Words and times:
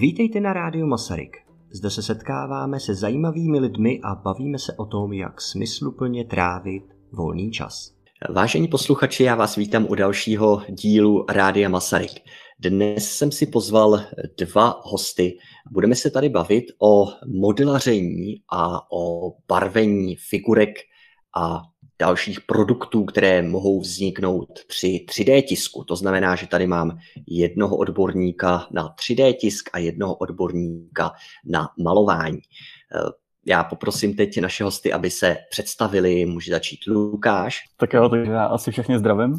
Vítejte 0.00 0.40
na 0.40 0.52
rádiu 0.52 0.86
Masaryk. 0.86 1.36
Zde 1.70 1.90
se 1.90 2.02
setkáváme 2.02 2.80
se 2.80 2.94
zajímavými 2.94 3.58
lidmi 3.58 4.00
a 4.04 4.14
bavíme 4.14 4.58
se 4.58 4.72
o 4.76 4.86
tom, 4.86 5.12
jak 5.12 5.40
smysluplně 5.40 6.24
trávit 6.24 6.84
volný 7.12 7.50
čas. 7.50 7.92
Vážení 8.34 8.68
posluchači, 8.68 9.22
já 9.22 9.34
vás 9.34 9.56
vítám 9.56 9.86
u 9.88 9.94
dalšího 9.94 10.62
dílu 10.68 11.26
Rádia 11.28 11.68
Masaryk. 11.68 12.10
Dnes 12.58 13.10
jsem 13.10 13.32
si 13.32 13.46
pozval 13.46 14.00
dva 14.38 14.80
hosty. 14.84 15.38
Budeme 15.72 15.94
se 15.94 16.10
tady 16.10 16.28
bavit 16.28 16.64
o 16.82 17.06
modelaření 17.26 18.34
a 18.52 18.92
o 18.92 19.32
barvení 19.48 20.16
figurek 20.16 20.74
a 21.36 21.62
dalších 22.00 22.40
produktů, 22.40 23.04
které 23.04 23.42
mohou 23.42 23.80
vzniknout 23.80 24.48
při 24.68 25.06
3D 25.08 25.42
tisku. 25.42 25.84
To 25.84 25.96
znamená, 25.96 26.36
že 26.36 26.46
tady 26.46 26.66
mám 26.66 26.98
jednoho 27.26 27.76
odborníka 27.76 28.66
na 28.70 28.94
3D 28.94 29.32
tisk 29.32 29.70
a 29.72 29.78
jednoho 29.78 30.14
odborníka 30.14 31.12
na 31.46 31.68
malování. 31.78 32.38
Eh, 32.94 33.10
já 33.46 33.64
poprosím 33.64 34.16
teď 34.16 34.40
naše 34.40 34.64
hosty, 34.64 34.92
aby 34.92 35.10
se 35.10 35.36
představili. 35.50 36.26
Může 36.26 36.52
začít 36.52 36.80
Lukáš. 36.86 37.58
Tak 37.76 37.92
jo, 37.92 38.08
takže 38.08 38.32
já 38.32 38.44
asi 38.44 38.70
všechny 38.70 38.98
zdravím. 38.98 39.36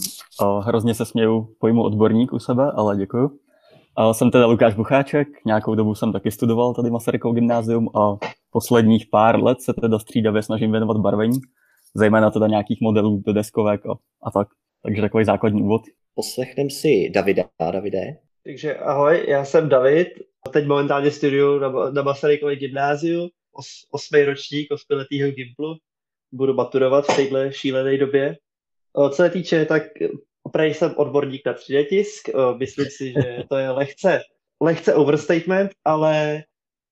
Hrozně 0.62 0.94
se 0.94 1.06
směju 1.06 1.56
pojmu 1.60 1.84
odborník 1.84 2.34
u 2.34 2.40
sebe, 2.40 2.72
ale 2.76 2.98
děkuju. 2.98 3.40
Jsem 4.12 4.32
teda 4.32 4.46
Lukáš 4.46 4.74
Bucháček, 4.74 5.28
nějakou 5.46 5.76
dobu 5.76 5.96
jsem 5.96 6.14
taky 6.14 6.32
studoval 6.32 6.74
tady 6.74 6.90
Masarykovo 6.90 7.34
gymnázium 7.34 7.90
a 7.96 8.18
posledních 8.52 9.06
pár 9.12 9.44
let 9.44 9.62
se 9.62 9.74
teda 9.74 10.00
střídavě 10.00 10.44
snažím 10.44 10.72
věnovat 10.72 10.98
barvení 10.98 11.40
zejména 11.96 12.32
teda 12.32 12.48
nějakých 12.48 12.82
modelů 12.82 13.24
do 13.26 13.34
deskovek 13.34 13.86
a, 13.86 13.92
a 14.24 14.32
tak. 14.32 14.48
Takže 14.84 15.02
takový 15.02 15.26
základní 15.26 15.62
úvod. 15.62 15.82
Poslechneme 16.16 16.70
si 16.70 17.10
Davida. 17.10 17.44
Davide. 17.60 18.18
Takže 18.44 18.76
ahoj, 18.76 19.26
já 19.28 19.46
jsem 19.46 19.70
David, 19.70 20.08
teď 20.54 20.68
momentálně 20.68 21.12
studuju 21.12 21.60
na, 21.60 21.90
na 21.90 22.02
Masarykově 22.02 22.56
gymnáziu, 22.56 23.30
os, 23.54 23.68
osmý 23.92 24.24
ročník 24.24 24.72
osmiletýho 24.72 25.32
Gimplu. 25.32 25.78
Budu 26.32 26.54
maturovat 26.54 27.06
v 27.06 27.16
téhle 27.16 27.54
šílené 27.54 27.98
době. 27.98 28.38
Co 29.10 29.16
se 29.16 29.30
týče, 29.30 29.66
tak 29.66 29.84
opravdu 30.44 30.74
jsem 30.74 30.94
odborník 30.98 31.42
na 31.46 31.54
3D 31.54 31.86
tisk. 31.90 32.30
Myslím 32.58 32.86
si, 32.86 33.14
že 33.14 33.44
to 33.50 33.58
je 33.58 33.70
lehce, 33.70 34.22
lehce 34.62 34.94
overstatement, 34.94 35.72
ale 35.86 36.44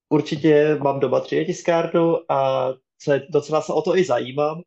určitě 0.10 0.78
mám 0.82 1.00
doma 1.00 1.22
3D 1.22 1.46
tiskárnu 1.46 2.32
a 2.32 2.70
co 3.00 3.14
je, 3.14 3.28
docela 3.30 3.62
se 3.62 3.74
o 3.74 3.82
to 3.82 3.98
i 3.98 4.04
zajímám. 4.04 4.62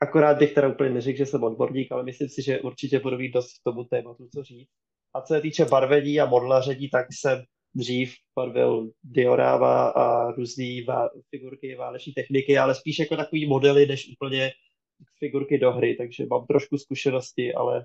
Akorát 0.00 0.38
bych 0.38 0.52
teda 0.52 0.68
úplně 0.68 0.90
neřekl, 0.90 1.18
že 1.18 1.26
jsem 1.26 1.44
odborník, 1.44 1.92
ale 1.92 2.02
myslím 2.02 2.28
si, 2.28 2.42
že 2.42 2.60
určitě 2.60 3.00
budu 3.00 3.18
mít 3.18 3.32
dost 3.32 3.46
k 3.46 3.64
tomu 3.64 3.84
tématu 3.84 4.28
co 4.34 4.42
říct. 4.42 4.68
A 5.14 5.20
co 5.20 5.34
se 5.34 5.40
týče 5.40 5.64
barvení 5.64 6.20
a 6.20 6.26
modlaření, 6.26 6.88
tak 6.88 7.06
jsem 7.10 7.42
dřív 7.74 8.14
barvil 8.36 8.90
dioráma 9.04 9.88
a 9.88 10.30
různé 10.30 10.64
vá- 10.64 11.08
figurky, 11.30 11.76
váleční 11.76 12.12
techniky, 12.12 12.58
ale 12.58 12.74
spíš 12.74 12.98
jako 12.98 13.16
takový 13.16 13.46
modely, 13.46 13.86
než 13.86 14.12
úplně 14.12 14.50
figurky 15.18 15.58
do 15.58 15.72
hry, 15.72 15.94
takže 15.94 16.26
mám 16.30 16.46
trošku 16.46 16.78
zkušenosti, 16.78 17.54
ale 17.54 17.84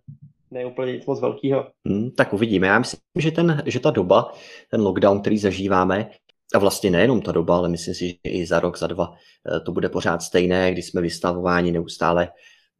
ne 0.51 0.65
úplně 0.65 0.93
nic 0.93 1.05
moc 1.05 1.21
velkého. 1.21 1.67
Hmm, 1.87 2.11
tak 2.11 2.33
uvidíme. 2.33 2.67
Já 2.67 2.79
myslím, 2.79 2.99
že, 3.19 3.31
ten, 3.31 3.63
že 3.65 3.79
ta 3.79 3.91
doba, 3.91 4.33
ten 4.71 4.81
lockdown, 4.81 5.21
který 5.21 5.37
zažíváme, 5.37 6.09
a 6.53 6.59
vlastně 6.59 6.89
nejenom 6.91 7.21
ta 7.21 7.31
doba, 7.31 7.57
ale 7.57 7.69
myslím 7.69 7.95
si, 7.95 8.07
že 8.07 8.16
i 8.23 8.45
za 8.45 8.59
rok, 8.59 8.77
za 8.77 8.88
dva 8.88 9.13
eh, 9.13 9.59
to 9.59 9.71
bude 9.71 9.89
pořád 9.89 10.21
stejné, 10.21 10.71
kdy 10.71 10.81
jsme 10.81 11.02
vystavováni 11.02 11.71
neustále 11.71 12.30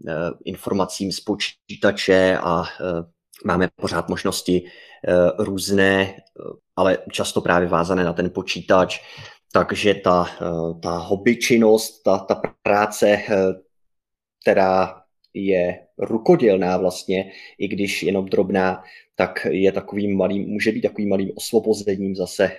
eh, 0.08 0.14
informacím 0.45 1.11
z 1.11 1.19
počítače 1.19 2.38
a 2.42 2.64
eh, 2.64 3.03
máme 3.45 3.69
pořád 3.75 4.09
možnosti 4.09 4.66
různé, 5.38 6.16
ale 6.75 6.97
často 7.11 7.42
právě 7.42 7.67
vázané 7.67 8.03
na 8.03 8.14
ten 8.14 8.30
počítač, 8.30 8.99
takže 9.54 9.93
ta, 9.93 10.26
ta 10.83 10.98
hobby 10.98 11.36
činnost, 11.36 12.02
ta, 12.03 12.17
ta 12.17 12.42
práce, 12.64 13.21
která 14.42 15.02
je 15.33 15.80
rukodělná 15.98 16.77
vlastně, 16.77 17.32
i 17.58 17.67
když 17.67 18.03
jenom 18.03 18.26
drobná, 18.26 18.83
tak 19.21 19.48
je 19.49 19.71
takovým 19.71 20.17
malým, 20.17 20.49
může 20.49 20.71
být 20.71 20.82
takovým 20.82 21.09
malým 21.09 21.32
osvobozením 21.36 22.15
zase 22.15 22.43
eh, 22.45 22.58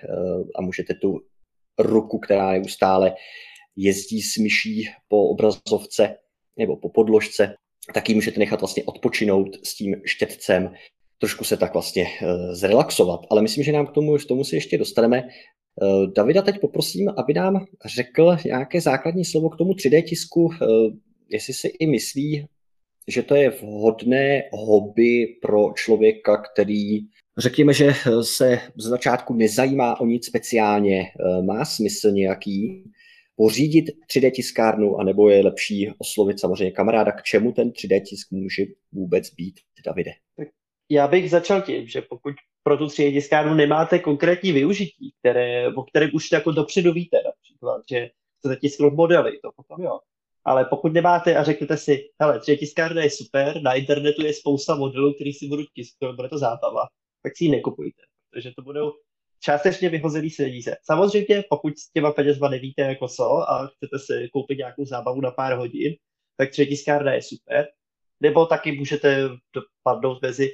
a 0.55 0.62
můžete 0.62 0.95
tu 0.95 1.21
ruku, 1.78 2.19
která 2.19 2.53
neustále 2.53 3.15
jezdí 3.77 4.23
s 4.23 4.37
myší 4.37 4.89
po 5.09 5.28
obrazovce 5.28 6.17
nebo 6.59 6.77
po 6.77 6.89
podložce, 6.89 7.55
tak 7.95 8.09
ji 8.09 8.15
můžete 8.15 8.41
nechat 8.41 8.61
vlastně 8.61 8.84
odpočinout 8.84 9.49
s 9.67 9.75
tím 9.75 9.97
štětcem, 10.05 10.75
trošku 11.19 11.45
se 11.45 11.56
tak 11.56 11.73
vlastně 11.73 12.05
uh, 12.05 12.53
zrelaxovat. 12.53 13.21
Ale 13.31 13.43
myslím, 13.43 13.65
že 13.65 13.73
nám 13.73 13.87
k 13.87 13.93
tomu, 13.93 14.17
k 14.17 14.25
tomu 14.25 14.44
se 14.44 14.56
ještě 14.56 14.79
dostaneme. 14.79 15.23
Uh, 15.23 16.12
Davida 16.12 16.43
teď 16.43 16.61
poprosím, 16.61 17.09
aby 17.17 17.34
nám 17.34 17.65
řekl 17.87 18.37
nějaké 18.44 18.81
základní 18.81 19.25
slovo 19.25 19.50
k 19.50 19.56
tomu 19.56 19.73
3D 19.73 20.03
tisku, 20.03 20.50
jestli 21.29 21.55
si 21.55 21.69
i 21.69 21.87
myslí, 21.87 22.47
že 23.09 23.23
to 23.23 23.35
je 23.35 23.51
vhodné 23.51 24.43
hobby 24.53 25.27
pro 25.43 25.73
člověka, 25.77 26.37
který 26.37 27.01
řekněme, 27.39 27.73
že 27.73 27.93
se 28.23 28.59
z 28.77 28.89
začátku 28.89 29.35
nezajímá 29.35 30.01
o 30.01 30.07
nic 30.07 30.27
speciálně, 30.27 31.01
eh, 31.01 31.43
má 31.43 31.65
smysl 31.65 32.11
nějaký 32.11 32.85
pořídit 33.37 33.85
3D 34.07 34.31
tiskárnu, 34.31 34.97
anebo 34.97 35.31
je 35.31 35.45
lepší 35.45 35.91
oslovit 35.99 36.41
samozřejmě 36.41 36.73
kamaráda, 36.73 37.12
k 37.12 37.23
čemu 37.23 37.53
ten 37.53 37.71
3D 37.71 38.01
tisk 38.01 38.31
může 38.31 38.62
vůbec 38.93 39.31
být, 39.31 39.55
Davide? 39.87 40.12
Já 40.91 41.09
bych 41.09 41.31
začal 41.31 41.62
tím, 41.62 41.87
že 41.87 42.03
pokud 42.03 42.35
pro 42.62 42.77
tu 42.77 42.87
3D 42.87 43.12
tiskárnu 43.12 43.55
nemáte 43.55 43.99
konkrétní 43.99 44.53
využití, 44.53 45.12
které, 45.21 45.69
o 45.75 45.83
kterém 45.83 46.11
už 46.15 46.33
jako 46.33 46.53
dopředu 46.53 46.93
víte, 46.93 47.17
například, 47.27 47.83
že 47.91 48.09
chcete 48.39 48.57
tisknout 48.57 48.95
modely, 48.95 49.39
to 49.43 49.51
potom 49.57 49.83
jo. 49.83 49.99
Ale 50.45 50.65
pokud 50.65 50.93
nemáte 50.93 51.37
a 51.37 51.45
řeknete 51.45 51.77
si, 51.77 52.11
hele, 52.21 52.41
tři 52.41 52.57
tiskárna 52.57 53.03
je 53.03 53.11
super, 53.11 53.63
na 53.63 53.75
internetu 53.75 54.25
je 54.25 54.35
spousta 54.35 54.75
modelů, 54.75 55.15
který 55.15 55.33
si 55.33 55.49
budu 55.49 55.63
tisknout, 55.75 56.17
bude 56.17 56.29
to 56.29 56.39
zábava, 56.39 56.87
tak 57.23 57.37
si 57.37 57.45
ji 57.45 57.51
nekupujte, 57.51 58.03
protože 58.31 58.53
to 58.57 58.63
budou 58.63 58.93
částečně 59.41 59.89
vyhozený 59.89 60.29
peníze. 60.37 60.77
Samozřejmě, 60.83 61.45
pokud 61.51 61.79
s 61.79 61.93
těma 61.93 62.13
penězma 62.13 62.49
nevíte 62.49 62.83
jako 62.83 63.09
co 63.09 63.51
a 63.51 63.67
chcete 63.67 63.99
si 63.99 64.29
koupit 64.33 64.59
nějakou 64.59 64.85
zábavu 64.85 65.21
na 65.21 65.31
pár 65.31 65.59
hodin, 65.59 65.95
tak 66.37 66.51
tři 66.51 66.67
tiskárna 66.67 67.13
je 67.13 67.23
super. 67.23 67.69
Nebo 68.21 68.47
taky 68.47 68.73
můžete 68.73 69.29
dopadnout 69.55 70.23
mezi 70.23 70.51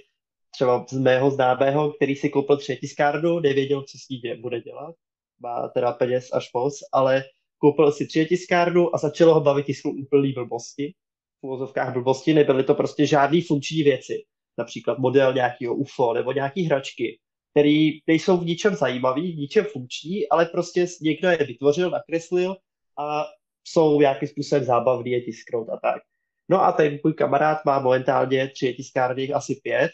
třeba 0.51 0.87
z 0.91 0.99
mého 0.99 1.31
známého, 1.31 1.93
který 1.93 2.17
si 2.17 2.31
koupil 2.31 2.57
tři 2.57 2.77
tiskárnu, 2.77 3.41
nevěděl, 3.41 3.83
co 3.83 3.99
s 3.99 4.09
ní 4.09 4.21
bude 4.41 4.61
dělat, 4.61 4.95
má 5.41 5.69
teda 5.69 5.93
peněz 5.93 6.29
až 6.33 6.53
moc, 6.55 6.79
ale 6.93 7.25
koupil 7.59 7.93
si 7.93 8.07
tři 8.07 8.27
tiskárnu 8.27 8.95
a 8.95 8.99
začalo 8.99 9.35
ho 9.35 9.41
bavit 9.41 9.67
tisknout 9.67 9.97
úplný 9.99 10.33
blbosti. 10.33 10.95
V 11.41 11.47
uvozovkách 11.47 11.93
blbosti 11.93 12.35
nebyly 12.35 12.65
to 12.65 12.75
prostě 12.75 13.07
žádné 13.07 13.41
funkční 13.47 13.83
věci. 13.83 14.25
Například 14.59 14.99
model 14.99 15.33
nějakého 15.33 15.75
UFO 15.75 16.15
nebo 16.15 16.33
nějaký 16.33 16.63
hračky, 16.63 17.19
které 17.51 17.91
nejsou 18.07 18.37
v 18.37 18.45
ničem 18.45 18.75
zajímavý, 18.75 19.33
v 19.33 19.37
ničem 19.37 19.65
funkční, 19.65 20.29
ale 20.29 20.47
prostě 20.47 20.87
někdo 21.01 21.29
je 21.29 21.37
vytvořil, 21.37 21.91
nakreslil 21.91 22.57
a 22.99 23.25
jsou 23.65 24.01
nějakým 24.01 24.29
způsobem 24.29 24.65
zábavný 24.65 25.11
je 25.11 25.21
tisknout 25.21 25.69
a 25.69 25.79
tak. 25.83 26.03
No 26.49 26.65
a 26.65 26.73
ten 26.73 26.99
můj 27.05 27.15
kamarád 27.15 27.59
má 27.65 27.79
momentálně 27.79 28.49
tři 28.49 28.75
tiskárny, 28.75 29.33
asi 29.33 29.61
pět 29.63 29.91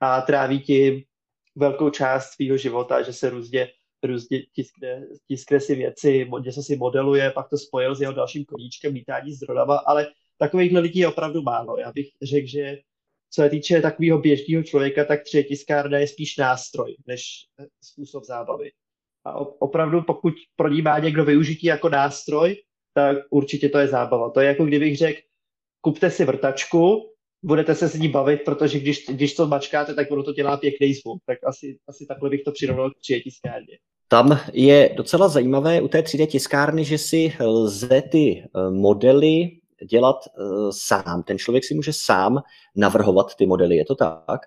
a 0.00 0.20
tráví 0.20 0.60
tím 0.60 1.02
velkou 1.56 1.90
část 1.90 2.30
svého 2.30 2.56
života, 2.56 3.02
že 3.02 3.12
se 3.12 3.30
různě 3.30 3.68
různě 4.04 4.42
tiskne, 4.52 5.06
tiskne 5.28 5.60
si 5.60 5.74
věci, 5.74 6.30
něco 6.44 6.62
si 6.62 6.76
modeluje, 6.76 7.30
pak 7.30 7.48
to 7.48 7.58
spojil 7.58 7.94
s 7.94 8.00
jeho 8.00 8.12
dalším 8.12 8.44
koníčkem 8.44 8.94
lítání 8.94 9.32
s 9.32 9.38
dronama, 9.38 9.76
ale 9.76 10.06
takovýchhle 10.38 10.80
lidí 10.80 11.00
je 11.00 11.08
opravdu 11.08 11.42
málo. 11.42 11.78
Já 11.78 11.92
bych 11.92 12.08
řekl, 12.22 12.46
že 12.46 12.78
co 13.30 13.42
se 13.42 13.50
týče 13.50 13.82
takového 13.82 14.18
běžného 14.18 14.62
člověka, 14.62 15.04
tak 15.04 15.22
tři 15.22 15.44
tiskárna 15.44 15.98
je 15.98 16.06
spíš 16.06 16.36
nástroj, 16.36 16.96
než 17.06 17.46
způsob 17.82 18.24
zábavy. 18.24 18.70
A 19.24 19.34
opravdu, 19.38 20.02
pokud 20.02 20.34
pro 20.56 20.68
ní 20.68 20.82
má 20.82 20.98
někdo 20.98 21.24
využití 21.24 21.66
jako 21.66 21.88
nástroj, 21.88 22.56
tak 22.94 23.16
určitě 23.30 23.68
to 23.68 23.78
je 23.78 23.88
zábava. 23.88 24.30
To 24.30 24.40
je 24.40 24.46
jako 24.46 24.64
kdybych 24.64 24.96
řekl, 24.96 25.20
kupte 25.80 26.10
si 26.10 26.24
vrtačku, 26.24 27.12
budete 27.42 27.74
se 27.74 27.88
s 27.88 27.94
ní 27.94 28.08
bavit, 28.08 28.40
protože 28.44 28.78
když, 28.78 29.06
když 29.06 29.34
to 29.34 29.46
mačkáte, 29.46 29.94
tak 29.94 30.10
ono 30.10 30.22
to 30.22 30.32
dělá 30.32 30.56
pěkný 30.56 30.94
zvuk. 30.94 31.22
Tak 31.26 31.38
asi, 31.46 31.78
asi 31.88 32.06
takhle 32.06 32.30
bych 32.30 32.42
to 32.42 32.52
přirovnal 32.52 32.90
k 32.90 32.98
tři 32.98 33.20
tiskárně. 33.24 33.78
Tam 34.08 34.40
je 34.52 34.94
docela 34.96 35.28
zajímavé 35.28 35.80
u 35.80 35.88
té 35.88 36.00
3D 36.00 36.26
tiskárny, 36.26 36.84
že 36.84 36.98
si 36.98 37.32
lze 37.40 38.02
ty 38.02 38.44
eh, 38.44 38.70
modely 38.70 39.58
dělat 39.90 40.16
uh, 40.38 40.70
sám. 40.70 41.22
Ten 41.22 41.38
člověk 41.38 41.64
si 41.64 41.74
může 41.74 41.92
sám 41.92 42.42
navrhovat 42.76 43.34
ty 43.36 43.46
modely, 43.46 43.76
je 43.76 43.84
to 43.84 43.94
tak? 43.94 44.40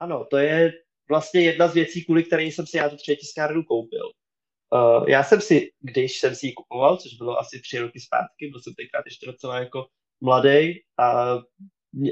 Ano, 0.00 0.26
to 0.30 0.36
je 0.36 0.72
vlastně 1.08 1.40
jedna 1.40 1.68
z 1.68 1.74
věcí, 1.74 2.04
kvůli 2.04 2.24
které 2.24 2.42
jsem 2.42 2.66
si 2.66 2.76
já 2.76 2.88
tu 2.88 2.96
3D 2.96 3.16
tiskárnu 3.16 3.62
koupil. 3.62 4.10
Uh, 4.74 5.08
já 5.08 5.24
jsem 5.24 5.40
si, 5.40 5.70
když 5.80 6.18
jsem 6.18 6.34
si 6.34 6.46
ji 6.46 6.52
kupoval, 6.52 6.96
což 6.96 7.14
bylo 7.14 7.38
asi 7.38 7.60
tři 7.60 7.78
roky 7.78 8.00
zpátky, 8.00 8.48
byl 8.50 8.60
jsem 8.60 8.74
tenkrát 8.74 9.02
ještě 9.06 9.26
docela 9.26 9.58
jako 9.58 9.86
mladý 10.20 10.74
a 10.98 11.38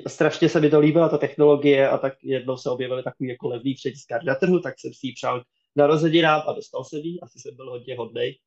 strašně 0.07 0.49
se 0.49 0.61
mi 0.61 0.71
to 0.71 0.81
líbila 0.81 1.09
ta 1.09 1.19
technologie 1.19 1.89
a 1.89 1.99
tak 1.99 2.15
jednou 2.23 2.57
se 2.57 2.71
objevily 2.71 3.03
takový 3.03 3.29
jako 3.29 3.49
levný 3.49 3.75
přetiskár 3.75 4.25
na 4.25 4.35
trhu, 4.35 4.61
tak 4.61 4.75
jsem 4.79 4.95
si 4.95 5.07
ji 5.07 5.13
přál 5.13 5.43
narozeninám 5.77 6.43
a 6.47 6.53
dostal 6.53 6.85
jsem 6.85 7.01
ji, 7.01 7.21
asi 7.21 7.39
jsem 7.39 7.57
byl 7.57 7.71
hodně 7.71 7.97
hodnej. 7.97 8.39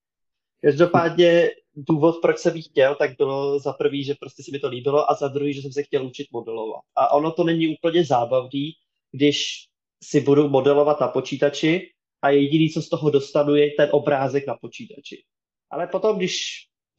Každopádně 0.61 1.49
důvod, 1.75 2.15
proč 2.21 2.37
jsem 2.37 2.55
ji 2.55 2.61
chtěl, 2.61 2.95
tak 2.95 3.17
bylo 3.17 3.59
za 3.59 3.73
prvý, 3.73 4.03
že 4.03 4.15
prostě 4.19 4.43
si 4.43 4.51
mi 4.51 4.59
to 4.59 4.67
líbilo 4.67 5.11
a 5.11 5.13
za 5.13 5.27
druhý, 5.27 5.53
že 5.53 5.61
jsem 5.61 5.71
se 5.71 5.83
chtěl 5.83 6.05
učit 6.05 6.27
modelovat. 6.31 6.81
A 6.95 7.13
ono 7.13 7.31
to 7.31 7.43
není 7.43 7.77
úplně 7.77 8.05
zábavný, 8.05 8.71
když 9.11 9.67
si 10.03 10.21
budu 10.21 10.49
modelovat 10.49 11.01
na 11.01 11.07
počítači 11.07 11.89
a 12.21 12.29
jediný, 12.29 12.69
co 12.69 12.81
z 12.81 12.89
toho 12.89 13.09
dostanu, 13.09 13.55
je 13.55 13.71
ten 13.71 13.89
obrázek 13.91 14.47
na 14.47 14.55
počítači. 14.61 15.23
Ale 15.69 15.87
potom, 15.87 16.17
když 16.17 16.37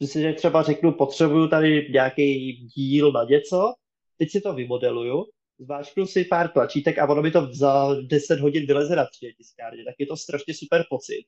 si 0.03 0.33
třeba 0.33 0.63
řeknu, 0.63 0.91
potřebuju 0.91 1.47
tady 1.47 1.89
nějaký 1.91 2.53
díl 2.53 3.11
na 3.11 3.23
něco, 3.23 3.73
teď 4.19 4.31
si 4.31 4.41
to 4.41 4.53
vymodeluju, 4.53 5.25
zváčknu 5.59 6.05
si 6.05 6.25
pár 6.25 6.47
tlačítek 6.47 6.97
a 6.97 7.09
ono 7.09 7.21
mi 7.21 7.31
to 7.31 7.49
za 7.53 7.95
10 8.01 8.39
hodin 8.39 8.65
vyleze 8.65 8.95
na 8.95 9.05
3 9.05 9.33
tiskárně, 9.37 9.83
tak 9.83 9.95
je 9.99 10.05
to 10.05 10.17
strašně 10.17 10.53
super 10.53 10.85
pocit, 10.89 11.25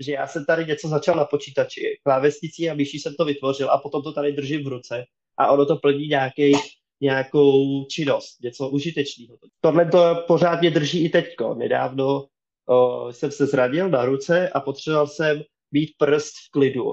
že 0.00 0.12
já 0.12 0.26
jsem 0.26 0.44
tady 0.44 0.66
něco 0.66 0.88
začal 0.88 1.16
na 1.16 1.24
počítači, 1.24 1.80
klávesnicí 2.02 2.70
a 2.70 2.74
myší 2.74 2.98
jsem 2.98 3.14
to 3.14 3.24
vytvořil 3.24 3.70
a 3.70 3.78
potom 3.78 4.02
to 4.02 4.12
tady 4.12 4.32
držím 4.32 4.64
v 4.64 4.68
ruce 4.68 5.04
a 5.38 5.52
ono 5.52 5.66
to 5.66 5.76
plní 5.76 6.06
nějaký, 6.06 6.52
nějakou 7.00 7.84
činnost, 7.84 8.42
něco 8.42 8.68
užitečného. 8.68 9.38
Tohle 9.60 9.86
to 9.90 10.24
pořád 10.26 10.60
mě 10.60 10.70
drží 10.70 11.04
i 11.04 11.08
teďko. 11.08 11.54
Nedávno 11.54 12.26
o, 12.68 13.08
jsem 13.12 13.30
se 13.30 13.46
zranil 13.46 13.88
na 13.88 14.04
ruce 14.04 14.48
a 14.48 14.60
potřeboval 14.60 15.06
jsem 15.06 15.42
mít 15.72 15.90
prst 15.98 16.32
v 16.46 16.50
klidu. 16.50 16.92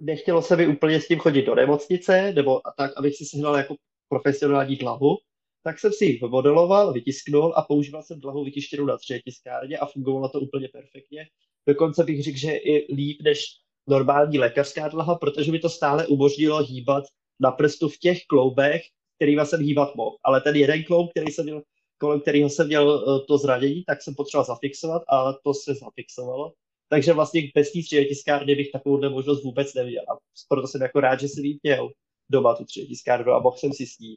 Nechtělo 0.00 0.42
se 0.42 0.56
mi 0.56 0.66
úplně 0.66 1.00
s 1.00 1.08
tím 1.08 1.18
chodit 1.18 1.42
do 1.42 1.54
nemocnice, 1.54 2.32
nebo 2.32 2.60
tak, 2.76 2.92
abych 2.96 3.16
si 3.16 3.24
sehnal 3.24 3.56
jako 3.56 3.74
profesionální 4.08 4.76
dlahu, 4.76 5.16
tak 5.62 5.78
jsem 5.78 5.92
si 5.92 6.04
ji 6.04 6.20
modeloval, 6.28 6.92
vytisknul 6.92 7.54
a 7.56 7.62
používal 7.62 8.02
jsem 8.02 8.20
dlahu 8.20 8.44
vytištěnou 8.44 8.86
na 8.86 8.96
tři 8.96 9.22
tiskárně 9.24 9.78
a 9.78 9.86
fungovalo 9.86 10.28
to 10.28 10.40
úplně 10.40 10.68
perfektně. 10.68 11.26
Dokonce 11.68 12.04
bych 12.04 12.22
řekl, 12.22 12.38
že 12.38 12.56
i 12.56 12.94
líp 12.94 13.22
než 13.22 13.44
normální 13.86 14.38
lékařská 14.38 14.88
dlaha, 14.88 15.14
protože 15.14 15.52
mi 15.52 15.58
to 15.58 15.68
stále 15.68 16.06
umožnilo 16.06 16.64
hýbat 16.64 17.04
na 17.40 17.50
prstu 17.50 17.88
v 17.88 17.98
těch 17.98 18.24
kloubech, 18.26 18.82
kterýma 19.16 19.44
jsem 19.44 19.60
hýbat 19.60 19.94
mohl. 19.94 20.16
Ale 20.24 20.40
ten 20.40 20.56
jeden 20.56 20.84
kloub, 20.84 21.10
který 21.10 21.26
jsem 21.26 21.44
měl, 21.44 21.62
kolem 21.98 22.20
kterého 22.20 22.50
jsem 22.50 22.66
měl 22.66 23.04
eh, 23.04 23.26
to 23.26 23.38
zranění, 23.38 23.84
tak 23.84 24.02
jsem 24.02 24.14
potřeboval 24.14 24.44
zafixovat 24.44 25.02
a 25.08 25.32
to 25.32 25.54
se 25.54 25.74
zafixovalo. 25.74 26.52
Takže 26.88 27.12
vlastně 27.12 27.50
bez 27.54 27.72
té 27.72 28.04
tiskárny 28.04 28.54
bych 28.54 28.72
takovou 28.72 29.10
možnost 29.10 29.44
vůbec 29.44 29.74
neměl. 29.74 30.02
A 30.02 30.18
proto 30.48 30.68
jsem 30.68 30.82
jako 30.82 31.00
rád, 31.00 31.20
že 31.20 31.28
jsem 31.28 31.44
jí 31.44 31.58
měl 31.62 31.90
doma 32.30 32.54
tu 32.54 32.64
tiskárnu 32.64 33.32
a 33.32 33.40
mohl 33.40 33.56
jsem 33.56 33.72
si 33.72 33.86
s 33.86 33.98
ní 33.98 34.16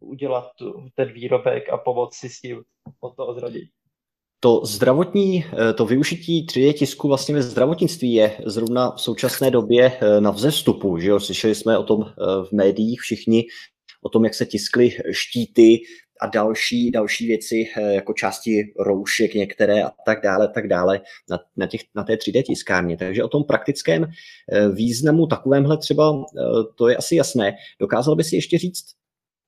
udělat 0.00 0.50
tu, 0.58 0.74
ten 0.94 1.12
výrobek 1.12 1.68
a 1.68 1.76
pomoct 1.76 2.14
si 2.14 2.28
s 2.28 2.40
tím 2.40 2.62
od 3.00 3.16
toho 3.16 3.34
zranění. 3.34 3.68
To 4.42 4.60
zdravotní, 4.64 5.44
eh, 5.44 5.72
to 5.72 5.86
využití 5.86 6.46
3D 6.46 6.72
tisku 6.72 7.08
vlastně 7.08 7.34
ve 7.34 7.42
zdravotnictví 7.42 8.12
je 8.12 8.40
zrovna 8.46 8.90
v 8.90 9.00
současné 9.00 9.50
době 9.50 9.98
eh, 10.00 10.20
na 10.20 10.30
vzestupu. 10.30 10.98
Že 10.98 11.08
jo? 11.08 11.20
Slyšeli 11.20 11.54
jsme 11.54 11.78
o 11.78 11.82
tom 11.82 12.02
eh, 12.02 12.12
v 12.44 12.52
médiích 12.52 13.00
všichni, 13.00 13.44
o 14.02 14.08
tom, 14.08 14.24
jak 14.24 14.34
se 14.34 14.46
tiskly 14.46 14.90
štíty 15.10 15.78
a 16.20 16.26
další, 16.26 16.90
další 16.90 17.26
věci, 17.26 17.64
jako 17.90 18.12
části 18.12 18.72
roušek 18.78 19.34
některé 19.34 19.82
a 19.82 19.90
tak 20.06 20.22
dále, 20.22 20.48
tak 20.48 20.68
dále 20.68 21.00
na, 21.30 21.38
na, 21.56 21.66
těch, 21.66 21.80
na 21.94 22.04
té 22.04 22.14
3D 22.14 22.42
tiskárně. 22.42 22.96
Takže 22.96 23.24
o 23.24 23.28
tom 23.28 23.44
praktickém 23.44 24.06
významu 24.72 25.26
takovémhle 25.26 25.78
třeba, 25.78 26.24
to 26.74 26.88
je 26.88 26.96
asi 26.96 27.16
jasné. 27.16 27.56
Dokázal 27.80 28.16
by 28.16 28.24
si 28.24 28.36
ještě 28.36 28.58
říct 28.58 28.84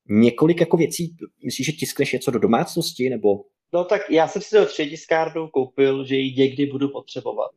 několik 0.09 0.59
jako 0.59 0.77
věcí, 0.77 1.15
myslíš, 1.45 1.65
že 1.65 1.71
tiskneš 1.71 2.13
něco 2.13 2.31
do 2.31 2.39
domácnosti, 2.39 3.09
nebo 3.09 3.43
No 3.73 3.83
tak 3.83 4.01
já 4.09 4.27
jsem 4.27 4.41
si 4.41 4.55
do 4.55 4.65
třetiskárnu 4.65 5.47
koupil, 5.47 6.05
že 6.05 6.15
ji 6.15 6.35
někdy 6.35 6.65
budu 6.65 6.89
potřebovat. 6.89 7.51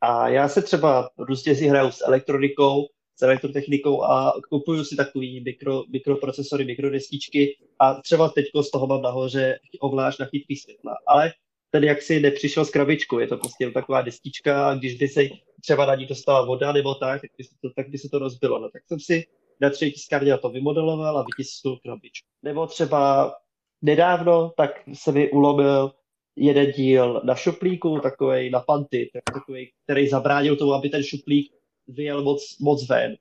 A 0.00 0.28
já 0.28 0.48
se 0.48 0.62
třeba 0.62 1.10
různě 1.18 1.54
si 1.54 1.66
hraju 1.66 1.90
s 1.90 2.04
elektronikou, 2.06 2.86
s 3.16 3.22
elektrotechnikou 3.22 4.02
a 4.02 4.32
kupuju 4.50 4.84
si 4.84 4.96
takový 4.96 5.40
mikro, 5.40 5.82
mikroprocesory, 5.88 6.64
mikrodestičky 6.64 7.56
a 7.78 7.94
třeba 7.94 8.28
teď 8.28 8.46
z 8.62 8.70
toho 8.70 8.86
mám 8.86 9.02
nahoře 9.02 9.58
ovláš 9.80 10.18
na 10.18 10.26
chytrý 10.26 10.56
světla. 10.56 10.96
Ale 11.06 11.32
ten 11.70 11.84
jak 11.84 12.02
si 12.02 12.20
nepřišel 12.20 12.64
s 12.64 12.70
krabičkou, 12.70 13.18
je 13.18 13.26
to 13.26 13.36
prostě 13.36 13.70
taková 13.70 14.02
destička 14.02 14.68
a 14.68 14.74
když 14.74 14.94
by 14.94 15.08
se 15.08 15.28
třeba 15.62 15.86
na 15.86 15.94
ní 15.94 16.06
dostala 16.06 16.44
voda 16.44 16.72
nebo 16.72 16.94
tak, 16.94 17.20
tak 17.20 17.30
by 17.38 17.44
se 17.44 17.54
to, 17.62 17.70
tak 17.76 17.88
by 17.88 17.98
se 17.98 18.08
to 18.08 18.18
rozbilo. 18.18 18.58
No, 18.58 18.68
tak 18.70 18.82
jsem 18.88 19.00
si 19.00 19.24
na 19.60 19.70
třetí 19.70 19.92
tiskárně 19.92 20.38
to 20.38 20.48
vymodeloval 20.48 21.18
a 21.18 21.24
vytiskl 21.24 21.76
krabičku. 21.76 22.28
Nebo 22.42 22.66
třeba 22.66 23.34
nedávno, 23.82 24.52
tak 24.56 24.70
se 24.92 25.12
mi 25.12 25.30
ulomil 25.30 25.92
jeden 26.36 26.72
díl 26.72 27.20
na 27.24 27.34
šuplíku, 27.34 28.00
takový 28.00 28.50
na 28.50 28.60
panty, 28.60 29.10
takový, 29.34 29.70
který 29.84 30.08
zabránil 30.08 30.56
tomu, 30.56 30.72
aby 30.72 30.88
ten 30.88 31.02
šuplík 31.02 31.52
vyjel 31.88 32.22
moc, 32.22 32.58
moc 32.60 32.88
ven. 32.88 33.16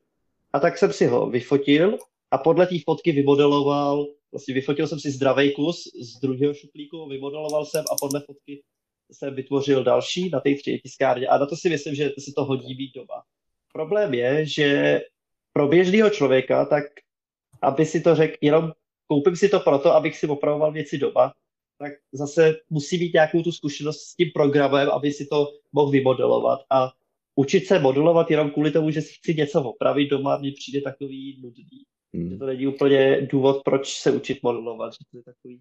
A 0.53 0.59
tak 0.59 0.77
jsem 0.77 0.93
si 0.93 1.05
ho 1.05 1.29
vyfotil 1.29 1.97
a 2.31 2.37
podle 2.37 2.67
té 2.67 2.75
fotky 2.85 3.11
vymodeloval, 3.11 4.05
vlastně 4.31 4.53
vyfotil 4.53 4.87
jsem 4.87 4.99
si 4.99 5.11
zdravý 5.11 5.53
kus 5.53 5.83
z 6.01 6.19
druhého 6.19 6.53
šuplíku, 6.53 7.07
vymodeloval 7.09 7.65
jsem 7.65 7.83
a 7.91 7.95
podle 8.01 8.19
fotky 8.19 8.63
jsem 9.11 9.35
vytvořil 9.35 9.83
další 9.83 10.29
na 10.29 10.39
té 10.39 10.55
třetí 10.55 10.79
tiskárně 10.79 11.27
a 11.27 11.37
na 11.37 11.45
to 11.45 11.55
si 11.55 11.69
myslím, 11.69 11.95
že 11.95 12.11
se 12.19 12.31
to 12.35 12.45
hodí 12.45 12.75
být 12.75 12.91
doma. 12.95 13.23
Problém 13.73 14.13
je, 14.13 14.45
že 14.45 15.01
pro 15.53 15.67
běžného 15.67 16.09
člověka, 16.09 16.65
tak 16.65 16.83
aby 17.61 17.85
si 17.85 18.01
to 18.01 18.15
řekl 18.15 18.37
jenom 18.41 18.71
koupím 19.07 19.35
si 19.35 19.49
to 19.49 19.59
proto, 19.59 19.93
abych 19.93 20.17
si 20.17 20.27
opravoval 20.27 20.71
věci 20.71 20.97
doma, 20.97 21.33
tak 21.77 21.93
zase 22.11 22.55
musí 22.69 22.99
mít 22.99 23.13
nějakou 23.13 23.41
tu 23.41 23.51
zkušenost 23.51 24.01
s 24.01 24.15
tím 24.15 24.31
programem, 24.33 24.89
aby 24.89 25.11
si 25.11 25.25
to 25.25 25.47
mohl 25.73 25.91
vymodelovat. 25.91 26.59
A 26.69 26.91
učit 27.35 27.67
se 27.67 27.79
modelovat 27.79 28.31
jenom 28.31 28.51
kvůli 28.51 28.71
tomu, 28.71 28.91
že 28.91 29.01
si 29.01 29.13
chci 29.13 29.35
něco 29.35 29.63
opravit 29.63 30.09
doma, 30.09 30.37
mi 30.37 30.51
přijde 30.51 30.81
takový 30.81 31.39
nudný. 31.41 31.65
Hmm. 32.13 32.29
Že 32.29 32.37
to 32.37 32.45
není 32.45 32.67
úplně 32.67 33.27
důvod, 33.31 33.61
proč 33.65 33.97
se 33.97 34.11
učit 34.11 34.43
modelovat. 34.43 34.93
Že 34.93 34.97
to 35.11 35.17
je 35.17 35.23
takový... 35.23 35.59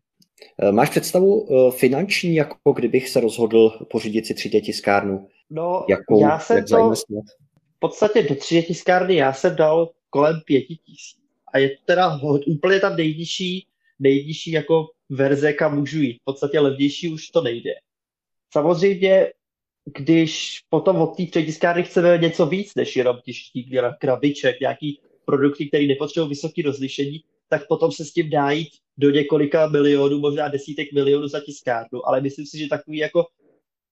Eh, 0.62 0.73
máš 0.73 0.91
představu 0.91 1.49
eh, 1.50 1.71
finanční, 1.71 2.35
jako 2.35 2.73
kdybych 2.73 3.09
se 3.09 3.21
rozhodl 3.21 3.71
pořídit 3.91 4.26
si 4.26 4.35
3D 4.35 4.65
tiskárnu? 4.65 5.29
No, 5.50 5.87
Jakou, 5.88 6.23
já 6.23 6.38
jsem 6.38 6.56
jak 6.56 6.67
to, 6.67 6.93
v 7.76 7.79
podstatě 7.79 8.23
do 8.23 8.35
3D 8.35 8.67
tiskárny 8.67 9.15
já 9.15 9.32
jsem 9.32 9.56
dal 9.56 9.91
kolem 10.11 10.41
pěti 10.47 10.76
tisíc 10.76 11.25
a 11.53 11.59
je 11.59 11.69
to 11.69 11.82
teda 11.85 12.21
úplně 12.47 12.81
ta 12.81 12.97
nejnižší, 12.97 13.67
nejnižší 13.99 14.50
jako 14.50 14.87
verze, 15.11 15.53
kam 15.53 15.79
můžu 15.79 16.00
jít. 16.00 16.16
V 16.16 16.25
podstatě 16.25 16.61
levnější 16.61 17.09
už 17.09 17.28
to 17.28 17.43
nejde. 17.43 17.71
Samozřejmě, 18.52 19.33
když 19.85 20.61
potom 20.69 20.97
od 20.97 21.17
té 21.17 21.26
třetiskárny 21.26 21.83
chceme 21.83 22.19
něco 22.19 22.47
víc, 22.47 22.75
než 22.75 22.97
jenom 22.97 23.17
tištík, 23.25 23.69
krabiček, 24.00 24.61
nějaký 24.61 25.00
produkty, 25.25 25.69
které 25.69 25.87
nepotřebují 25.87 26.29
vysoké 26.29 26.62
rozlišení, 26.62 27.25
tak 27.49 27.69
potom 27.69 27.93
se 27.93 28.05
s 28.05 28.12
tím 28.12 28.31
dá 28.31 28.50
jít 28.50 28.69
do 28.99 29.11
několika 29.11 29.67
milionů, 29.69 30.19
možná 30.19 30.49
desítek 30.49 30.93
milionů 30.93 31.29
za 31.29 31.41
tiskárnu, 31.41 32.09
ale 32.09 32.21
myslím 32.21 32.47
si, 32.47 32.59
že 32.59 32.69
takový 32.69 32.99
jako 32.99 33.26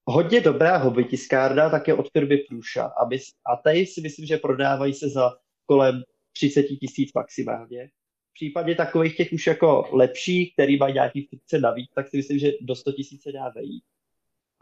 hodně 0.05 0.41
dobrá 0.41 0.77
hobby 0.77 1.05
tiskárna 1.05 1.71
tak 1.71 1.89
je 1.89 1.95
od 1.95 2.11
firmy 2.13 2.37
Průša. 2.37 2.85
A, 2.85 3.09
my, 3.09 3.19
a 3.47 3.57
tady 3.57 3.87
si 3.87 4.01
myslím, 4.01 4.27
že 4.27 4.37
prodávají 4.37 4.95
se 4.95 5.09
za 5.09 5.31
kolem 5.67 6.03
30 6.33 6.63
tisíc 6.63 7.11
maximálně. 7.15 7.89
V 8.31 8.35
případě 8.35 8.75
takových 8.75 9.17
těch 9.17 9.33
už 9.33 9.47
jako 9.47 9.89
lepších, 9.93 10.53
který 10.53 10.77
mají 10.77 10.95
nějaký 10.95 11.27
fikce 11.31 11.59
navíc, 11.59 11.91
tak 11.95 12.09
si 12.09 12.17
myslím, 12.17 12.39
že 12.39 12.53
do 12.61 12.75
100 12.75 12.93
tisíc 12.93 13.23
se 13.23 13.33
dá 13.33 13.49
vejít. 13.55 13.85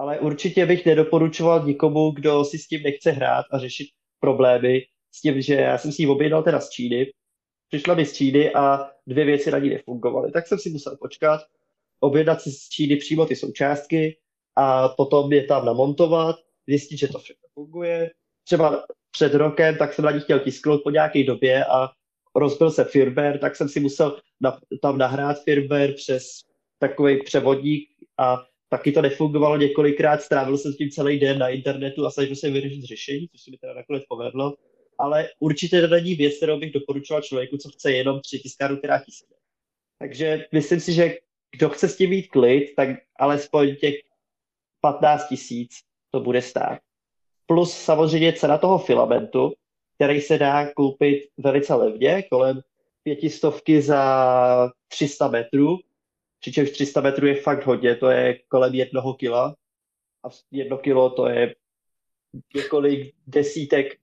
Ale 0.00 0.18
určitě 0.18 0.66
bych 0.66 0.86
nedoporučoval 0.86 1.66
nikomu, 1.66 2.10
kdo 2.10 2.44
si 2.44 2.58
s 2.58 2.66
tím 2.66 2.82
nechce 2.82 3.10
hrát 3.10 3.44
a 3.50 3.58
řešit 3.58 3.88
problémy 4.20 4.82
s 5.14 5.20
tím, 5.20 5.42
že 5.42 5.54
já 5.54 5.78
jsem 5.78 5.92
si 5.92 6.02
ji 6.02 6.08
objednal 6.08 6.42
teda 6.42 6.60
z 6.60 6.70
Číny, 6.70 7.12
přišla 7.68 7.94
mi 7.94 8.06
z 8.06 8.12
Číny 8.12 8.54
a 8.54 8.90
dvě 9.06 9.24
věci 9.24 9.50
na 9.50 9.58
ní 9.58 9.70
nefungovaly. 9.70 10.32
Tak 10.32 10.46
jsem 10.46 10.58
si 10.58 10.70
musel 10.70 10.96
počkat, 10.96 11.40
objednat 12.00 12.40
si 12.40 12.50
z 12.50 12.68
Číny 12.68 12.96
přímo 12.96 13.26
ty 13.26 13.36
součástky 13.36 14.18
a 14.56 14.88
potom 14.88 15.32
je 15.32 15.44
tam 15.44 15.66
namontovat, 15.66 16.36
zjistit, 16.68 16.96
že 16.96 17.08
to 17.08 17.18
všechno 17.18 17.48
funguje. 17.54 18.10
Třeba 18.44 18.84
před 19.10 19.34
rokem, 19.34 19.76
tak 19.76 19.92
jsem 19.92 20.04
na 20.04 20.10
ní 20.10 20.20
chtěl 20.20 20.40
tisknout 20.40 20.82
po 20.82 20.90
nějaké 20.90 21.24
době 21.24 21.64
a 21.64 21.88
rozbil 22.34 22.70
se 22.70 22.84
firmware, 22.84 23.38
tak 23.38 23.56
jsem 23.56 23.68
si 23.68 23.80
musel 23.80 24.20
na, 24.40 24.58
tam 24.82 24.98
nahrát 24.98 25.42
firmware 25.44 25.92
přes 25.92 26.24
takový 26.78 27.22
převodník 27.22 27.88
a 28.18 28.49
taky 28.70 28.92
to 28.92 29.02
nefungovalo 29.02 29.56
několikrát, 29.56 30.22
strávil 30.22 30.58
jsem 30.58 30.72
s 30.72 30.76
tím 30.76 30.90
celý 30.90 31.18
den 31.18 31.38
na 31.38 31.48
internetu 31.48 32.06
a 32.06 32.10
snažil 32.10 32.36
se 32.36 32.50
vyřešit 32.50 32.84
řešení, 32.84 33.28
což 33.28 33.40
se 33.40 33.50
mi 33.50 33.56
teda 33.56 33.74
nakonec 33.74 34.02
povedlo, 34.08 34.54
ale 34.98 35.28
určitě 35.40 35.80
to 35.80 35.86
není 35.86 36.14
věc, 36.14 36.36
kterou 36.36 36.58
bych 36.58 36.72
doporučoval 36.72 37.22
člověku, 37.22 37.56
co 37.56 37.68
chce 37.70 37.92
jenom 37.92 38.20
tři 38.20 38.38
tiskárnu, 38.38 38.76
která 38.76 38.98
tiskne. 38.98 39.36
Takže 39.98 40.46
myslím 40.52 40.80
si, 40.80 40.92
že 40.92 41.16
kdo 41.56 41.68
chce 41.68 41.88
s 41.88 41.96
tím 41.96 42.10
mít 42.10 42.28
klid, 42.28 42.74
tak 42.76 42.88
alespoň 43.18 43.76
těch 43.76 43.94
15 44.80 45.28
tisíc 45.28 45.70
to 46.10 46.20
bude 46.20 46.42
stát. 46.42 46.78
Plus 47.46 47.72
samozřejmě 47.72 48.32
cena 48.32 48.58
toho 48.58 48.78
filamentu, 48.78 49.52
který 49.94 50.20
se 50.20 50.38
dá 50.38 50.72
koupit 50.72 51.28
velice 51.38 51.74
levně, 51.74 52.22
kolem 52.30 52.60
pětistovky 53.02 53.82
za 53.82 54.70
300 54.88 55.28
metrů, 55.28 55.78
přičemž 56.40 56.70
300 56.70 57.00
metrů 57.00 57.26
je 57.26 57.34
fakt 57.34 57.66
hodně, 57.66 57.96
to 57.96 58.10
je 58.10 58.38
kolem 58.48 58.74
jednoho 58.74 59.14
kila. 59.14 59.56
a 60.24 60.28
jedno 60.50 60.78
kilo 60.78 61.10
to 61.10 61.28
je 61.28 61.54
několik 62.54 63.14
desítek, 63.26 63.98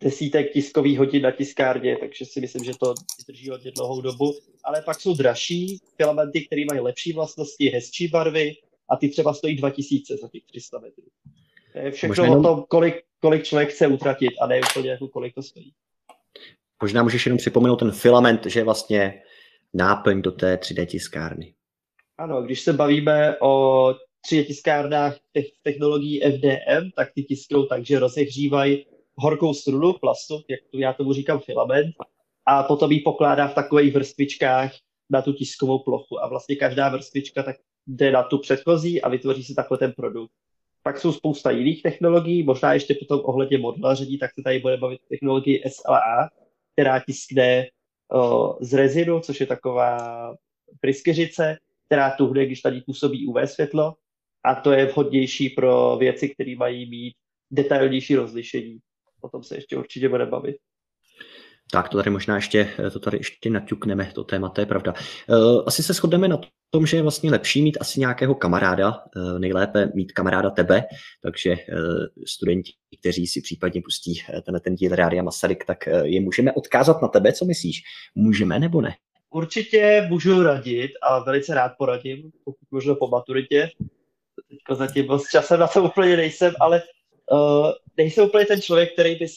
desítek 0.00 0.52
tiskových 0.52 0.98
hodin 0.98 1.22
na 1.22 1.30
tiskárně, 1.30 1.96
takže 1.96 2.24
si 2.24 2.40
myslím, 2.40 2.64
že 2.64 2.72
to 2.80 2.94
vydrží 3.18 3.48
hodně 3.50 3.70
dlouhou 3.70 4.00
dobu. 4.00 4.34
Ale 4.64 4.82
pak 4.82 5.00
jsou 5.00 5.14
dražší 5.14 5.78
filamenty, 5.96 6.46
které 6.46 6.62
mají 6.70 6.80
lepší 6.80 7.12
vlastnosti, 7.12 7.68
hezčí 7.68 8.08
barvy 8.08 8.52
a 8.88 8.96
ty 8.96 9.08
třeba 9.08 9.34
stojí 9.34 9.56
2000 9.56 10.16
za 10.16 10.28
těch 10.28 10.44
300 10.44 10.78
metrů. 10.78 11.04
To 11.72 11.78
je 11.78 11.90
všechno 11.90 12.24
jenom... 12.24 12.38
o 12.38 12.42
tom, 12.42 12.64
kolik, 12.68 12.94
kolik 13.20 13.44
člověk 13.44 13.70
chce 13.70 13.86
utratit 13.86 14.30
a 14.40 14.46
ne 14.46 14.60
úplně 14.60 14.90
jako 14.90 15.08
kolik 15.08 15.34
to 15.34 15.42
stojí. 15.42 15.72
Možná 16.82 17.02
můžeš 17.02 17.26
jenom 17.26 17.38
připomenout 17.38 17.76
ten 17.76 17.92
filament, 17.92 18.46
že 18.46 18.60
je 18.60 18.64
vlastně 18.64 19.22
náplň 19.74 20.22
do 20.22 20.32
té 20.32 20.56
3D 20.56 20.86
tiskárny. 20.86 21.54
Ano, 22.18 22.42
když 22.42 22.60
se 22.60 22.72
bavíme 22.72 23.36
o 23.40 23.94
3D 24.30 24.46
tiskárnách 24.46 25.16
technologií 25.62 26.20
FDM, 26.20 26.90
tak 26.96 27.12
ty 27.14 27.22
tisknou 27.22 27.66
tak, 27.66 27.86
že 27.86 27.98
rozehřívají 27.98 28.86
horkou 29.14 29.54
strunu 29.54 29.92
plastu, 29.92 30.40
jak 30.48 30.60
to 30.70 30.78
já 30.78 30.92
tomu 30.92 31.12
říkám 31.12 31.40
filament, 31.40 31.94
a 32.46 32.62
potom 32.62 32.92
ji 32.92 33.00
pokládá 33.00 33.48
v 33.48 33.54
takových 33.54 33.94
vrstvičkách 33.94 34.72
na 35.10 35.22
tu 35.22 35.32
tiskovou 35.32 35.78
plochu. 35.78 36.22
A 36.22 36.28
vlastně 36.28 36.56
každá 36.56 36.88
vrstvička 36.88 37.42
tak 37.42 37.56
jde 37.86 38.12
na 38.12 38.22
tu 38.22 38.38
předchozí 38.38 39.02
a 39.02 39.08
vytvoří 39.08 39.44
se 39.44 39.54
takhle 39.54 39.78
ten 39.78 39.92
produkt. 39.92 40.32
Pak 40.82 40.98
jsou 40.98 41.12
spousta 41.12 41.50
jiných 41.50 41.82
technologií, 41.82 42.42
možná 42.42 42.74
ještě 42.74 42.94
potom 42.94 43.20
ohledně 43.24 43.58
modlaření, 43.58 44.18
tak 44.18 44.30
se 44.34 44.42
tady 44.42 44.58
bude 44.58 44.76
bavit 44.76 45.00
technologii 45.08 45.62
SLA, 45.68 46.30
která 46.72 47.00
tiskne 47.00 47.66
o, 48.12 48.56
z 48.60 48.74
rezinu, 48.74 49.20
což 49.20 49.40
je 49.40 49.46
taková 49.46 49.98
pryskyřice, 50.80 51.56
která 51.86 52.10
tuhne, 52.10 52.46
když 52.46 52.60
tady 52.60 52.80
působí 52.80 53.26
UV 53.26 53.36
světlo 53.44 53.94
a 54.44 54.54
to 54.54 54.72
je 54.72 54.86
vhodnější 54.86 55.50
pro 55.50 55.96
věci, 56.00 56.28
které 56.28 56.54
mají 56.56 56.90
mít 56.90 57.14
detailnější 57.50 58.14
rozlišení. 58.14 58.78
O 59.20 59.28
tom 59.28 59.42
se 59.42 59.54
ještě 59.54 59.76
určitě 59.76 60.08
bude 60.08 60.26
bavit. 60.26 60.56
Tak 61.72 61.88
to 61.88 61.96
tady 61.96 62.10
možná 62.10 62.36
ještě, 62.36 62.70
to 62.92 62.98
tady 62.98 63.16
ještě 63.16 63.50
naťukneme, 63.50 64.10
to 64.14 64.24
téma, 64.24 64.48
to 64.48 64.60
je 64.60 64.66
pravda. 64.66 64.94
Eh, 64.98 65.34
asi 65.66 65.82
se 65.82 65.92
shodneme 65.92 66.28
na 66.28 66.40
tom, 66.70 66.86
že 66.86 66.96
je 66.96 67.02
vlastně 67.02 67.30
lepší 67.30 67.62
mít 67.62 67.78
asi 67.80 68.00
nějakého 68.00 68.34
kamaráda, 68.34 68.94
eh, 69.16 69.38
nejlépe 69.38 69.90
mít 69.94 70.12
kamaráda 70.12 70.50
tebe, 70.50 70.84
takže 71.22 71.50
eh, 71.52 71.56
studenti, 72.26 72.72
kteří 73.00 73.26
si 73.26 73.40
případně 73.40 73.82
pustí 73.84 74.14
tenhle 74.44 74.60
ten 74.60 74.74
díl 74.74 74.94
Rádia 74.94 75.22
Masaryk, 75.22 75.64
tak 75.64 75.78
je 76.02 76.20
můžeme 76.20 76.52
odkázat 76.52 77.02
na 77.02 77.08
tebe, 77.08 77.32
co 77.32 77.44
myslíš? 77.44 77.82
Můžeme 78.14 78.58
nebo 78.58 78.80
ne? 78.80 78.94
Určitě 79.34 80.06
můžu 80.10 80.42
radit 80.42 80.90
a 81.02 81.18
velice 81.18 81.54
rád 81.54 81.72
poradím, 81.78 82.30
pokud 82.44 82.66
možno 82.70 82.94
po 82.94 83.08
maturitě. 83.08 83.70
Teďko 84.50 84.74
zatím 84.74 85.06
s 85.18 85.30
časem 85.30 85.60
na 85.60 85.66
to 85.66 85.84
úplně 85.84 86.16
nejsem, 86.16 86.54
ale 86.60 86.82
uh, 87.32 87.72
nejsem 87.96 88.24
úplně 88.24 88.46
ten 88.46 88.62
člověk, 88.62 88.92
který 88.92 89.16
by 89.16 89.28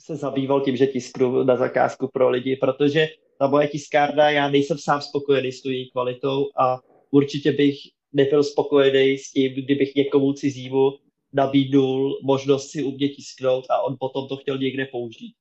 se 0.00 0.16
zabýval 0.16 0.60
tím, 0.60 0.76
že 0.76 0.86
tisknu 0.86 1.44
na 1.44 1.56
zakázku 1.56 2.08
pro 2.08 2.30
lidi, 2.30 2.56
protože 2.56 3.08
ta 3.38 3.46
moje 3.46 3.68
tiskárna, 3.68 4.30
já 4.30 4.48
nejsem 4.48 4.78
sám 4.78 5.00
spokojený 5.00 5.52
s 5.52 5.62
tou 5.62 5.70
její 5.70 5.90
kvalitou 5.90 6.46
a 6.58 6.80
určitě 7.10 7.52
bych 7.52 7.78
nebyl 8.12 8.42
spokojený 8.42 9.18
s 9.18 9.30
tím, 9.30 9.52
kdybych 9.52 9.94
někomu 9.94 10.32
cizímu 10.32 10.92
nabídnul 11.32 12.20
možnost 12.22 12.70
si 12.70 12.82
u 12.82 12.90
mě 12.90 13.08
tisknout 13.08 13.64
a 13.70 13.82
on 13.82 13.96
potom 14.00 14.28
to 14.28 14.36
chtěl 14.36 14.58
někde 14.58 14.86
použít. 14.86 15.34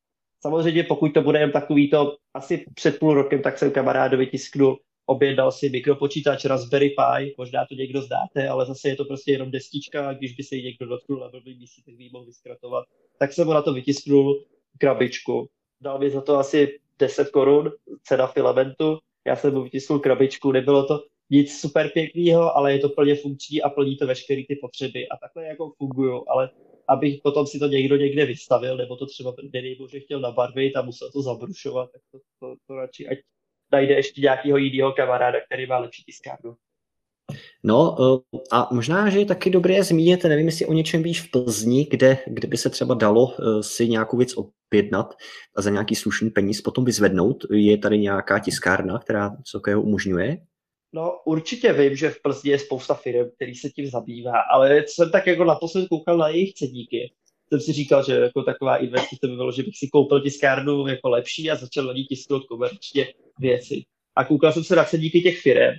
Samozřejmě 0.44 0.84
pokud 0.84 1.14
to 1.14 1.22
bude 1.22 1.40
jen 1.40 1.52
takový 1.52 1.90
to, 1.90 2.16
asi 2.34 2.66
před 2.76 3.00
půl 3.00 3.14
rokem, 3.14 3.42
tak 3.42 3.58
jsem 3.58 3.72
kamarádovi 3.72 4.28
tisknul, 4.28 4.80
objednal 5.06 5.52
si 5.52 5.70
mikropočítač 5.70 6.46
Raspberry 6.46 6.90
Pi, 6.90 7.36
možná 7.38 7.66
to 7.66 7.76
někdo 7.76 8.02
znáte, 8.02 8.48
ale 8.48 8.66
zase 8.66 8.90
je 8.90 8.96
to 8.96 9.06
prostě 9.06 9.32
jenom 9.32 9.52
destička 9.52 10.10
a 10.10 10.14
když 10.14 10.34
by 10.34 10.44
se 10.44 10.56
jí 10.56 10.64
někdo 10.64 10.86
dotknul 10.86 11.20
na 11.20 11.30
blbý 11.30 11.58
místě, 11.60 11.82
tak 11.86 11.96
by 11.96 12.04
ji 12.04 12.10
mohl 12.14 12.26
vyskratovat. 12.26 12.86
Tak 13.20 13.34
jsem 13.34 13.48
mu 13.48 13.54
na 13.54 13.62
to 13.62 13.74
vytisknul 13.74 14.44
krabičku. 14.78 15.50
Dal 15.82 16.00
mi 16.00 16.10
za 16.10 16.22
to 16.22 16.38
asi 16.38 16.80
10 17.00 17.30
korun, 17.30 17.72
cena 18.04 18.28
filamentu. 18.28 18.98
Já 19.28 19.36
jsem 19.36 19.54
mu 19.54 19.64
vytisknul 19.64 20.00
krabičku, 20.00 20.52
nebylo 20.52 20.88
to 20.88 21.04
nic 21.30 21.60
super 21.60 21.90
pěkného, 21.90 22.58
ale 22.58 22.74
je 22.74 22.80
to 22.80 22.90
plně 22.90 23.16
funkční 23.16 23.62
a 23.62 23.70
plní 23.70 23.98
to 23.98 24.08
veškeré 24.08 24.42
ty 24.48 24.56
potřeby. 24.56 25.08
A 25.08 25.18
takhle 25.18 25.46
jako 25.46 25.72
fungují, 25.78 26.22
ale 26.28 26.50
abych 26.88 27.20
potom 27.24 27.48
si 27.48 27.60
to 27.60 27.68
někdo 27.68 27.96
někde 27.96 28.26
vystavil, 28.26 28.78
nebo 28.78 28.96
to 28.96 29.06
třeba 29.06 29.34
že 29.92 30.00
chtěl 30.00 30.20
nabarvit 30.20 30.76
a 30.76 30.82
musel 30.82 31.12
to 31.12 31.22
zabrušovat, 31.22 31.92
tak 31.92 32.02
to, 32.12 32.20
to, 32.40 32.56
to 32.68 32.76
radši 32.76 33.08
ať 33.08 33.18
najde 33.72 33.94
ještě 33.94 34.22
nějakého 34.22 34.58
jiného 34.58 34.92
kamaráda, 34.92 35.38
který 35.46 35.66
má 35.66 35.78
lepší 35.78 36.04
tiskárnu. 36.04 36.56
No 37.64 37.96
eh, 38.00 38.40
a 38.52 38.70
možná, 38.72 39.10
že 39.10 39.20
je 39.20 39.26
taky 39.26 39.50
dobré 39.50 39.84
zmínit, 39.84 40.24
nevím, 40.24 40.46
jestli 40.46 40.66
o 40.66 40.74
něčem 40.74 41.04
víš 41.04 41.22
v 41.22 41.32
Plzni, 41.32 41.88
kde, 41.90 42.18
kde 42.28 42.48
by 42.48 42.58
se 42.58 42.70
třeba 42.70 42.96
dalo 42.96 43.34
eh, 43.40 43.64
si 43.64 43.90
nějakou 43.90 44.18
věc 44.18 44.34
objednat 44.38 45.14
a 45.56 45.62
za 45.62 45.70
nějaký 45.70 45.96
slušný 45.96 46.30
peníz 46.30 46.62
potom 46.62 46.86
vyzvednout. 46.86 47.46
Je 47.52 47.78
tady 47.78 48.00
nějaká 48.00 48.40
tiskárna, 48.40 49.00
která 49.00 49.32
co 49.46 49.60
umožňuje? 49.82 50.38
No 50.94 51.20
určitě 51.26 51.74
vím, 51.74 51.96
že 51.96 52.10
v 52.10 52.22
Plzni 52.22 52.52
je 52.52 52.60
spousta 52.60 52.94
firm, 52.94 53.30
který 53.36 53.56
se 53.56 53.70
tím 53.70 53.88
zabývá, 53.88 54.40
ale 54.52 54.84
jsem 54.88 55.12
tak 55.12 55.28
jako 55.28 55.44
naposled 55.44 55.88
koukal 55.88 56.18
na 56.18 56.28
jejich 56.28 56.54
ceníky. 56.54 57.12
Jsem 57.50 57.62
si 57.62 57.74
říkal, 57.74 58.04
že 58.04 58.14
jako 58.14 58.44
taková 58.44 58.78
investice 58.78 59.28
by 59.28 59.36
bylo, 59.36 59.52
že 59.52 59.64
bych 59.64 59.78
si 59.78 59.88
koupil 59.88 60.22
tiskárnu 60.22 60.88
jako 60.88 61.10
lepší 61.10 61.52
a 61.52 61.56
začal 61.56 61.86
na 61.86 61.94
ní 61.94 62.06
tisknout 62.06 62.46
komerčně 62.46 63.14
věci. 63.40 63.84
A 64.16 64.26
koukal 64.26 64.52
jsem 64.52 64.64
se 64.64 64.76
na 64.76 64.84
ceníky 64.84 65.22
těch 65.22 65.42
firm 65.42 65.76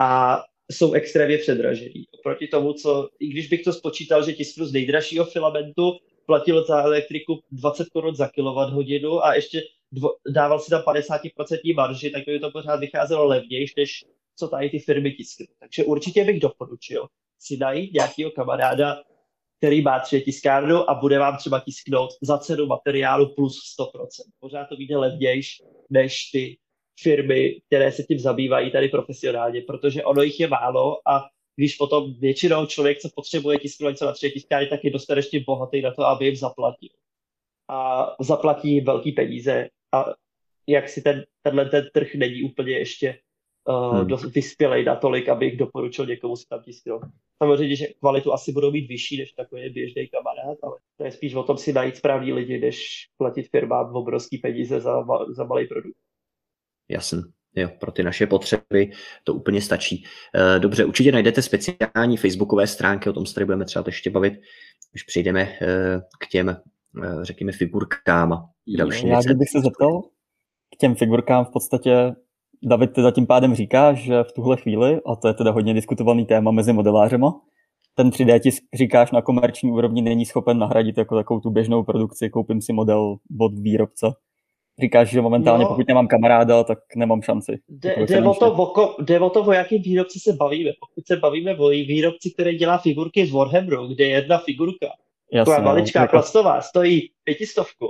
a 0.00 0.42
jsou 0.70 0.92
extrémně 0.92 1.38
předražený. 1.38 2.04
Oproti 2.20 2.46
tomu, 2.48 2.72
co, 2.72 3.08
i 3.20 3.26
když 3.26 3.48
bych 3.48 3.62
to 3.62 3.72
spočítal, 3.72 4.24
že 4.24 4.32
tisknu 4.32 4.66
z 4.66 4.72
nejdražšího 4.72 5.24
filamentu 5.24 5.92
platil 6.26 6.64
za 6.64 6.82
elektriku 6.82 7.40
20 7.50 7.88
korun 7.88 8.14
za 8.14 8.28
kWh 8.28 9.22
a 9.22 9.34
ještě 9.34 9.62
dvo, 9.92 10.08
dával 10.28 10.58
si 10.58 10.70
tam 10.70 10.82
50% 10.82 11.74
marži, 11.74 12.10
tak 12.10 12.22
by 12.26 12.40
to 12.40 12.50
pořád 12.50 12.76
vycházelo 12.76 13.26
levnější, 13.26 13.74
než 13.76 14.04
co 14.40 14.48
tady 14.48 14.70
ty 14.70 14.78
firmy 14.78 15.10
tisknou. 15.10 15.46
Takže 15.58 15.84
určitě 15.84 16.24
bych 16.24 16.40
doporučil 16.40 17.06
si 17.38 17.56
najít 17.56 17.94
nějakého 17.94 18.30
kamaráda, 18.30 19.02
který 19.58 19.82
má 19.82 20.00
tři 20.00 20.20
tiskárnu 20.20 20.90
a 20.90 20.94
bude 20.94 21.18
vám 21.18 21.36
třeba 21.36 21.60
tisknout 21.60 22.10
za 22.22 22.38
cenu 22.38 22.66
materiálu 22.66 23.34
plus 23.34 23.58
100%. 23.80 24.06
Pořád 24.40 24.64
to 24.64 24.76
vyjde 24.76 24.96
levnější 24.96 25.64
než 25.90 26.30
ty 26.32 26.58
firmy, 27.02 27.60
které 27.66 27.92
se 27.92 28.02
tím 28.02 28.18
zabývají 28.18 28.72
tady 28.72 28.88
profesionálně, 28.88 29.60
protože 29.60 30.04
ono 30.04 30.22
jich 30.22 30.40
je 30.40 30.48
málo 30.48 31.08
a 31.08 31.22
když 31.56 31.76
potom 31.76 32.14
většinou 32.14 32.66
člověk, 32.66 32.98
co 32.98 33.08
potřebuje 33.14 33.58
tisknout 33.58 33.90
něco 33.90 34.04
na 34.04 34.12
tři 34.12 34.30
tiskárny, 34.30 34.66
tak 34.66 34.84
je 34.84 34.90
dostatečně 34.90 35.44
bohatý 35.46 35.82
na 35.82 35.94
to, 35.94 36.06
aby 36.06 36.24
jim 36.24 36.36
zaplatil. 36.36 36.88
A 37.68 38.06
zaplatí 38.20 38.80
velký 38.80 39.12
peníze 39.12 39.68
a 39.92 40.04
jak 40.66 40.88
si 40.88 41.02
ten, 41.02 41.24
tenhle 41.42 41.64
ten 41.64 41.88
trh 41.94 42.14
není 42.14 42.42
úplně 42.42 42.72
ještě 42.72 43.18
uh, 43.68 43.96
hmm. 43.96 44.06
dost 44.06 44.34
vyspělej 44.34 44.84
natolik, 44.84 45.28
aby 45.28 45.46
jich 45.46 45.56
doporučil 45.56 46.06
někomu 46.06 46.36
si 46.36 46.48
tam 46.48 46.62
tisknout. 46.62 47.02
Samozřejmě, 47.42 47.76
že 47.76 47.86
kvalitu 48.00 48.32
asi 48.32 48.52
budou 48.52 48.70
mít 48.70 48.88
vyšší, 48.88 49.18
než 49.18 49.32
takový 49.32 49.70
běžný 49.70 50.08
kamarád, 50.08 50.58
ale 50.62 50.76
to 50.96 51.04
je 51.04 51.12
spíš 51.12 51.34
o 51.34 51.42
tom 51.42 51.56
si 51.56 51.72
najít 51.72 51.96
správný 51.96 52.32
lidi, 52.32 52.58
než 52.58 53.06
platit 53.16 53.48
firmám 53.50 53.96
obrovský 53.96 54.38
peníze 54.38 54.80
za, 54.80 55.04
za 55.36 55.44
malý 55.44 55.66
produkt. 55.66 55.96
Jasně. 56.88 57.18
Jo, 57.56 57.68
pro 57.80 57.92
ty 57.92 58.02
naše 58.02 58.26
potřeby 58.26 58.90
to 59.24 59.34
úplně 59.34 59.62
stačí. 59.62 60.04
Eh, 60.34 60.58
dobře, 60.58 60.84
určitě 60.84 61.12
najdete 61.12 61.42
speciální 61.42 62.16
facebookové 62.16 62.66
stránky, 62.66 63.10
o 63.10 63.12
tom 63.12 63.26
se 63.26 63.34
tady 63.34 63.44
budeme 63.44 63.64
třeba 63.64 63.82
ještě 63.86 64.10
bavit, 64.10 64.32
když 64.92 65.02
přijdeme 65.02 65.40
eh, 65.40 66.00
k 66.20 66.26
těm, 66.26 66.48
eh, 66.48 66.56
řekněme, 67.22 67.52
figurkám 67.52 68.48
další 68.76 69.08
Já 69.08 69.20
kdybych 69.20 69.48
se 69.48 69.60
zeptal, 69.60 70.02
k 70.74 70.76
těm 70.80 70.94
figurkám 70.94 71.44
v 71.44 71.50
podstatě 71.52 72.12
David 72.62 72.92
teda 72.92 73.10
tím 73.10 73.26
pádem 73.26 73.54
říká, 73.54 73.92
že 73.92 74.24
v 74.24 74.32
tuhle 74.32 74.56
chvíli, 74.56 75.00
a 75.06 75.16
to 75.16 75.28
je 75.28 75.34
teda 75.34 75.50
hodně 75.50 75.74
diskutovaný 75.74 76.26
téma 76.26 76.50
mezi 76.50 76.72
modelářema, 76.72 77.40
ten 77.94 78.10
3D 78.10 78.40
tisk, 78.40 78.62
říkáš, 78.74 79.10
na 79.10 79.22
komerční 79.22 79.72
úrovni 79.72 80.02
není 80.02 80.26
schopen 80.26 80.58
nahradit 80.58 80.98
jako 80.98 81.16
takovou 81.16 81.40
tu 81.40 81.50
běžnou 81.50 81.82
produkci, 81.82 82.30
koupím 82.30 82.62
si 82.62 82.72
model 82.72 83.16
od 83.40 83.58
výrobce. 83.58 84.06
Říkáš, 84.80 85.10
že 85.10 85.20
momentálně, 85.20 85.64
no, 85.64 85.68
pokud 85.68 85.88
nemám 85.88 86.08
kamaráda, 86.08 86.64
tak 86.64 86.78
nemám 86.96 87.22
šanci. 87.22 87.58
Jde, 87.68 87.94
jde, 87.98 88.22
o 88.22 88.34
to, 88.34 88.52
o, 88.52 89.02
jde 89.02 89.20
o 89.20 89.30
to, 89.30 89.44
o 89.44 89.52
jakém 89.52 89.82
výrobci 89.82 90.18
se 90.20 90.32
bavíme. 90.32 90.70
Pokud 90.80 91.06
se 91.06 91.16
bavíme 91.16 91.56
o 91.56 91.68
výrobci, 91.68 92.30
který 92.30 92.58
dělá 92.58 92.78
figurky 92.78 93.26
z 93.26 93.32
Warhammeru, 93.32 93.86
kde 93.86 94.04
je 94.04 94.10
jedna 94.10 94.38
figurka, 94.38 94.86
Jasně, 95.32 95.52
taková 95.52 95.66
maličká 95.66 96.00
jako... 96.00 96.10
plastová, 96.10 96.60
stojí 96.60 97.10
pětistovku, 97.24 97.86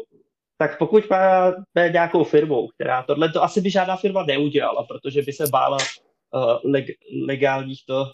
tak 0.60 0.78
pokud 0.78 1.10
má 1.10 1.52
nějakou 1.92 2.24
firmu, 2.24 2.68
která 2.68 3.02
tohle 3.02 3.32
to 3.32 3.42
asi 3.42 3.60
by 3.60 3.70
žádná 3.70 3.96
firma 3.96 4.24
neudělala, 4.24 4.86
protože 4.88 5.22
by 5.22 5.32
se 5.32 5.44
bála 5.52 5.76
uh, 5.76 6.70
leg, 6.72 6.86
legálních 7.26 7.86
to 7.86 8.04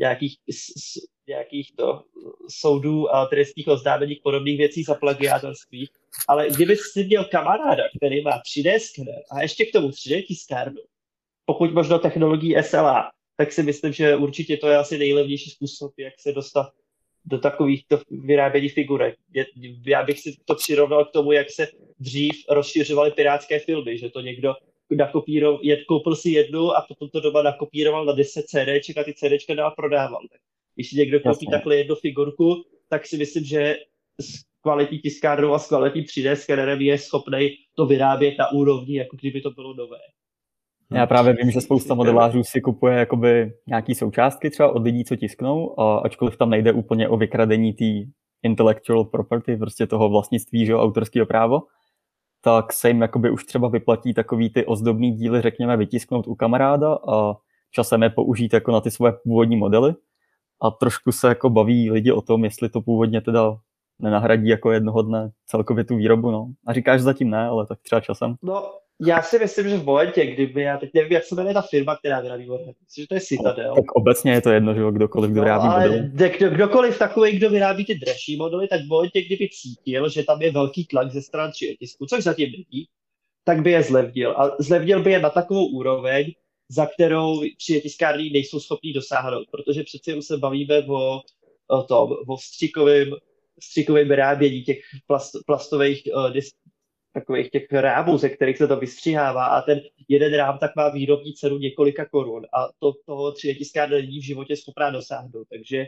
nějakých, 0.00 0.36
s, 0.50 0.98
nějakých 1.28 1.72
to 1.76 2.02
soudů 2.48 3.14
a 3.14 3.26
trestních 3.26 3.68
oznámení 3.68 4.14
podobných 4.14 4.58
věcí 4.58 4.82
za 4.82 4.94
plagiátorství. 4.94 5.90
Ale 6.28 6.48
kdyby 6.50 6.76
si 6.76 7.04
měl 7.04 7.24
kamaráda, 7.24 7.82
který 7.96 8.22
má 8.22 8.30
3D 8.30 8.78
skener 8.78 9.22
a 9.30 9.42
ještě 9.42 9.64
k 9.64 9.72
tomu 9.72 9.88
3D 9.88 10.26
tiskárnu, 10.26 10.80
pokud 11.44 11.74
možno 11.74 11.98
technologií 11.98 12.56
SLA, 12.62 13.10
tak 13.36 13.52
si 13.52 13.62
myslím, 13.62 13.92
že 13.92 14.16
určitě 14.16 14.56
to 14.56 14.68
je 14.68 14.76
asi 14.76 14.98
nejlevnější 14.98 15.50
způsob, 15.50 15.92
jak 15.98 16.14
se 16.18 16.32
dostat 16.32 16.70
do 17.24 17.38
takovýchto 17.38 18.00
vyrábění 18.10 18.68
figurek. 18.68 19.14
Já 19.86 20.02
bych 20.02 20.20
si 20.20 20.36
to 20.44 20.54
přirovnal 20.54 21.04
k 21.04 21.12
tomu, 21.12 21.32
jak 21.32 21.50
se 21.50 21.68
dřív 21.98 22.44
rozšiřovaly 22.48 23.10
pirátské 23.10 23.58
filmy, 23.58 23.98
že 23.98 24.10
to 24.10 24.20
někdo 24.20 24.54
nakopíroval, 24.90 25.60
koupil 25.88 26.16
si 26.16 26.30
jednu 26.30 26.70
a 26.70 26.84
potom 26.88 27.08
to 27.08 27.20
doma 27.20 27.42
nakopíroval 27.42 28.04
na 28.04 28.12
10 28.12 28.44
CDček 28.46 28.98
a 28.98 29.04
ty 29.04 29.14
CDčka 29.14 29.54
dál 29.54 29.70
prodával. 29.76 30.20
Když 30.74 30.90
si 30.90 30.96
někdo 30.96 31.18
koupí 31.18 31.28
Jasně. 31.28 31.50
takhle 31.50 31.76
jednu 31.76 31.94
figurku, 31.94 32.64
tak 32.88 33.06
si 33.06 33.16
myslím, 33.16 33.44
že 33.44 33.76
s 34.20 34.44
kvalitní 34.62 34.98
tiskárnou 34.98 35.52
a 35.52 35.58
s 35.58 35.68
kvalitním 35.68 36.04
3D 36.04 36.34
skenerem 36.34 36.80
je 36.80 36.98
schopný 36.98 37.56
to 37.76 37.86
vyrábět 37.86 38.34
na 38.38 38.52
úrovni, 38.52 38.96
jako 38.96 39.16
kdyby 39.16 39.40
to 39.40 39.50
bylo 39.50 39.74
nové. 39.74 39.98
Já 40.92 41.06
právě 41.06 41.32
vím, 41.32 41.50
že 41.50 41.60
spousta 41.60 41.94
modelářů 41.94 42.44
si 42.44 42.60
kupuje 42.60 42.98
jakoby 42.98 43.52
nějaký 43.66 43.94
součástky 43.94 44.50
třeba 44.50 44.72
od 44.72 44.82
lidí, 44.82 45.04
co 45.04 45.16
tisknou, 45.16 45.80
a 45.80 45.98
ačkoliv 45.98 46.36
tam 46.36 46.50
nejde 46.50 46.72
úplně 46.72 47.08
o 47.08 47.16
vykradení 47.16 47.72
té 47.72 48.10
intellectual 48.42 49.04
property, 49.04 49.56
prostě 49.56 49.86
toho 49.86 50.08
vlastnictví, 50.08 50.66
že 50.66 50.76
autorského 50.76 51.26
právo, 51.26 51.62
tak 52.40 52.72
se 52.72 52.88
jim 52.88 53.02
jakoby 53.02 53.30
už 53.30 53.44
třeba 53.44 53.68
vyplatí 53.68 54.14
takový 54.14 54.50
ty 54.50 54.66
ozdobný 54.66 55.12
díly, 55.12 55.40
řekněme, 55.40 55.76
vytisknout 55.76 56.26
u 56.26 56.34
kamaráda 56.34 56.98
a 57.08 57.36
časem 57.70 58.02
je 58.02 58.10
použít 58.10 58.52
jako 58.52 58.72
na 58.72 58.80
ty 58.80 58.90
svoje 58.90 59.12
původní 59.12 59.56
modely. 59.56 59.94
A 60.62 60.70
trošku 60.70 61.12
se 61.12 61.28
jako 61.28 61.50
baví 61.50 61.90
lidi 61.90 62.12
o 62.12 62.20
tom, 62.20 62.44
jestli 62.44 62.68
to 62.68 62.80
původně 62.80 63.20
teda 63.20 63.56
nenahradí 63.98 64.48
jako 64.48 64.72
jednoho 64.72 65.02
dne 65.02 65.30
celkově 65.46 65.84
tu 65.84 65.96
výrobu. 65.96 66.30
No. 66.30 66.46
A 66.66 66.72
říkáš 66.72 67.00
zatím 67.00 67.30
ne, 67.30 67.46
ale 67.46 67.66
tak 67.66 67.78
třeba 67.82 68.00
časem. 68.00 68.34
No, 68.42 68.70
já 69.06 69.22
si 69.22 69.38
myslím, 69.38 69.68
že 69.68 69.76
v 69.76 69.84
momentě, 69.84 70.26
kdyby, 70.26 70.62
já 70.62 70.78
teď 70.78 70.90
nevím, 70.94 71.12
jak 71.12 71.24
se 71.24 71.34
jmenuje 71.34 71.54
ta 71.54 71.62
firma, 71.62 71.96
která 71.96 72.20
vyrábí 72.20 72.46
Warhammer, 72.46 72.74
myslím, 72.84 73.02
že 73.02 73.08
to 73.08 73.14
je 73.14 73.20
Citadel. 73.20 73.74
Tak 73.74 73.92
obecně 73.92 74.32
je 74.32 74.40
to 74.40 74.50
jedno, 74.50 74.74
že 74.74 74.80
kdokoliv, 74.92 75.30
kdo 75.30 75.40
vyrábí 75.40 75.66
no, 75.66 75.72
modely. 75.72 76.10
Kdo, 76.12 76.50
kdokoliv 76.50 76.98
takový, 76.98 77.36
kdo 77.36 77.50
vyrábí 77.50 77.84
ty 77.84 77.94
dražší 77.94 78.36
modely, 78.36 78.68
tak 78.68 78.80
v 78.80 78.88
momentě, 78.88 79.22
kdyby 79.22 79.48
cítil, 79.48 80.08
že 80.08 80.24
tam 80.24 80.42
je 80.42 80.52
velký 80.52 80.84
tlak 80.84 81.10
ze 81.10 81.22
stran 81.22 81.50
tisku, 81.78 82.06
což 82.06 82.24
zatím 82.24 82.50
není, 82.52 82.86
tak 83.44 83.62
by 83.62 83.70
je 83.70 83.82
zlevnil. 83.82 84.30
A 84.30 84.56
zlevnil 84.58 85.02
by 85.02 85.12
je 85.12 85.20
na 85.20 85.30
takovou 85.30 85.66
úroveň, 85.66 86.32
za 86.68 86.86
kterou 86.86 87.42
tiskárny 87.82 88.30
nejsou 88.30 88.60
schopní 88.60 88.92
dosáhnout, 88.92 89.46
protože 89.50 89.82
přeci 89.82 90.22
se 90.22 90.36
bavíme 90.36 90.78
o, 90.88 91.20
o 91.68 91.82
tom, 91.82 92.12
o 92.28 92.38
stříkovém 92.38 93.10
stříkovém 93.62 94.08
vyrábění 94.08 94.62
těch 94.62 94.78
plast, 95.06 95.32
plastových 95.46 96.02
uh, 96.14 96.30
disk, 96.30 96.54
takových 97.12 97.50
těch 97.50 97.72
rámů, 97.72 98.18
ze 98.18 98.28
kterých 98.28 98.58
se 98.58 98.68
to 98.68 98.76
vystřihává 98.76 99.46
a 99.46 99.62
ten 99.62 99.80
jeden 100.08 100.34
rám 100.34 100.58
tak 100.58 100.76
má 100.76 100.88
výrobní 100.88 101.34
cenu 101.34 101.58
několika 101.58 102.04
korun 102.04 102.46
a 102.54 102.68
to 102.78 102.92
toho 103.06 103.32
tiskárna 103.32 103.96
není 103.96 104.18
v 104.18 104.24
životě 104.24 104.56
schopná 104.56 104.90
dosáhnout. 104.90 105.48
Takže 105.50 105.86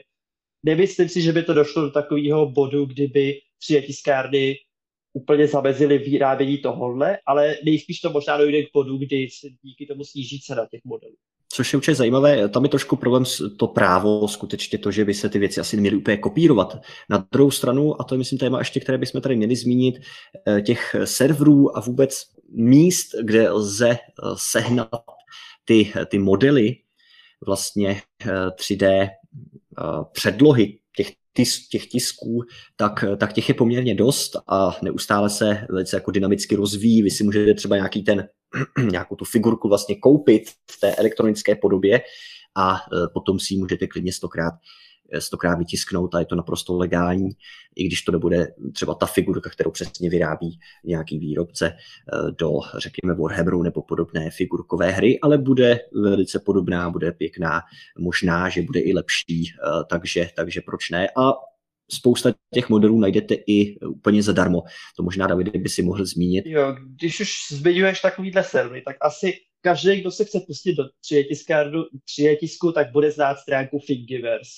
nemyslím 0.63 1.09
si, 1.09 1.23
že 1.23 1.33
by 1.33 1.43
to 1.43 1.55
došlo 1.55 1.83
do 1.83 1.91
takového 1.91 2.51
bodu, 2.51 2.85
kdyby 2.85 3.41
tiskárny 3.87 4.57
úplně 5.13 5.47
zamezili 5.47 5.99
vyrábění 5.99 6.59
tohohle, 6.59 7.19
ale 7.27 7.57
nejspíš 7.65 8.01
to 8.01 8.11
možná 8.11 8.37
dojde 8.37 8.63
k 8.63 8.73
bodu, 8.73 8.99
kdy 8.99 9.29
se 9.31 9.49
díky 9.63 9.87
tomu 9.87 10.05
sníží 10.05 10.41
cena 10.41 10.67
těch 10.71 10.81
modelů. 10.85 11.17
Což 11.55 11.73
je 11.73 11.77
určitě 11.77 11.95
zajímavé, 11.95 12.49
tam 12.49 12.63
je 12.63 12.69
trošku 12.69 12.97
problém 12.97 13.25
to 13.57 13.67
právo, 13.67 14.29
skutečně 14.29 14.79
to, 14.79 14.91
že 14.91 15.05
by 15.05 15.15
se 15.15 15.29
ty 15.29 15.39
věci 15.39 15.61
asi 15.61 15.77
neměly 15.77 15.97
úplně 15.97 16.17
kopírovat. 16.17 16.79
Na 17.11 17.27
druhou 17.33 17.51
stranu, 17.51 18.01
a 18.01 18.05
to 18.05 18.15
je 18.15 18.19
myslím 18.19 18.39
téma 18.39 18.59
ještě, 18.59 18.81
které 18.81 18.99
bychom 18.99 19.21
tady 19.21 19.37
měli 19.37 19.57
zmínit, 19.57 19.95
eh, 20.49 20.61
těch 20.61 20.97
serverů 21.05 21.77
a 21.77 21.81
vůbec 21.81 22.23
míst, 22.51 23.07
kde 23.23 23.51
lze 23.51 23.91
eh, 23.91 23.99
sehnat 24.37 24.89
ty, 25.65 25.93
ty 26.07 26.19
modely 26.19 26.77
vlastně 27.47 28.03
3D 28.57 28.87
eh, 28.87 29.09
předlohy 30.13 30.79
těch, 30.97 31.13
tis, 31.33 31.69
těch 31.69 31.87
tisků, 31.87 32.43
tak, 32.77 33.05
tak 33.17 33.33
těch 33.33 33.49
je 33.49 33.55
poměrně 33.55 33.95
dost 33.95 34.37
a 34.49 34.77
neustále 34.83 35.31
se 35.31 35.67
velice 35.71 35.97
jako 35.97 36.11
dynamicky 36.11 36.57
rozvíjí. 36.57 37.03
Vy 37.03 37.11
si 37.11 37.25
můžete 37.25 37.55
třeba 37.55 37.77
nějaký 37.77 38.03
ten 38.03 38.29
nějakou 38.91 39.17
tu 39.17 39.25
figurku 39.25 39.69
vlastně 39.69 39.97
koupit 39.97 40.43
v 40.71 40.81
té 40.81 40.95
elektronické 40.95 41.55
podobě 41.57 42.01
a 42.55 42.77
e, 42.77 43.09
potom 43.15 43.41
si 43.41 43.55
ji 43.55 43.61
můžete 43.61 43.87
klidně 43.87 44.13
stokrát 44.13 44.55
e, 45.13 45.21
stokrát 45.21 45.59
vytisknout 45.59 46.15
a 46.15 46.19
je 46.19 46.27
to 46.27 46.37
naprosto 46.37 46.77
legální, 46.77 47.31
i 47.77 47.85
když 47.85 48.03
to 48.03 48.13
nebude 48.13 48.55
třeba 48.73 48.95
ta 48.95 49.07
figurka, 49.07 49.51
kterou 49.51 49.71
přesně 49.71 50.11
vyrábí 50.11 50.59
nějaký 50.85 51.19
výrobce 51.19 51.67
e, 51.67 51.77
do, 52.39 52.51
řekněme, 52.79 53.15
Warhammeru 53.15 53.63
nebo 53.63 53.83
podobné 53.83 54.31
figurkové 54.31 54.91
hry, 54.91 55.21
ale 55.21 55.39
bude 55.39 55.81
velice 55.93 56.39
podobná, 56.39 56.91
bude 56.91 57.13
pěkná, 57.13 57.61
možná, 57.99 58.49
že 58.49 58.63
bude 58.63 58.81
i 58.81 58.93
lepší, 58.93 59.53
takže, 59.91 60.29
takže 60.37 60.61
proč 60.61 60.91
ne. 60.91 61.09
A 61.17 61.33
spousta 61.95 62.33
těch 62.55 62.69
modelů 62.69 63.01
najdete 63.01 63.35
i 63.47 63.79
úplně 63.79 64.23
zadarmo. 64.23 64.63
To 64.97 65.03
možná 65.03 65.27
David 65.27 65.57
by 65.57 65.69
si 65.69 65.83
mohl 65.83 66.05
zmínit. 66.05 66.47
Jo, 66.47 66.77
když 66.87 67.21
už 67.21 67.33
zmiňuješ 67.51 68.01
takovýhle 68.01 68.45
servery, 68.45 68.83
tak 68.83 68.97
asi 69.01 69.33
každý, 69.61 70.01
kdo 70.01 70.11
se 70.11 70.25
chce 70.25 70.41
pustit 70.47 70.75
do 70.75 70.85
tisku, 72.41 72.73
tak 72.73 72.93
bude 72.93 73.11
znát 73.11 73.39
stránku 73.39 73.79
Thingiverse. 73.87 74.53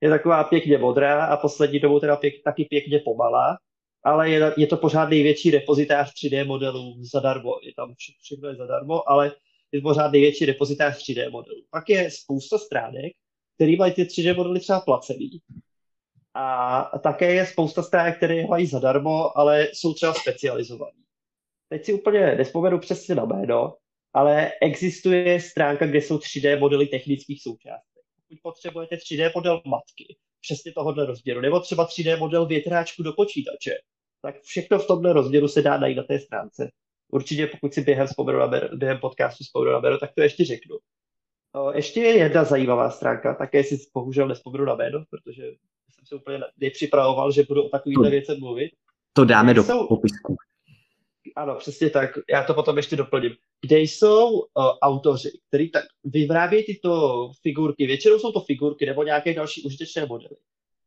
Je 0.00 0.10
taková 0.10 0.44
pěkně 0.44 0.78
modrá 0.78 1.24
a 1.24 1.36
poslední 1.36 1.80
dobou 1.80 2.00
teda 2.00 2.16
pěk, 2.16 2.34
taky 2.44 2.64
pěkně 2.64 2.98
pomalá, 2.98 3.58
ale 4.04 4.30
je, 4.30 4.54
je 4.56 4.66
to 4.66 4.76
pořád 4.76 5.08
největší 5.08 5.50
repozitář 5.50 6.12
3D 6.12 6.46
modelů 6.46 7.04
zadarmo. 7.12 7.52
Je 7.62 7.72
tam 7.76 7.94
vše, 7.98 8.12
všechno 8.22 8.48
je 8.48 8.54
zadarmo, 8.54 9.10
ale 9.10 9.32
je 9.72 9.80
to 9.80 9.88
pořád 9.88 10.12
největší 10.12 10.46
repozitář 10.46 10.98
3D 10.98 11.30
modelů. 11.30 11.62
Pak 11.70 11.88
je 11.88 12.10
spousta 12.10 12.58
stránek, 12.58 13.12
který 13.54 13.76
mají 13.76 13.92
ty 13.92 14.04
3D 14.04 14.36
modely 14.36 14.60
třeba 14.60 14.80
placený 14.80 15.30
a 16.34 16.98
také 16.98 17.34
je 17.34 17.46
spousta 17.46 17.82
stránek, 17.82 18.16
které 18.16 18.46
mají 18.46 18.66
zadarmo, 18.66 19.38
ale 19.38 19.68
jsou 19.72 19.94
třeba 19.94 20.14
specializované. 20.14 20.98
Teď 21.68 21.84
si 21.84 21.92
úplně 21.92 22.34
nespomenu 22.34 22.78
přesně 22.78 23.14
na 23.14 23.24
jméno, 23.24 23.76
ale 24.14 24.52
existuje 24.60 25.40
stránka, 25.40 25.86
kde 25.86 25.98
jsou 25.98 26.18
3D 26.18 26.58
modely 26.58 26.86
technických 26.86 27.42
součástek. 27.42 28.02
Pokud 28.16 28.38
potřebujete 28.42 28.96
3D 28.96 29.30
model 29.34 29.62
matky, 29.66 30.16
přesně 30.40 30.72
tohohle 30.72 31.06
rozměru, 31.06 31.40
nebo 31.40 31.60
třeba 31.60 31.86
3D 31.86 32.18
model 32.18 32.46
větráčku 32.46 33.02
do 33.02 33.12
počítače, 33.12 33.74
tak 34.22 34.40
všechno 34.42 34.78
v 34.78 34.86
tomhle 34.86 35.12
rozměru 35.12 35.48
se 35.48 35.62
dá 35.62 35.78
najít 35.78 35.96
na 35.96 36.02
té 36.02 36.18
stránce. 36.18 36.70
Určitě 37.12 37.46
pokud 37.46 37.74
si 37.74 37.80
během, 37.80 38.06
během 38.74 38.98
podcastu 38.98 39.44
vzpomenu 39.44 39.72
na 39.72 39.98
tak 39.98 40.14
to 40.14 40.22
ještě 40.22 40.44
řeknu. 40.44 40.76
Ještě 41.74 42.00
je 42.00 42.18
jedna 42.18 42.44
zajímavá 42.44 42.90
stránka, 42.90 43.34
také 43.34 43.64
si 43.64 43.78
bohužel 43.94 44.28
nespomenu 44.28 44.64
na 44.64 44.74
jméno, 44.74 45.04
protože 45.10 45.42
jsem 45.90 46.06
se 46.06 46.14
úplně 46.14 46.40
nepřipravoval, 46.58 47.32
že 47.32 47.44
budu 47.48 47.62
o 47.62 47.68
takovýchhle 47.68 48.10
věcech 48.10 48.38
mluvit. 48.38 48.70
To 49.12 49.24
dáme 49.24 49.54
do 49.54 49.62
jsou... 49.62 49.86
popisku. 49.86 50.36
Ano, 51.36 51.54
přesně 51.54 51.90
tak. 51.90 52.10
Já 52.30 52.44
to 52.44 52.54
potom 52.54 52.76
ještě 52.76 52.96
doplním. 52.96 53.32
Kde 53.66 53.80
jsou 53.80 54.30
uh, 54.30 54.44
autoři, 54.82 55.30
kteří 55.48 55.70
tak 55.70 55.84
vyrábějí 56.04 56.64
tyto 56.64 57.32
figurky, 57.42 57.86
většinou 57.86 58.18
jsou 58.18 58.32
to 58.32 58.40
figurky 58.40 58.86
nebo 58.86 59.02
nějaké 59.02 59.34
další 59.34 59.62
užitečné 59.62 60.06
modely. 60.06 60.36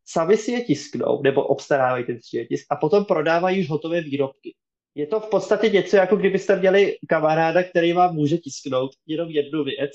Sami 0.05 0.37
si 0.37 0.51
je 0.51 0.63
tisknou 0.63 1.21
nebo 1.21 1.47
obstarávají 1.47 2.05
ten 2.05 2.15
3D 2.15 2.47
tisk 2.47 2.65
a 2.69 2.75
potom 2.75 3.05
prodávají 3.05 3.59
už 3.59 3.69
hotové 3.69 4.01
výrobky. 4.01 4.55
Je 4.95 5.07
to 5.07 5.19
v 5.19 5.29
podstatě 5.29 5.69
něco, 5.69 5.95
jako 5.95 6.15
kdybyste 6.15 6.59
měli 6.59 6.97
kamaráda, 7.09 7.63
který 7.63 7.93
vám 7.93 8.15
může 8.15 8.37
tisknout 8.37 8.91
jenom 9.07 9.29
jednu 9.29 9.63
věc 9.63 9.91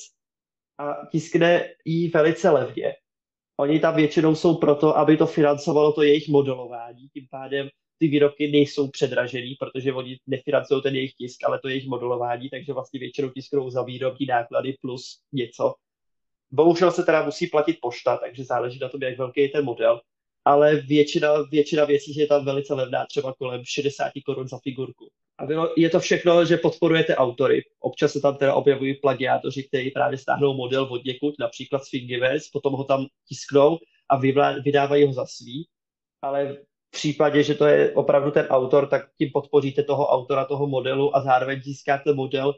a 0.79 1.07
tiskne 1.13 1.69
ji 1.85 2.09
velice 2.09 2.51
levně 2.51 2.95
Oni 3.61 3.81
tam 3.81 3.97
většinou 3.97 4.35
jsou 4.35 4.57
proto, 4.57 4.99
aby 4.99 5.17
to 5.17 5.27
financovalo 5.27 5.93
to 5.93 6.03
jejich 6.03 6.29
modelování, 6.29 7.09
tím 7.09 7.27
pádem 7.31 7.69
ty 7.99 8.09
výrobky 8.09 8.51
nejsou 8.51 8.89
předražený, 8.89 9.57
protože 9.61 9.93
oni 9.93 10.19
nefinancují 10.27 10.83
ten 10.83 10.95
jejich 10.95 11.15
tisk, 11.15 11.45
ale 11.45 11.59
to 11.59 11.69
jejich 11.69 11.87
modelování, 11.87 12.51
takže 12.51 12.73
vlastně 12.73 13.01
většinou 13.01 13.29
tisknou 13.29 13.71
za 13.71 13.83
výrobní 13.83 14.27
náklady 14.27 14.77
plus 14.81 15.21
něco. 15.33 15.75
Bohužel 16.51 16.91
se 16.93 17.03
teda 17.03 17.25
musí 17.25 17.47
platit 17.47 17.79
pošta, 17.81 18.17
takže 18.17 18.45
záleží 18.45 18.79
na 18.79 18.89
tom, 18.89 19.03
jak 19.03 19.19
velký 19.19 19.41
je 19.41 19.49
ten 19.49 19.65
model, 19.65 20.01
ale 20.45 20.77
většina, 20.77 21.43
většina 21.43 21.85
věcí 21.85 22.15
je 22.17 22.27
tam 22.27 22.45
velice 22.45 22.75
levná, 22.75 23.07
třeba 23.07 23.35
kolem 23.39 23.63
60 23.65 24.13
korun 24.27 24.49
za 24.49 24.59
figurku. 24.59 25.09
A 25.39 25.47
je 25.77 25.91
to 25.91 26.01
všechno, 26.01 26.45
že 26.45 26.57
podporujete 26.57 27.17
autory. 27.17 27.63
Občas 27.81 28.13
se 28.13 28.21
tam 28.21 28.37
teda 28.37 28.55
objevují 28.55 28.95
plagiátoři, 28.95 29.63
kteří 29.63 29.91
právě 29.91 30.19
stáhnou 30.19 30.55
model 30.55 30.85
od 30.91 31.05
někud, 31.05 31.35
například 31.39 31.85
z 31.85 31.91
Thingiverse, 31.91 32.49
potom 32.53 32.73
ho 32.73 32.85
tam 32.85 33.07
tisknou 33.29 33.79
a 34.09 34.17
vydávají 34.65 35.07
ho 35.07 35.13
za 35.13 35.27
svý. 35.27 35.69
Ale 36.23 36.53
v 36.55 36.91
případě, 36.91 37.43
že 37.43 37.55
to 37.55 37.67
je 37.67 37.93
opravdu 37.93 38.31
ten 38.31 38.47
autor, 38.47 38.89
tak 38.89 39.03
tím 39.19 39.31
podpoříte 39.33 39.83
toho 39.83 40.07
autora 40.07 40.45
toho 40.45 40.67
modelu 40.67 41.17
a 41.17 41.21
zároveň 41.21 41.63
získáte 41.63 42.15
model 42.15 42.55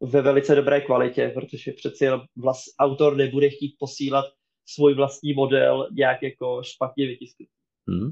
ve 0.00 0.22
velice 0.22 0.54
dobré 0.54 0.80
kvalitě, 0.80 1.30
protože 1.34 1.72
přeci 1.72 2.06
vlast, 2.36 2.64
autor 2.78 3.16
nebude 3.16 3.50
chtít 3.50 3.76
posílat 3.78 4.24
svůj 4.66 4.94
vlastní 4.94 5.32
model 5.32 5.88
nějak 5.92 6.22
jako 6.22 6.62
špatně 6.62 7.06
vytisknutý. 7.06 7.57
Hmm. 7.88 8.10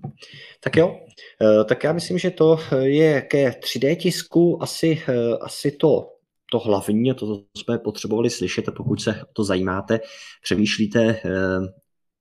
Tak 0.60 0.76
jo, 0.76 0.96
eh, 1.42 1.64
tak 1.64 1.84
já 1.84 1.92
myslím, 1.92 2.18
že 2.18 2.30
to 2.30 2.58
je 2.80 3.22
ke 3.22 3.50
3D 3.50 3.96
tisku 3.96 4.62
asi, 4.62 5.02
eh, 5.08 5.38
asi 5.40 5.70
to, 5.70 6.08
to 6.50 6.58
hlavní, 6.58 7.14
to, 7.14 7.26
co 7.26 7.44
jsme 7.58 7.78
potřebovali 7.78 8.30
slyšet 8.30 8.68
a 8.68 8.72
pokud 8.72 9.02
se 9.02 9.22
o 9.22 9.32
to 9.32 9.44
zajímáte, 9.44 10.00
přemýšlíte, 10.42 11.20
eh, 11.24 11.58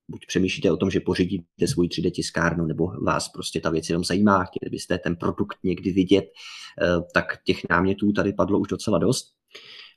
buď 0.08 0.26
přemýšlíte 0.28 0.72
o 0.72 0.78
tom, 0.78 0.90
že 0.90 1.00
pořídíte 1.00 1.68
svůj 1.68 1.88
3D 1.88 2.12
tiskárnu, 2.12 2.66
nebo 2.66 2.88
vás 3.06 3.30
prostě 3.30 3.62
ta 3.62 3.70
věc 3.70 3.90
jenom 3.90 4.04
zajímá, 4.04 4.44
chtěli 4.44 4.70
byste 4.70 4.98
ten 4.98 5.16
produkt 5.16 5.58
někdy 5.64 5.92
vidět, 5.92 6.26
tak 7.14 7.26
těch 7.44 7.62
námětů 7.70 8.14
tady 8.14 8.34
padlo 8.34 8.60
už 8.60 8.68
docela 8.68 8.98
dost. 8.98 9.26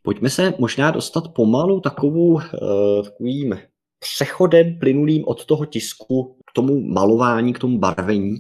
Pojďme 0.03 0.31
se 0.31 0.55
možná 0.59 0.91
dostat 0.91 1.25
pomalu 1.35 1.81
takovou, 1.81 2.41
takovým 3.05 3.59
přechodem 3.99 4.79
plynulým 4.79 5.25
od 5.27 5.45
toho 5.45 5.65
tisku 5.65 6.38
tomu 6.59 6.81
malování, 6.81 7.53
k 7.53 7.59
tomu 7.59 7.79
barvení 7.79 8.37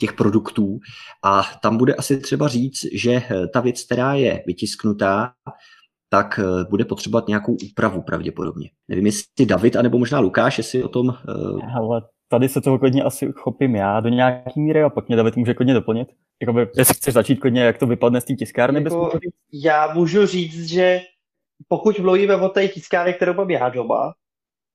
těch 0.00 0.12
produktů. 0.12 0.78
A 1.24 1.42
tam 1.62 1.76
bude 1.76 1.94
asi 1.94 2.20
třeba 2.20 2.48
říct, 2.48 2.86
že 2.92 3.12
eh, 3.12 3.46
ta 3.46 3.60
věc, 3.60 3.84
která 3.84 4.14
je 4.14 4.42
vytisknutá, 4.46 5.32
tak 6.10 6.40
eh, 6.42 6.64
bude 6.70 6.84
potřebovat 6.84 7.28
nějakou 7.28 7.56
úpravu 7.70 8.02
pravděpodobně. 8.02 8.70
Nevím, 8.88 9.06
jestli 9.06 9.46
David, 9.46 9.76
anebo 9.76 9.98
možná 9.98 10.18
Lukáš, 10.18 10.58
jestli 10.58 10.82
o 10.82 10.88
tom... 10.88 11.14
Ale 11.76 11.98
eh, 12.04 12.08
tady 12.28 12.48
se 12.48 12.60
toho 12.60 12.78
klidně 12.78 13.02
asi 13.02 13.32
chopím 13.36 13.74
já 13.74 14.00
do 14.00 14.08
nějaký 14.08 14.60
míry 14.60 14.82
a 14.82 14.90
pak 14.90 15.08
mě 15.08 15.16
David 15.16 15.36
může 15.36 15.54
klidně 15.54 15.74
doplnit. 15.74 16.08
Jakoby, 16.42 16.68
jestli 16.76 16.94
chceš 16.94 17.14
začít 17.14 17.36
klidně, 17.36 17.60
jak 17.60 17.78
to 17.78 17.86
vypadne 17.86 18.20
z 18.20 18.24
té 18.24 18.34
tiskárny? 18.34 18.82
Jako, 18.82 19.18
já 19.52 19.94
můžu 19.94 20.26
říct, 20.26 20.68
že 20.68 21.00
pokud 21.68 21.98
mluvíme 21.98 22.36
o 22.36 22.48
té 22.48 22.68
tiskárně, 22.68 23.12
kterou 23.12 23.34
mám 23.34 23.50
já 23.50 23.68
doma, 23.68 24.12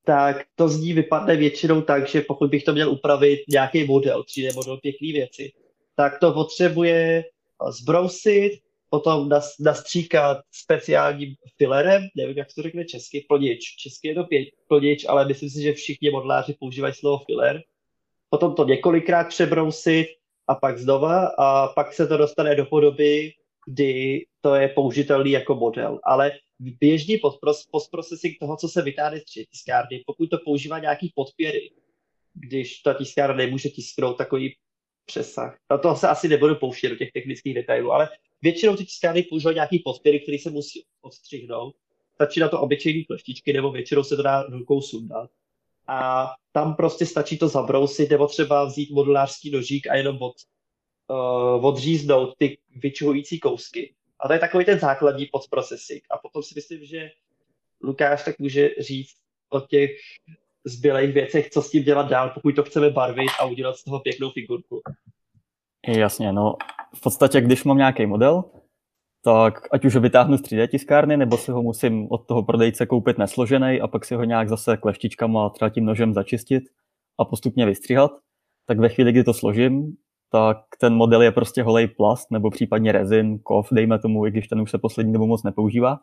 tak 0.06 0.46
to 0.56 0.70
z 0.70 0.80
ní 0.80 0.94
vypadne 0.94 1.36
většinou 1.36 1.82
tak, 1.82 2.08
že 2.08 2.22
pokud 2.22 2.50
bych 2.50 2.64
to 2.64 2.74
měl 2.74 2.92
upravit 2.92 3.40
nějaký 3.50 3.84
model, 3.84 4.22
3D 4.22 4.56
model 4.56 4.78
pěkný 4.78 5.12
věci, 5.12 5.52
tak 5.96 6.20
to 6.20 6.32
potřebuje 6.32 7.24
zbrousit, 7.70 8.52
potom 8.90 9.30
nastříkat 9.60 10.38
speciálním 10.52 11.36
filerem, 11.58 12.08
nevím, 12.16 12.38
jak 12.38 12.48
to 12.56 12.62
řekne 12.62 12.86
česky, 12.86 13.26
plnič. 13.30 13.76
Česky 13.78 14.08
je 14.08 14.16
to 14.16 14.26
plnič, 14.68 15.06
ale 15.08 15.28
myslím 15.28 15.50
si, 15.50 15.62
že 15.62 15.74
všichni 15.74 16.10
modláři 16.10 16.56
používají 16.60 16.94
slovo 16.94 17.24
filer. 17.26 17.62
Potom 18.30 18.56
to 18.56 18.66
několikrát 18.66 19.28
přebrousit 19.28 20.08
a 20.48 20.56
pak 20.56 20.78
znova 20.78 21.32
a 21.38 21.68
pak 21.68 21.94
se 21.94 22.08
to 22.08 22.18
dostane 22.18 22.56
do 22.56 22.66
podoby, 22.66 23.32
kdy 23.68 24.26
to 24.42 24.56
je 24.56 24.68
použitelný 24.68 25.32
jako 25.32 25.56
model. 25.56 26.00
Ale 26.04 26.32
běžný 26.72 27.20
postprocessing 27.72 28.40
toho, 28.40 28.58
co 28.58 28.68
se 28.68 28.82
vytáhne 28.82 29.20
z 29.20 29.24
tiskárny, 29.52 30.04
pokud 30.06 30.30
to 30.30 30.38
používá 30.46 30.80
nějaký 30.80 31.12
podpěry, 31.16 31.72
když 32.34 32.80
ta 32.80 32.94
tiskárna 32.94 33.36
nemůže 33.36 33.70
tisknout 33.70 34.18
takový 34.18 34.56
přesah. 35.06 35.58
Na 35.72 35.78
to 35.78 35.96
se 35.96 36.08
asi 36.08 36.28
nebudu 36.28 36.56
pouštět 36.56 36.90
do 36.90 36.96
těch 36.96 37.12
technických 37.12 37.54
detailů, 37.54 37.92
ale 37.92 38.10
většinou 38.42 38.76
ty 38.76 38.86
tiskárny 38.86 39.24
používají 39.24 39.56
nějaký 39.56 39.80
podpěry, 39.80 40.20
který 40.20 40.40
se 40.40 40.50
musí 40.50 40.84
odstřihnout. 41.02 41.76
Stačí 42.16 42.40
na 42.40 42.50
to 42.50 42.62
obyčejný 42.62 43.06
kleštičky, 43.06 43.54
nebo 43.54 43.72
většinou 43.72 44.04
se 44.04 44.16
to 44.16 44.22
dá 44.22 44.44
rukou 44.44 44.82
sundat. 44.82 45.30
A 45.88 46.30
tam 46.52 46.76
prostě 46.76 47.06
stačí 47.06 47.38
to 47.38 47.48
zabrousit, 47.48 48.10
nebo 48.10 48.28
třeba 48.28 48.66
vzít 48.66 48.92
modulářský 48.92 49.52
nožík 49.52 49.88
a 49.88 49.96
jenom 49.96 50.18
od, 50.22 50.34
uh, 51.10 51.66
odříznout 51.66 52.34
ty 52.38 52.58
vyčuhující 52.76 53.40
kousky 53.40 53.96
a 54.24 54.28
to 54.28 54.34
je 54.34 54.40
takový 54.40 54.66
ten 54.66 54.80
základní 54.80 55.26
postprocessing. 55.26 56.04
A 56.12 56.18
potom 56.18 56.44
si 56.44 56.54
myslím, 56.56 56.86
že 56.86 57.10
Lukáš 57.84 58.24
tak 58.24 58.40
může 58.40 58.70
říct 58.80 59.16
o 59.50 59.60
těch 59.60 59.92
zbylých 60.66 61.14
věcech, 61.14 61.50
co 61.50 61.62
s 61.62 61.72
tím 61.72 61.84
dělat 61.84 62.10
dál, 62.10 62.30
pokud 62.30 62.56
to 62.56 62.64
chceme 62.64 62.90
barvit 62.90 63.30
a 63.40 63.46
udělat 63.46 63.76
z 63.76 63.84
toho 63.84 64.00
pěknou 64.00 64.32
figurku. 64.32 64.82
Jasně, 65.88 66.34
no 66.34 66.56
v 66.96 67.02
podstatě, 67.02 67.42
když 67.42 67.64
mám 67.64 67.78
nějaký 67.78 68.06
model, 68.06 68.44
tak 69.24 69.68
ať 69.72 69.86
už 69.86 69.96
ho 69.96 70.02
vytáhnu 70.02 70.38
z 70.38 70.42
3D 70.42 70.68
tiskárny, 70.68 71.18
nebo 71.18 71.38
si 71.38 71.52
ho 71.52 71.62
musím 71.62 72.08
od 72.12 72.28
toho 72.28 72.44
prodejce 72.44 72.86
koupit 72.86 73.18
nesložený 73.18 73.82
a 73.82 73.88
pak 73.88 74.06
si 74.06 74.16
ho 74.16 74.24
nějak 74.24 74.50
zase 74.50 74.78
kleštičkama 74.78 75.50
třeba 75.50 75.70
tím 75.70 75.86
nožem 75.86 76.14
začistit 76.14 76.64
a 77.20 77.26
postupně 77.26 77.66
vystříhat, 77.66 78.12
tak 78.66 78.80
ve 78.80 78.90
chvíli, 78.90 79.12
kdy 79.12 79.24
to 79.24 79.34
složím, 79.34 79.98
tak 80.34 80.58
ten 80.80 80.94
model 80.96 81.22
je 81.22 81.32
prostě 81.32 81.64
holej 81.64 81.88
plast 81.88 82.32
nebo 82.32 82.50
případně 82.50 82.92
rezin, 82.92 83.40
kov, 83.40 83.68
dejme 83.72 84.00
tomu, 84.00 84.26
i 84.26 84.32
když 84.32 84.48
ten 84.48 84.62
už 84.62 84.72
se 84.72 84.78
poslední 84.78 85.14
dobu 85.14 85.28
moc 85.28 85.44
nepoužívá. 85.44 86.00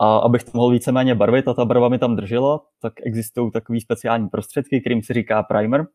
A 0.00 0.16
abych 0.16 0.44
to 0.44 0.50
mohl 0.54 0.70
víceméně 0.70 1.14
barvit 1.14 1.48
a 1.48 1.54
ta 1.54 1.64
barva 1.64 1.88
mi 1.88 1.98
tam 1.98 2.16
držela, 2.16 2.60
tak 2.82 2.92
existují 3.06 3.50
takové 3.50 3.80
speciální 3.80 4.28
prostředky, 4.28 4.80
kterým 4.80 5.02
se 5.02 5.14
říká 5.14 5.42
primer, 5.42 5.86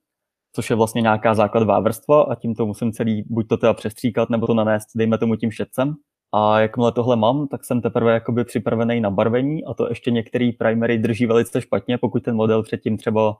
což 0.55 0.69
je 0.69 0.75
vlastně 0.75 1.01
nějaká 1.01 1.35
základová 1.35 1.79
vrstva 1.79 2.23
a 2.23 2.35
tím 2.35 2.55
to 2.55 2.65
musím 2.65 2.91
celý 2.91 3.23
buď 3.29 3.47
to 3.47 3.57
teda 3.57 3.73
přestříkat, 3.73 4.29
nebo 4.29 4.47
to 4.47 4.53
nanést, 4.53 4.87
dejme 4.95 5.17
tomu 5.17 5.35
tím 5.35 5.51
šetcem. 5.51 5.93
A 6.33 6.59
jakmile 6.59 6.91
tohle 6.91 7.15
mám, 7.15 7.47
tak 7.47 7.65
jsem 7.65 7.81
teprve 7.81 8.13
jakoby 8.13 8.43
připravený 8.43 9.01
na 9.01 9.09
barvení 9.09 9.65
a 9.65 9.73
to 9.73 9.89
ještě 9.89 10.11
některé 10.11 10.51
primery 10.59 10.97
drží 10.97 11.25
velice 11.25 11.61
špatně, 11.61 11.97
pokud 11.97 12.23
ten 12.23 12.35
model 12.35 12.63
předtím 12.63 12.97
třeba 12.97 13.35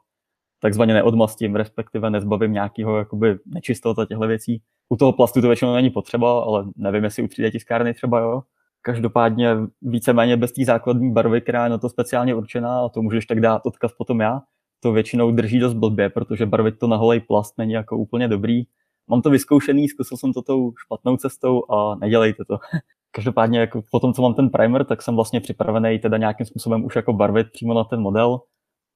takzvaně 0.63 0.93
neodmastím, 0.93 1.56
respektive 1.56 2.10
nezbavím 2.10 2.54
nějakého 2.54 2.97
jakoby 2.97 3.38
nečistot 3.45 3.99
a 3.99 4.06
těchto 4.06 4.28
věcí. 4.28 4.62
U 4.89 4.95
toho 4.97 5.13
plastu 5.13 5.41
to 5.41 5.47
většinou 5.47 5.73
není 5.73 5.89
potřeba, 5.89 6.43
ale 6.43 6.65
nevím, 6.76 7.04
jestli 7.04 7.23
u 7.23 7.26
3D 7.26 7.52
tiskárny 7.52 7.93
třeba 7.93 8.19
jo. 8.19 8.41
Každopádně 8.82 9.56
víceméně 9.82 10.38
bez 10.38 10.52
té 10.52 10.65
základní 10.65 11.12
barvy, 11.12 11.41
která 11.41 11.63
je 11.63 11.69
na 11.69 11.78
to 11.78 11.89
speciálně 11.89 12.36
určená, 12.36 12.80
a 12.80 12.89
to 12.89 13.02
můžeš 13.02 13.26
tak 13.26 13.39
dát 13.39 13.65
odkaz 13.65 13.93
potom 13.93 14.21
já, 14.21 14.41
to 14.80 14.91
většinou 14.91 15.32
drží 15.32 15.60
dost 15.60 15.73
blbě, 15.73 16.10
protože 16.10 16.45
barvit 16.45 16.80
to 16.80 16.88
na 16.88 16.97
holej 16.97 17.19
plast 17.19 17.58
není 17.58 17.73
jako 17.73 17.97
úplně 17.97 18.28
dobrý. 18.28 18.63
Mám 19.08 19.21
to 19.21 19.30
vyzkoušený, 19.30 19.88
zkusil 19.88 20.17
jsem 20.17 20.34
to 20.34 20.41
tou 20.41 20.73
špatnou 20.86 21.17
cestou 21.17 21.71
a 21.71 21.95
nedělejte 21.95 22.45
to. 22.45 22.58
Každopádně 23.12 23.60
jako 23.60 23.82
po 23.91 23.99
tom, 23.99 24.13
co 24.13 24.21
mám 24.21 24.34
ten 24.34 24.49
primer, 24.49 24.86
tak 24.86 25.02
jsem 25.02 25.15
vlastně 25.15 25.41
připravený 25.41 25.99
teda 25.99 26.17
nějakým 26.17 26.45
způsobem 26.45 26.86
už 26.86 26.95
jako 26.95 27.13
barvit 27.13 27.47
přímo 27.52 27.73
na 27.73 27.84
ten 27.84 27.99
model 27.99 28.39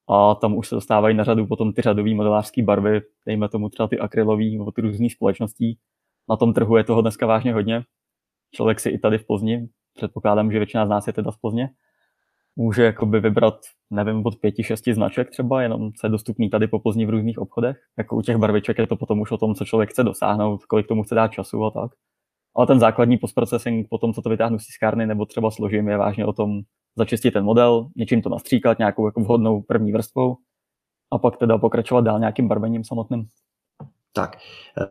a 0.10 0.36
tam 0.36 0.58
už 0.58 0.67
se 0.67 0.76
dostávají 0.76 1.15
na 1.15 1.24
řadu 1.24 1.48
potom 1.48 1.74
ty 1.74 1.82
řadové 1.82 2.13
modelářské 2.13 2.63
barvy, 2.63 3.02
dejme 3.26 3.50
tomu 3.50 3.70
třeba 3.70 3.88
ty 3.88 4.00
akrylové 4.00 4.60
od 4.65 4.78
různých 4.78 5.13
společností. 5.13 5.80
Na 6.30 6.36
tom 6.36 6.54
trhu 6.54 6.78
je 6.78 6.84
toho 6.84 7.02
dneska 7.02 7.26
vážně 7.26 7.54
hodně. 7.54 7.84
Člověk 8.56 8.80
si 8.80 8.89
i 8.89 9.00
tady 9.00 9.17
v 9.17 9.28
Plzni, 9.28 9.67
předpokládám, 9.93 10.52
že 10.52 10.60
většina 10.60 10.86
z 10.86 10.89
nás 10.89 11.08
je 11.08 11.13
teda 11.13 11.32
z 11.32 11.38
Plzně, 11.38 11.70
může 12.56 12.84
jakoby 12.84 13.20
vybrat, 13.20 13.60
nevím, 13.89 14.26
od 14.26 14.36
pěti, 14.36 14.63
šesti 14.63 14.93
značek 14.93 15.30
třeba, 15.30 15.62
jenom 15.62 15.93
co 15.93 16.08
je 16.08 16.12
dostupný 16.12 16.50
tady 16.50 16.67
po 16.67 16.80
Plzni 16.80 17.06
v 17.06 17.10
různých 17.10 17.39
obchodech. 17.39 17.78
Jako 17.98 18.15
u 18.15 18.22
těch 18.22 18.38
barviček 18.38 18.78
je 18.78 18.88
to 18.88 18.96
potom 18.96 19.22
už 19.22 19.32
o 19.32 19.38
tom, 19.38 19.56
co 19.56 19.65
člověk 19.65 19.89
chce 19.89 20.04
dosáhnout, 20.04 20.65
kolik 20.65 20.88
tomu 20.88 21.04
chce 21.04 21.15
dát 21.15 21.28
času 21.28 21.63
a 21.65 21.72
tak. 21.72 21.91
Ale 22.56 22.67
ten 22.67 22.80
základní 22.80 23.17
postprocessing 23.17 23.88
po 23.89 23.98
tom, 23.98 24.13
co 24.13 24.22
to 24.22 24.30
vytáhnu 24.30 24.60
z 24.60 24.65
tiskárny 24.65 25.08
nebo 25.08 25.26
třeba 25.26 25.52
složím, 25.52 25.88
je 25.88 25.98
vážně 25.98 26.26
o 26.26 26.34
tom, 26.34 26.62
začistit 26.97 27.31
ten 27.31 27.43
model, 27.43 27.89
něčím 27.95 28.21
to 28.21 28.29
nastříkat, 28.29 28.79
nějakou 28.79 29.05
jako 29.05 29.21
vhodnou 29.21 29.62
první 29.62 29.91
vrstvou 29.91 30.38
a 31.12 31.17
pak 31.17 31.38
teda 31.38 31.57
pokračovat 31.57 32.01
dál 32.01 32.19
nějakým 32.19 32.47
barvením 32.47 32.83
samotným. 32.83 33.27
Tak, 34.17 34.38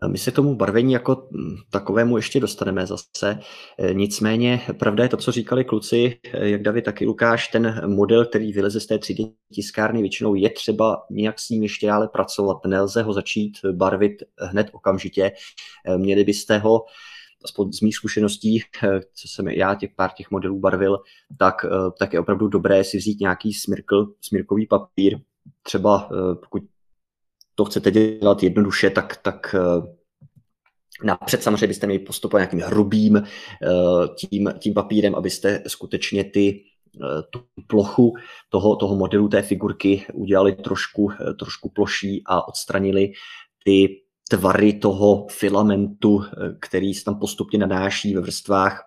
eh, 0.04 0.08
my 0.08 0.18
se 0.18 0.30
tomu 0.30 0.54
barvení 0.54 0.92
jako 0.92 1.28
hm, 1.32 1.56
takovému 1.70 2.16
ještě 2.16 2.40
dostaneme 2.40 2.86
zase. 2.86 3.38
Eh, 3.78 3.94
nicméně, 3.94 4.60
pravda 4.78 5.02
je 5.02 5.08
to, 5.08 5.16
co 5.16 5.32
říkali 5.32 5.64
kluci, 5.64 6.18
eh, 6.32 6.48
jak 6.48 6.62
David, 6.62 6.84
taky 6.84 7.06
Lukáš, 7.06 7.48
ten 7.48 7.94
model, 7.94 8.26
který 8.26 8.52
vyleze 8.52 8.80
z 8.80 8.86
té 8.86 8.98
3D 8.98 9.32
tiskárny, 9.52 10.00
většinou 10.00 10.34
je 10.34 10.50
třeba 10.50 11.02
nějak 11.10 11.40
s 11.40 11.48
ním 11.48 11.62
ještě 11.62 11.86
dále 11.86 12.08
pracovat. 12.08 12.56
Nelze 12.66 13.02
ho 13.02 13.12
začít 13.12 13.52
barvit 13.72 14.22
hned 14.40 14.70
okamžitě. 14.72 15.32
Měli 15.96 16.24
byste 16.24 16.58
ho 16.58 16.84
aspoň 17.46 17.72
z 17.72 17.80
mých 17.80 17.96
zkušeností, 17.96 18.62
eh, 18.84 19.00
co 19.14 19.28
jsem 19.28 19.48
já 19.48 19.74
těch 19.74 19.90
pár 19.96 20.10
těch 20.10 20.30
modelů 20.30 20.58
barvil, 20.58 20.98
tak, 21.38 21.64
eh, 21.64 21.90
tak 21.98 22.12
je 22.12 22.20
opravdu 22.20 22.48
dobré 22.48 22.84
si 22.84 22.98
vzít 22.98 23.20
nějaký 23.20 23.52
smirkl, 23.52 24.12
smirkový 24.20 24.66
papír. 24.66 25.18
Třeba 25.62 26.08
eh, 26.12 26.34
pokud 26.34 26.62
to 27.54 27.64
chcete 27.64 27.90
dělat 27.90 28.42
jednoduše, 28.42 28.90
tak, 28.90 29.16
tak 29.16 29.54
napřed 31.04 31.42
samozřejmě 31.42 31.66
byste 31.66 31.86
měli 31.86 31.98
postupovat 31.98 32.40
nějakým 32.40 32.60
hrubým 32.60 33.22
tím, 34.16 34.52
tím 34.58 34.74
papírem, 34.74 35.14
abyste 35.14 35.62
skutečně 35.66 36.24
ty 36.24 36.64
tu 37.30 37.40
plochu 37.66 38.14
toho, 38.48 38.76
toho 38.76 38.96
modelu 38.96 39.28
té 39.28 39.42
figurky 39.42 40.06
udělali 40.14 40.52
trošku, 40.54 41.10
trošku 41.38 41.68
ploší 41.68 42.22
a 42.26 42.48
odstranili 42.48 43.12
ty 43.64 44.05
tvary 44.30 44.72
toho 44.72 45.26
filamentu, 45.30 46.24
eh, 46.24 46.56
který 46.60 46.94
se 46.94 47.04
tam 47.04 47.18
postupně 47.18 47.58
nadáší 47.58 48.14
ve 48.14 48.20
vrstvách, 48.20 48.86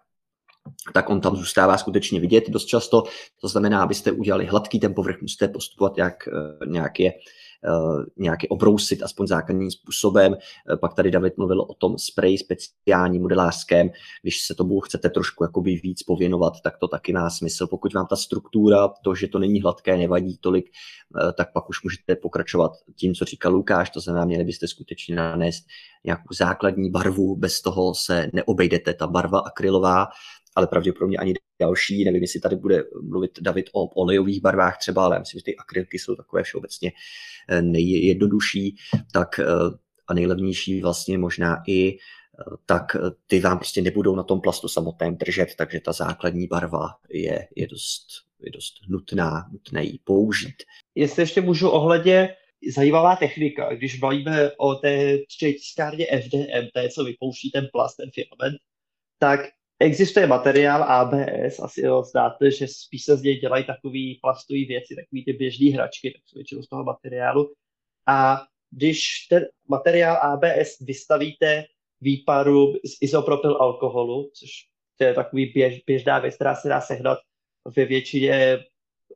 tak 0.93 1.09
on 1.09 1.21
tam 1.21 1.35
zůstává 1.35 1.77
skutečně 1.77 2.19
vidět 2.19 2.49
dost 2.49 2.65
často. 2.65 3.03
To 3.41 3.47
znamená, 3.47 3.83
abyste 3.83 4.11
udělali 4.11 4.45
hladký 4.45 4.79
ten 4.79 4.93
povrch, 4.93 5.21
musíte 5.21 5.47
postupovat 5.47 5.97
jak, 5.97 6.27
eh, 6.27 6.65
nějak 6.65 6.99
je 6.99 7.13
Eh, 7.65 8.05
nějaký 8.17 8.47
obrousit 8.47 9.03
aspoň 9.03 9.27
základním 9.27 9.71
způsobem. 9.71 10.33
Eh, 10.33 10.77
pak 10.77 10.93
tady 10.93 11.11
David 11.11 11.37
mluvil 11.37 11.61
o 11.61 11.73
tom 11.73 11.97
spray 11.97 12.37
speciální 12.37 13.19
modelářském. 13.19 13.89
Když 14.21 14.45
se 14.45 14.55
tomu 14.55 14.79
chcete 14.79 15.09
trošku 15.09 15.43
jakoby 15.43 15.75
víc 15.75 16.03
pověnovat, 16.03 16.53
tak 16.63 16.77
to 16.77 16.87
taky 16.87 17.13
má 17.13 17.29
smysl. 17.29 17.67
Pokud 17.67 17.93
vám 17.93 18.07
ta 18.07 18.15
struktura, 18.15 18.87
to, 19.03 19.15
že 19.15 19.27
to 19.27 19.39
není 19.39 19.61
hladké, 19.61 19.97
nevadí 19.97 20.37
tolik, 20.37 20.65
eh, 20.69 21.33
tak 21.33 21.53
pak 21.53 21.69
už 21.69 21.83
můžete 21.83 22.15
pokračovat 22.15 22.71
tím, 22.95 23.13
co 23.13 23.25
říkal 23.25 23.53
Lukáš, 23.53 23.89
to 23.89 23.99
znamená, 23.99 24.25
měli 24.25 24.43
byste 24.43 24.67
skutečně 24.67 25.15
nanést 25.15 25.65
nějakou 26.05 26.33
základní 26.33 26.91
barvu, 26.91 27.35
bez 27.35 27.61
toho 27.61 27.95
se 27.95 28.29
neobejdete. 28.33 28.93
Ta 28.93 29.07
barva 29.07 29.39
akrylová 29.39 30.07
ale 30.55 30.67
pravděpodobně 30.67 31.17
ani 31.17 31.33
další. 31.61 32.03
Nevím, 32.03 32.21
jestli 32.21 32.39
tady 32.39 32.55
bude 32.55 32.83
mluvit 33.01 33.31
David 33.41 33.65
o 33.73 33.85
olejových 33.85 34.41
barvách 34.41 34.77
třeba, 34.77 35.05
ale 35.05 35.19
myslím, 35.19 35.39
že 35.39 35.43
ty 35.43 35.55
akrylky 35.55 35.99
jsou 35.99 36.15
takové 36.15 36.43
všeobecně 36.43 36.91
eh, 37.49 37.61
nejjednodušší, 37.61 38.75
tak 39.13 39.39
a 40.07 40.13
nejlevnější 40.13 40.81
vlastně 40.81 41.17
možná 41.17 41.63
i 41.67 41.97
tak 42.65 42.95
ty 43.27 43.39
vám 43.39 43.57
prostě 43.57 43.81
nebudou 43.81 44.15
na 44.15 44.23
tom 44.23 44.41
plastu 44.41 44.67
samotném 44.67 45.17
držet, 45.17 45.55
takže 45.55 45.79
ta 45.79 45.91
základní 45.91 46.47
barva 46.47 46.87
je, 47.09 47.47
je, 47.55 47.67
dost, 47.67 48.07
je 48.39 48.51
dost 48.51 48.73
nutná, 48.89 49.49
nutné 49.51 49.83
ji 49.83 49.99
použít. 50.03 50.63
Jestli 50.95 51.21
ještě 51.21 51.41
můžu 51.41 51.69
ohledně 51.69 52.35
zajímavá 52.75 53.15
technika, 53.15 53.73
když 53.73 53.99
bavíme 53.99 54.51
o 54.57 54.75
té 54.75 55.17
tiskárně 55.39 56.05
FDM, 56.05 56.67
té, 56.73 56.89
co 56.89 57.03
vypouští 57.03 57.51
ten 57.51 57.67
plast, 57.71 57.97
ten 57.97 58.09
filament, 58.13 58.57
tak 59.19 59.39
existuje 59.79 60.27
materiál 60.27 60.83
ABS, 60.83 61.59
asi 61.59 61.85
ho 61.85 62.03
znáte, 62.03 62.51
že 62.51 62.67
spíš 62.67 63.03
se 63.03 63.17
z 63.17 63.21
něj 63.21 63.39
dělají 63.39 63.65
takové 63.65 63.99
plastové 64.21 64.59
věci, 64.67 64.95
takové 64.95 65.21
ty 65.25 65.33
běžné 65.33 65.71
hračky, 65.71 66.11
tak 66.11 66.21
většinou 66.35 66.61
z 66.61 66.69
toho 66.69 66.83
materiálu. 66.83 67.53
A 68.07 68.41
když 68.71 69.27
ten 69.29 69.45
materiál 69.67 70.17
ABS 70.21 70.79
vystavíte 70.79 71.63
výparu 72.01 72.73
z 72.73 72.97
izopropyl 73.01 73.57
alkoholu, 73.59 74.31
což 74.33 74.49
to 74.97 75.03
je 75.03 75.13
takový 75.13 75.45
běž, 75.45 75.83
běžná 75.87 76.19
věc, 76.19 76.35
která 76.35 76.55
se 76.55 76.69
dá 76.69 76.81
sehnat 76.81 77.19
ve 77.77 77.85
většině 77.85 78.59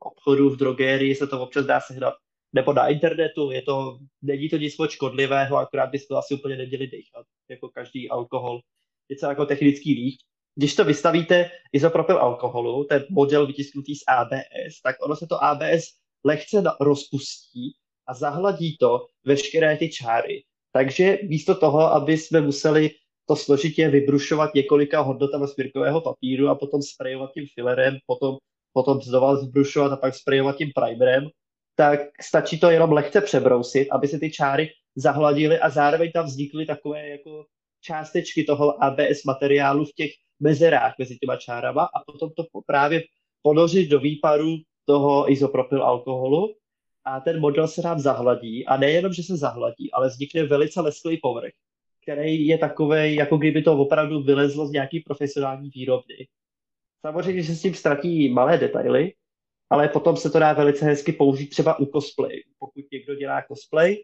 obchodů 0.00 0.50
v 0.50 0.56
drogérii, 0.56 1.14
se 1.14 1.26
to 1.26 1.42
občas 1.42 1.66
dá 1.66 1.80
sehnat 1.80 2.14
nebo 2.52 2.72
na 2.72 2.88
internetu, 2.88 3.50
je 3.50 3.62
to, 3.62 3.98
není 4.22 4.48
to 4.48 4.56
nic 4.56 4.78
moc 4.78 4.90
škodlivého, 4.90 5.56
akorát 5.56 5.90
byste 5.90 6.08
to 6.08 6.16
asi 6.16 6.34
úplně 6.34 6.56
neměli 6.56 6.86
dechat, 6.86 7.26
jako 7.50 7.68
každý 7.68 8.10
alkohol. 8.10 8.60
Je 9.08 9.16
to 9.16 9.26
jako 9.26 9.46
technický 9.46 9.94
lík. 9.94 10.20
Když 10.56 10.74
to 10.74 10.84
vystavíte 10.84 11.50
izopropyl 11.72 12.18
alkoholu, 12.18 12.84
ten 12.84 13.04
model 13.10 13.46
vytisknutý 13.46 13.94
z 13.94 14.02
ABS, 14.08 14.80
tak 14.82 14.96
ono 15.02 15.16
se 15.16 15.26
to 15.26 15.44
ABS 15.44 15.84
lehce 16.24 16.62
rozpustí 16.80 17.72
a 18.06 18.14
zahladí 18.14 18.76
to 18.76 19.06
veškeré 19.24 19.76
ty 19.76 19.88
čáry. 19.88 20.42
Takže 20.72 21.18
místo 21.28 21.54
toho, 21.54 21.80
aby 21.80 22.18
jsme 22.18 22.40
museli 22.40 22.90
to 23.26 23.36
složitě 23.36 23.88
vybrušovat 23.88 24.54
několika 24.54 25.00
hodnotama 25.00 25.46
smirkového 25.46 26.00
papíru 26.00 26.48
a 26.48 26.54
potom 26.54 26.82
sprejovat 26.82 27.30
tím 27.34 27.46
filerem, 27.54 27.96
potom, 28.06 28.36
potom 28.72 29.00
znova 29.00 29.36
zbrušovat 29.36 29.92
a 29.92 29.96
pak 29.96 30.14
sprejovat 30.14 30.56
tím 30.56 30.70
primerem, 30.74 31.28
tak 31.76 32.00
stačí 32.20 32.60
to 32.60 32.70
jenom 32.70 32.92
lehce 32.92 33.20
přebrousit, 33.20 33.88
aby 33.90 34.08
se 34.08 34.18
ty 34.18 34.30
čáry 34.30 34.70
zahladily 34.96 35.58
a 35.58 35.70
zároveň 35.70 36.12
tam 36.12 36.26
vznikly 36.26 36.66
takové 36.66 37.08
jako 37.08 37.44
částečky 37.84 38.44
toho 38.44 38.84
ABS 38.84 39.24
materiálu 39.24 39.84
v 39.84 39.92
těch 39.92 40.10
mezerách 40.40 40.94
mezi 40.98 41.16
těma 41.18 41.36
čárama 41.36 41.82
a 41.82 42.12
potom 42.12 42.30
to 42.36 42.44
právě 42.66 43.02
ponořit 43.42 43.88
do 43.88 44.00
výparu 44.00 44.56
toho 44.84 45.32
izopropyl 45.32 45.82
alkoholu 45.82 46.54
a 47.04 47.20
ten 47.20 47.40
model 47.40 47.68
se 47.68 47.82
nám 47.82 48.00
zahladí 48.00 48.66
a 48.66 48.76
nejenom, 48.76 49.12
že 49.12 49.22
se 49.22 49.36
zahladí, 49.36 49.92
ale 49.92 50.08
vznikne 50.08 50.42
velice 50.44 50.80
lesklý 50.80 51.18
povrch, 51.22 51.52
který 52.02 52.46
je 52.46 52.58
takový, 52.58 53.14
jako 53.14 53.36
kdyby 53.36 53.62
to 53.62 53.78
opravdu 53.78 54.22
vylezlo 54.22 54.66
z 54.66 54.70
nějaký 54.70 55.00
profesionální 55.00 55.70
výrobny. 55.70 56.28
Samozřejmě, 57.00 57.42
že 57.42 57.48
se 57.48 57.58
s 57.58 57.62
tím 57.62 57.74
ztratí 57.74 58.28
malé 58.28 58.58
detaily, 58.58 59.12
ale 59.70 59.88
potom 59.88 60.16
se 60.16 60.30
to 60.30 60.38
dá 60.38 60.52
velice 60.52 60.84
hezky 60.84 61.12
použít 61.12 61.48
třeba 61.48 61.78
u 61.78 61.86
cosplay. 61.86 62.42
Pokud 62.58 62.84
někdo 62.92 63.14
dělá 63.14 63.42
cosplay, 63.48 63.96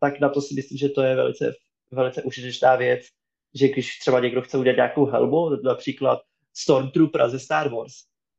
tak 0.00 0.20
na 0.20 0.28
to 0.28 0.40
si 0.40 0.54
myslím, 0.54 0.78
že 0.78 0.88
to 0.88 1.02
je 1.02 1.16
velice, 1.16 1.54
velice 1.90 2.22
užitečná 2.22 2.76
věc, 2.76 3.06
že 3.54 3.68
když 3.68 3.98
třeba 3.98 4.20
někdo 4.20 4.42
chce 4.42 4.58
udělat 4.58 4.76
nějakou 4.76 5.06
helmu, 5.06 5.50
například 5.62 6.20
Stormtrooper 6.56 7.28
ze 7.28 7.38
Star 7.38 7.68
Wars, 7.68 7.92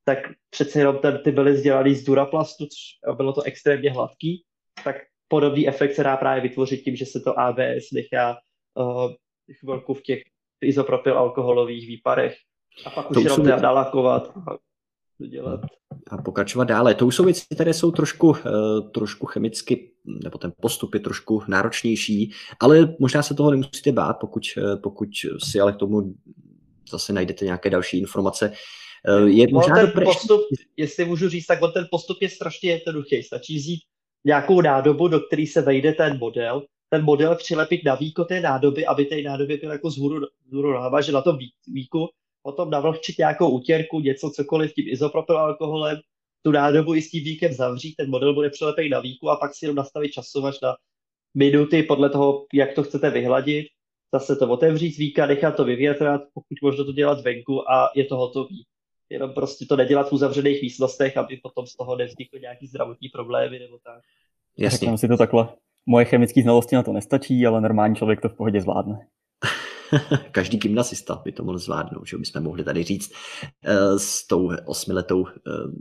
tak 0.06 0.20
přece 0.50 0.80
jenom 0.80 0.98
ten, 0.98 1.22
ty 1.24 1.32
byly 1.32 1.52
vzdělaný 1.52 1.96
z 1.96 2.04
duraplastu, 2.06 2.66
což 2.66 3.16
bylo 3.16 3.34
to 3.34 3.42
extrémně 3.42 3.92
hladký, 3.92 4.44
tak 4.84 4.96
podobný 5.28 5.68
efekt 5.68 5.96
se 5.96 6.04
dá 6.04 6.18
právě 6.18 6.42
vytvořit 6.42 6.82
tím, 6.82 6.96
že 6.96 7.06
se 7.06 7.20
to 7.20 7.40
ABS 7.40 7.92
nechá 7.94 8.38
uh, 8.76 9.12
chvilku 9.60 9.94
v 9.94 10.02
těch 10.02 10.24
izopropyl 10.62 11.18
alkoholových 11.18 11.88
výparech 11.88 12.38
a 12.86 12.90
pak 12.90 13.08
to 13.08 13.20
už 13.20 13.24
jenom 13.24 13.44
teda 13.44 13.58
nalakovat 13.58 14.34
a 15.20 15.24
dodělat. 15.24 15.60
A 16.12 16.18
pokračovat 16.18 16.64
dále. 16.64 16.96
To 16.96 17.08
už 17.08 17.16
jsou 17.16 17.24
věci, 17.26 17.42
které 17.56 17.74
jsou 17.74 17.92
trošku, 17.92 18.28
uh, 18.30 18.36
trošku 18.94 19.26
chemicky, 19.26 19.92
nebo 20.24 20.38
ten 20.38 20.52
postup 20.62 20.94
je 20.94 21.00
trošku 21.00 21.44
náročnější, 21.48 22.32
ale 22.60 22.96
možná 23.00 23.24
se 23.24 23.34
toho 23.34 23.52
nemusíte 23.52 23.92
bát, 23.92 24.14
pokud, 24.14 24.44
uh, 24.58 24.82
pokud 24.82 25.10
si 25.44 25.60
ale 25.60 25.74
k 25.74 25.78
tomu 25.78 26.14
zase 26.90 27.14
najdete 27.14 27.46
nějaké 27.46 27.70
další 27.70 28.00
informace. 28.00 28.54
Eh, 29.08 29.30
je 29.30 29.48
možná 29.52 29.76
ten 29.76 29.86
dobré... 29.86 30.06
postup, 30.06 30.42
jestli 30.78 31.06
můžu 31.06 31.30
říct, 31.30 31.46
tak 31.46 31.62
on 31.62 31.72
ten 31.72 31.88
postup 31.92 32.18
je 32.22 32.30
strašně 32.30 32.72
jednoduchý. 32.72 33.24
Stačí 33.24 33.56
vzít 33.56 33.80
nějakou 34.26 34.62
nádobu, 34.62 35.08
do 35.08 35.20
které 35.20 35.46
se 35.48 35.62
vejde 35.62 35.94
ten 35.94 36.18
model, 36.18 36.64
ten 36.90 37.04
model 37.04 37.36
přilepit 37.36 37.82
na 37.86 37.96
víko 37.96 38.26
té 38.26 38.42
nádoby, 38.42 38.86
aby 38.86 39.06
té 39.06 39.22
nádobě 39.22 39.58
byl 39.58 39.72
jako 39.72 39.92
zhůru, 39.92 40.16
zhůru 40.52 40.74
že 41.02 41.12
na 41.12 41.22
tom 41.22 41.38
víku, 41.68 42.08
potom 42.42 42.70
navlhčit 42.70 43.18
nějakou 43.18 43.50
utěrku, 43.50 44.00
něco, 44.00 44.30
cokoliv 44.30 44.74
tím 44.74 44.86
izopropyl 44.88 45.38
alkoholem, 45.38 46.00
tu 46.42 46.52
nádobu 46.52 46.96
i 46.96 47.02
s 47.02 47.10
tím 47.10 47.24
víkem 47.24 47.54
zavřít, 47.54 47.96
ten 47.96 48.10
model 48.10 48.34
bude 48.34 48.50
přilepený 48.50 48.90
na 48.90 49.00
víku 49.00 49.30
a 49.30 49.36
pak 49.36 49.56
si 49.56 49.66
jenom 49.66 49.76
nastavit 49.76 50.12
časovač 50.12 50.56
na 50.62 50.76
minuty 51.36 51.84
podle 51.84 52.10
toho, 52.10 52.46
jak 52.54 52.74
to 52.74 52.84
chcete 52.84 53.10
vyhladit, 53.10 53.66
zase 54.14 54.36
to 54.36 54.50
otevřít 54.50 54.92
z 54.92 54.98
víka, 54.98 55.26
nechat 55.26 55.56
to 55.56 55.66
vyvětrat, 55.66 56.22
pokud 56.34 56.58
možno 56.62 56.86
to 56.86 56.92
dělat 56.92 57.22
venku 57.22 57.72
a 57.72 57.92
je 57.96 58.06
to 58.06 58.18
hotový 58.18 58.66
jenom 59.10 59.34
prostě 59.34 59.66
to 59.66 59.76
nedělat 59.76 60.10
v 60.10 60.14
uzavřených 60.14 60.62
místnostech, 60.62 61.18
aby 61.18 61.38
potom 61.38 61.68
z 61.68 61.76
toho 61.76 61.96
nevznikly 61.96 62.40
nějaký 62.40 62.68
zdravotní 62.68 63.10
problémy 63.10 63.60
nebo 63.60 63.78
tak. 63.84 64.02
Jasně. 64.58 64.78
Řekneme 64.78 64.98
si 64.98 65.08
to 65.08 65.18
takhle. 65.18 65.48
Moje 65.86 66.06
chemické 66.06 66.42
znalosti 66.42 66.76
na 66.76 66.84
to 66.84 66.94
nestačí, 66.94 67.46
ale 67.46 67.62
normální 67.62 67.96
člověk 67.96 68.22
to 68.22 68.30
v 68.30 68.36
pohodě 68.36 68.62
zvládne. 68.62 69.08
každý 70.32 70.58
gymnasista 70.58 71.22
by 71.26 71.32
to 71.32 71.44
mohl 71.44 71.58
zvládnout, 71.58 72.08
že 72.08 72.18
bychom 72.18 72.44
mohli 72.44 72.64
tady 72.64 72.84
říct 72.84 73.12
eh, 73.64 74.00
s 74.00 74.28
tou 74.28 74.52
osmiletou 74.66 75.26
eh, 75.28 75.32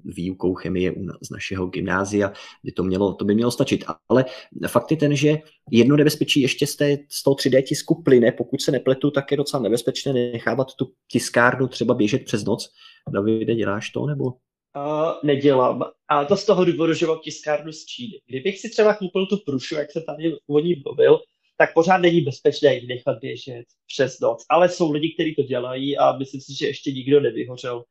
výukou 0.05 0.55
chemie 0.55 0.94
z 1.23 1.31
našeho 1.31 1.66
gymnázia, 1.66 2.33
by 2.64 2.73
to, 2.73 2.85
mělo, 2.85 3.14
to 3.14 3.25
by 3.25 3.35
mělo 3.35 3.51
stačit. 3.51 3.85
Ale 4.09 4.25
fakt 4.66 4.90
je 4.90 4.97
ten, 4.97 5.16
že 5.16 5.38
jedno 5.71 5.97
nebezpečí 5.97 6.40
ještě 6.40 6.66
z, 6.66 6.77
té, 6.77 6.97
z 7.11 7.23
toho 7.23 7.35
3D 7.35 7.62
tisku 7.62 8.03
plyne, 8.03 8.33
pokud 8.33 8.62
se 8.62 8.73
nepletu, 8.73 9.11
tak 9.11 9.31
je 9.31 9.37
docela 9.37 9.62
nebezpečné 9.62 10.12
nechávat 10.12 10.75
tu 10.75 10.92
tiskárnu 11.11 11.68
třeba 11.68 11.94
běžet 11.94 12.25
přes 12.25 12.44
noc. 12.44 12.68
Davide, 13.12 13.55
děláš 13.55 13.90
to 13.90 14.07
nebo? 14.07 14.25
Uh, 14.25 15.12
nedělám. 15.25 15.83
A 16.09 16.25
to 16.25 16.37
z 16.37 16.47
toho 16.47 16.64
důvodu, 16.64 16.94
že 16.94 17.07
mám 17.07 17.18
tiskárnu 17.18 17.73
z 17.73 17.85
Číny. 17.85 18.21
Kdybych 18.27 18.59
si 18.59 18.71
třeba 18.71 18.94
koupil 18.94 19.27
tu 19.27 19.37
prušu, 19.47 19.75
jak 19.75 19.92
se 19.92 20.01
tady 20.01 20.33
o 20.49 20.61
ní 20.61 20.83
mluvil, 20.85 21.18
tak 21.59 21.75
pořád 21.75 21.99
není 21.99 22.21
bezpečné 22.21 22.75
ji 22.75 22.87
nechat 22.87 23.18
běžet 23.21 23.64
přes 23.87 24.21
noc. 24.21 24.44
Ale 24.49 24.68
jsou 24.68 24.92
lidi, 24.92 25.14
kteří 25.14 25.35
to 25.35 25.42
dělají 25.42 25.99
a 25.99 26.12
myslím 26.16 26.40
si, 26.40 26.57
že 26.59 26.66
ještě 26.66 26.92
nikdo 26.92 27.21
nevyhořel, 27.21 27.85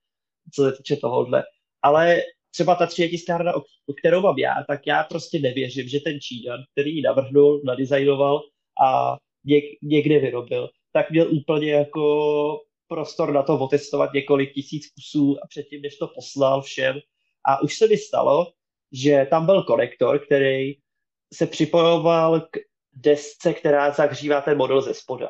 co 0.54 0.64
se 0.64 0.78
týče 0.78 0.96
tohohle. 0.96 1.44
Ale 1.82 2.22
třeba 2.52 2.76
ta 2.76 2.86
třetí 2.86 3.10
tiskárna, 3.10 3.56
o 3.56 3.94
kterou 4.00 4.22
mám 4.22 4.38
já, 4.38 4.54
tak 4.68 4.88
já 4.88 5.04
prostě 5.04 5.40
nevěřím, 5.40 5.88
že 5.88 6.00
ten 6.00 6.20
Číňan, 6.22 6.60
který 6.72 6.96
ji 6.96 7.02
navrhnul, 7.02 7.62
nadizajnoval 7.66 8.42
a 8.86 9.18
něk, 9.46 9.64
někde 9.82 10.20
vyrobil, 10.20 10.70
tak 10.94 11.12
měl 11.12 11.32
úplně 11.32 11.72
jako 11.72 12.62
prostor 12.88 13.34
na 13.34 13.44
to 13.44 13.60
otestovat 13.60 14.14
několik 14.14 14.54
tisíc 14.54 14.88
kusů 14.88 15.38
a 15.44 15.48
předtím, 15.48 15.82
než 15.82 15.98
to 15.98 16.08
poslal 16.08 16.62
všem. 16.62 17.00
A 17.46 17.62
už 17.62 17.78
se 17.78 17.88
mi 17.88 17.98
stalo, 17.98 18.54
že 18.92 19.28
tam 19.30 19.46
byl 19.46 19.64
konektor, 19.64 20.20
který 20.20 20.76
se 21.34 21.48
připojoval 21.48 22.42
k 22.42 22.58
desce, 23.02 23.54
která 23.54 23.92
zahřívá 23.92 24.42
ten 24.42 24.58
model 24.58 24.82
ze 24.82 24.94
spoda. 24.94 25.30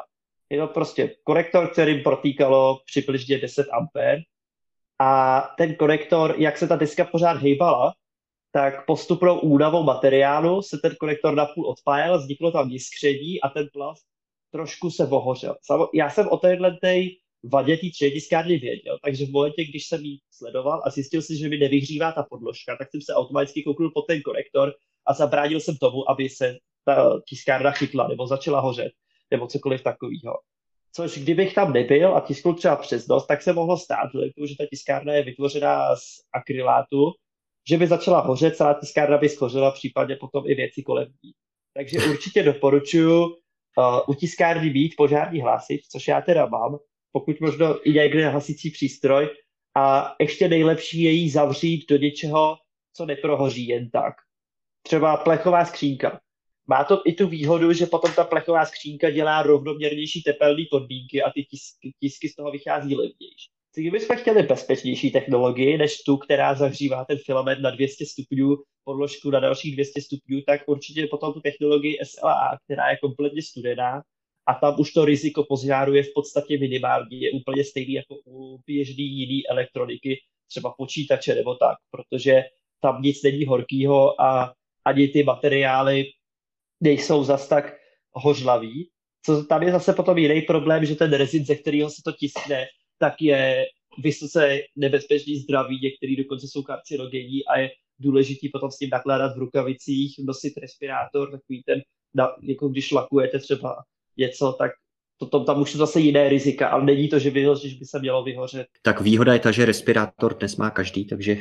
Je 0.50 0.60
to 0.60 0.68
prostě 0.68 1.16
konektor, 1.24 1.70
kterým 1.70 2.04
protýkalo 2.04 2.80
přibližně 2.86 3.38
10 3.38 3.68
A 3.70 3.88
a 5.00 5.42
ten 5.58 5.76
konektor, 5.76 6.36
jak 6.38 6.58
se 6.58 6.68
ta 6.68 6.76
deska 6.76 7.06
pořád 7.06 7.38
hejbala, 7.38 7.94
tak 8.52 8.86
postupnou 8.86 9.40
únavou 9.40 9.84
materiálu 9.84 10.62
se 10.62 10.78
ten 10.78 10.96
konektor 11.00 11.36
napůl 11.36 11.68
odpájel, 11.68 12.20
vzniklo 12.20 12.52
tam 12.52 12.70
jiskření 12.70 13.42
a 13.42 13.50
ten 13.50 13.68
plast 13.74 14.06
trošku 14.52 14.92
se 14.92 15.06
vohořel. 15.06 15.56
Já 15.94 16.10
jsem 16.10 16.28
o 16.28 16.38
téhle 16.38 16.78
vadě 17.44 17.78
té 17.78 17.88
třetiskárny 17.94 18.58
věděl, 18.58 18.98
takže 19.04 19.26
v 19.26 19.32
momentě, 19.32 19.66
když 19.66 19.88
jsem 19.88 20.02
ji 20.02 20.18
sledoval 20.32 20.82
a 20.86 20.90
zjistil 20.90 21.22
si, 21.22 21.38
že 21.38 21.50
mi 21.50 21.58
nevyhřívá 21.58 22.12
ta 22.12 22.24
podložka, 22.24 22.76
tak 22.78 22.92
jsem 22.92 23.02
se 23.02 23.14
automaticky 23.14 23.64
kouknul 23.64 23.92
pod 23.94 24.02
ten 24.02 24.22
konektor 24.22 24.74
a 25.08 25.14
zabránil 25.14 25.60
jsem 25.60 25.78
tomu, 25.78 26.10
aby 26.10 26.30
se 26.30 26.58
ta 26.88 27.22
tiskárna 27.30 27.72
chytla 27.72 28.08
nebo 28.08 28.28
začala 28.28 28.60
hořet 28.60 28.92
nebo 29.32 29.48
cokoliv 29.48 29.84
takového. 29.84 30.40
Což 30.94 31.18
kdybych 31.18 31.54
tam 31.54 31.74
nebyl 31.74 32.16
a 32.16 32.22
tiskl 32.22 32.54
třeba 32.54 32.76
přes 32.76 33.08
noc, 33.08 33.28
tak 33.28 33.42
se 33.42 33.54
mohlo 33.54 33.78
stát, 33.78 34.10
že 34.48 34.56
ta 34.58 34.66
tiskárna 34.70 35.14
je 35.14 35.24
vytvořená 35.24 35.96
z 35.96 36.04
akrylátu, 36.34 37.12
že 37.70 37.78
by 37.78 37.88
začala 37.88 38.20
hořet, 38.20 38.56
celá 38.56 38.74
tiskárna 38.74 39.18
by 39.18 39.30
schořela, 39.30 39.72
případně 39.72 40.16
potom 40.16 40.44
i 40.48 40.56
věci 40.56 40.84
kolem 40.84 41.08
ní. 41.24 41.32
Takže 41.74 42.10
určitě 42.10 42.44
doporučuji 42.44 43.24
uh, 43.24 43.34
u 44.08 44.14
tiskárny 44.14 44.70
být 44.70 44.94
požární 44.98 45.42
hlásit, 45.42 45.82
což 45.92 46.08
já 46.08 46.22
teda 46.22 46.46
mám, 46.46 46.78
pokud 47.12 47.42
možno 47.42 47.90
i 47.90 47.94
někde 47.94 48.30
hasící 48.30 48.72
přístroj 48.72 49.30
a 49.76 50.16
ještě 50.20 50.48
nejlepší 50.48 51.02
je 51.02 51.12
jí 51.12 51.30
zavřít 51.30 51.90
do 51.90 51.98
něčeho, 51.98 52.58
co 52.94 53.06
neprohoří 53.06 53.68
jen 53.68 53.90
tak. 53.90 54.14
Třeba 54.82 55.18
plechová 55.18 55.66
skřínka. 55.66 56.20
Má 56.68 56.84
to 56.84 57.02
i 57.06 57.14
tu 57.14 57.28
výhodu, 57.28 57.74
že 57.74 57.86
potom 57.86 58.12
ta 58.16 58.24
plechová 58.24 58.66
skřínka 58.66 59.10
dělá 59.10 59.44
rovnoměrnější 59.44 60.24
tepelné 60.24 60.64
podmínky 60.72 61.24
a 61.24 61.32
ty 61.32 61.44
tisky, 61.44 61.94
tisky 62.00 62.30
z 62.30 62.36
toho 62.36 62.52
vychází 62.52 62.96
levnější. 62.96 63.50
Kdybychom 63.76 64.18
chtěli 64.18 64.44
bezpečnější 64.44 65.12
technologii 65.12 65.78
než 65.78 66.04
tu, 66.04 66.18
která 66.18 66.56
zahřívá 66.56 67.06
ten 67.06 67.18
filament 67.26 67.62
na 67.62 67.70
200 67.70 68.06
stupňů, 68.06 68.58
podložku 68.84 69.30
na 69.30 69.40
dalších 69.40 69.74
200 69.74 70.02
stupňů, 70.02 70.42
tak 70.42 70.62
určitě 70.66 71.08
potom 71.08 71.34
tu 71.34 71.42
technologii 71.42 71.98
SLA, 72.04 72.58
která 72.66 72.90
je 72.90 72.98
kompletně 72.98 73.42
studená 73.42 74.02
a 74.48 74.54
tam 74.54 74.80
už 74.80 74.94
to 74.94 75.06
riziko 75.06 75.44
požáru 75.44 75.94
je 75.94 76.04
v 76.04 76.14
podstatě 76.16 76.58
minimální, 76.60 77.22
je 77.22 77.32
úplně 77.32 77.64
stejný 77.64 77.94
jako 77.94 78.16
u 78.26 78.60
běžný 78.66 79.04
jiný 79.04 79.48
elektroniky, 79.48 80.20
třeba 80.50 80.74
počítače 80.78 81.36
nebo 81.36 81.56
tak, 81.56 81.78
protože 81.92 82.44
tam 82.82 83.02
nic 83.02 83.24
není 83.24 83.46
horkýho 83.46 84.22
a 84.22 84.54
ani 84.86 85.08
ty 85.08 85.24
materiály 85.24 86.06
nejsou 86.82 87.24
zas 87.24 87.48
tak 87.48 87.78
hořlavý. 88.12 88.90
Co 89.26 89.44
tam 89.44 89.64
je 89.64 89.72
zase 89.72 89.94
potom 89.94 90.18
jiný 90.18 90.42
problém, 90.42 90.86
že 90.86 90.96
ten 90.96 91.14
rezin, 91.14 91.46
ze 91.46 91.56
kterého 91.56 91.90
se 91.90 92.02
to 92.06 92.12
tiskne, 92.12 92.66
tak 93.00 93.22
je 93.22 93.66
vysoce 94.04 94.60
nebezpečný 94.76 95.36
zdraví, 95.36 95.80
některý 95.84 96.16
dokonce 96.16 96.48
jsou 96.48 96.64
karcinogenní 96.64 97.46
a 97.46 97.60
je 97.60 97.70
důležitý 98.00 98.50
potom 98.50 98.72
s 98.72 98.78
tím 98.78 98.90
nakládat 98.90 99.36
v 99.36 99.40
rukavicích, 99.40 100.16
nosit 100.20 100.58
respirátor, 100.58 101.32
takový 101.32 101.64
ten, 101.64 101.82
jako 102.44 102.70
když 102.70 102.92
lakujete 102.92 103.40
třeba 103.40 103.84
něco, 104.18 104.56
tak 104.60 104.72
to, 105.26 105.44
tam 105.44 105.62
už 105.62 105.72
jsou 105.72 105.78
zase 105.78 106.00
jiné 106.00 106.30
rizika, 106.30 106.68
ale 106.68 106.86
není 106.86 107.10
to, 107.10 107.20
že, 107.20 107.32
by, 107.32 107.42
že 107.42 107.76
by 107.80 107.86
se 107.86 108.00
mělo 108.00 108.24
vyhořet. 108.24 108.68
Tak 108.82 109.02
výhoda 109.02 109.34
je 109.34 109.40
ta, 109.40 109.52
že 109.52 109.66
respirátor 109.66 110.38
dnes 110.38 110.56
má 110.56 110.70
každý, 110.70 111.06
takže 111.06 111.34
uh, 111.34 111.38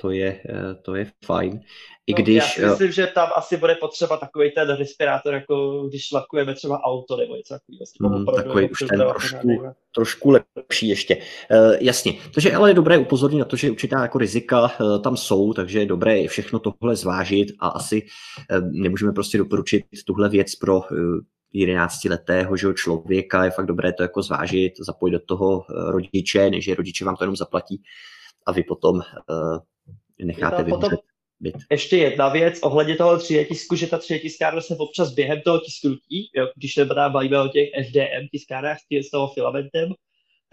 to, 0.00 0.10
je, 0.10 0.40
uh, 0.50 0.82
to 0.82 0.94
je 0.94 1.06
fajn. 1.24 1.60
I 2.06 2.12
no, 2.12 2.16
když, 2.22 2.36
já 2.36 2.46
si 2.46 2.66
myslím, 2.66 2.88
uh, 2.88 2.94
že 2.94 3.06
tam 3.06 3.28
asi 3.36 3.56
bude 3.56 3.74
potřeba 3.74 4.16
takový 4.16 4.50
ten 4.50 4.76
respirátor, 4.76 5.34
jako 5.34 5.84
když 5.88 6.12
lakujeme 6.12 6.54
třeba 6.54 6.80
auto 6.84 7.16
nebo 7.16 7.36
něco 7.36 7.54
takového. 7.54 8.18
Mm, 8.18 8.26
takový 8.26 8.70
už 8.70 8.78
ten 8.78 8.98
trošku, 8.98 9.48
trošku 9.94 10.30
lepší 10.30 10.88
ještě. 10.88 11.16
Uh, 11.16 11.76
jasně, 11.80 12.14
takže 12.34 12.52
ale 12.52 12.70
je 12.70 12.74
dobré 12.74 12.98
upozornit 12.98 13.38
na 13.38 13.44
to, 13.44 13.56
že 13.56 13.70
určitá 13.70 14.02
jako 14.02 14.18
rizika 14.18 14.62
uh, 14.62 15.02
tam 15.02 15.16
jsou, 15.16 15.52
takže 15.52 15.78
je 15.78 15.86
dobré 15.86 16.28
všechno 16.28 16.58
tohle 16.58 16.96
zvážit 16.96 17.48
a 17.60 17.68
asi 17.68 18.02
uh, 18.02 18.70
nemůžeme 18.72 19.12
prostě 19.12 19.38
doporučit 19.38 19.84
tuhle 20.06 20.28
věc 20.28 20.54
pro 20.54 20.76
uh, 20.76 20.86
11-letého 21.54 22.56
že, 22.56 22.72
člověka, 22.74 23.44
je 23.44 23.50
fakt 23.50 23.66
dobré 23.66 23.92
to 23.92 24.02
jako 24.02 24.22
zvážit, 24.22 24.72
zapojit 24.78 25.12
do 25.12 25.20
toho 25.20 25.64
eh, 25.70 25.92
rodiče, 25.92 26.50
než 26.50 26.68
rodiče 26.68 27.04
vám 27.04 27.16
to 27.16 27.24
jenom 27.24 27.36
zaplatí 27.36 27.82
a 28.46 28.52
vy 28.52 28.62
potom 28.62 28.96
uh, 28.96 29.58
necháte 30.18 30.62
vyhořet 30.62 31.00
byt. 31.40 31.54
Ještě 31.70 31.96
jedna 31.96 32.28
věc 32.28 32.58
ohledně 32.62 32.96
toho 32.96 33.18
tisku, 33.18 33.76
že 33.76 33.86
ta 33.86 33.98
tiskárna 33.98 34.60
se 34.60 34.76
občas 34.76 35.12
během 35.12 35.40
toho 35.40 35.60
tisknutí, 35.60 36.30
jo, 36.34 36.48
když 36.56 36.74
se 36.74 36.84
bavíme 36.84 37.40
o 37.40 37.48
těch 37.48 37.68
FDM 37.88 38.28
tiskárnách 38.30 38.78
s 38.78 39.10
toho 39.10 39.28
filamentem, 39.28 39.88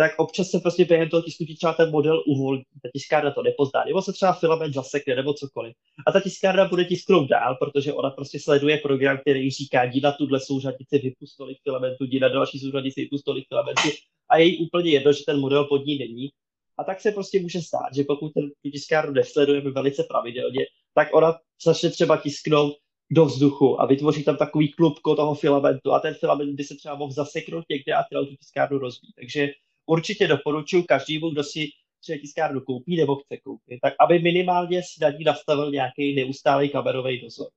tak 0.01 0.11
občas 0.17 0.49
se 0.49 0.59
prostě 0.59 0.85
během 0.85 1.09
toho 1.09 1.23
tisknutí 1.23 1.55
třeba 1.55 1.73
ten 1.73 1.91
model 1.91 2.23
uvolní. 2.27 2.63
Ta 2.83 2.89
tiskárna 2.93 3.31
to 3.31 3.43
nepozná, 3.43 3.83
nebo 3.85 4.01
se 4.01 4.13
třeba 4.13 4.33
filament 4.33 4.73
zasekne, 4.73 5.15
nebo 5.15 5.33
cokoliv. 5.33 5.75
A 6.07 6.11
ta 6.11 6.19
tiskárna 6.19 6.67
bude 6.67 6.85
tisknout 6.85 7.29
dál, 7.29 7.55
protože 7.55 7.93
ona 7.93 8.09
prostě 8.09 8.39
sleduje 8.39 8.77
program, 8.77 9.17
který 9.17 9.51
říká, 9.51 9.83
jdi 9.83 10.01
na 10.01 10.11
tuhle 10.11 10.39
souřadici, 10.39 10.99
vypust 10.99 11.37
tolik 11.37 11.57
filamentu, 11.63 12.03
jdi 12.03 12.19
na 12.19 12.29
další 12.29 12.59
souřadici, 12.59 13.01
vypust 13.01 13.25
tolik 13.25 13.47
filamentu. 13.47 13.89
A 14.29 14.37
je 14.37 14.45
jí 14.45 14.57
úplně 14.57 14.91
jedno, 14.91 15.13
že 15.13 15.23
ten 15.25 15.39
model 15.39 15.65
pod 15.65 15.85
ní 15.85 15.97
není. 15.97 16.29
A 16.77 16.83
tak 16.83 17.01
se 17.01 17.11
prostě 17.11 17.41
může 17.41 17.61
stát, 17.61 17.95
že 17.95 18.03
pokud 18.03 18.33
ten 18.33 18.49
tiskárnu 18.71 19.13
nesledujeme 19.13 19.71
velice 19.71 20.03
pravidelně, 20.03 20.65
tak 20.93 21.07
ona 21.13 21.39
začne 21.65 21.89
třeba 21.89 22.17
tisknout 22.17 22.73
do 23.11 23.25
vzduchu 23.25 23.81
a 23.81 23.85
vytvoří 23.85 24.23
tam 24.23 24.37
takový 24.37 24.71
klubko 24.71 25.15
toho 25.15 25.35
filamentu 25.35 25.93
a 25.93 25.99
ten 25.99 26.13
filament 26.13 26.55
by 26.55 26.63
se 26.63 26.75
třeba 26.75 26.95
mohl 26.95 27.11
zaseknout 27.11 27.65
někde 27.69 27.93
a 27.93 28.03
celou 28.03 28.25
tu 28.25 28.35
tiskárnu 28.35 28.77
rozbít. 28.77 29.15
Takže 29.15 29.49
určitě 29.91 30.27
doporučuji 30.27 30.83
každému, 30.83 31.29
kdo 31.29 31.43
si 31.43 31.67
třeba 31.99 32.19
tiskárnu 32.19 32.61
koupí 32.61 32.97
nebo 32.97 33.15
chce 33.15 33.37
koupit, 33.37 33.79
tak 33.81 33.93
aby 33.99 34.19
minimálně 34.19 34.81
si 34.83 35.01
na 35.01 35.09
ní 35.09 35.23
nastavil 35.23 35.71
nějaký 35.71 36.15
neustálý 36.15 36.69
kamerový 36.69 37.21
dozor. 37.21 37.47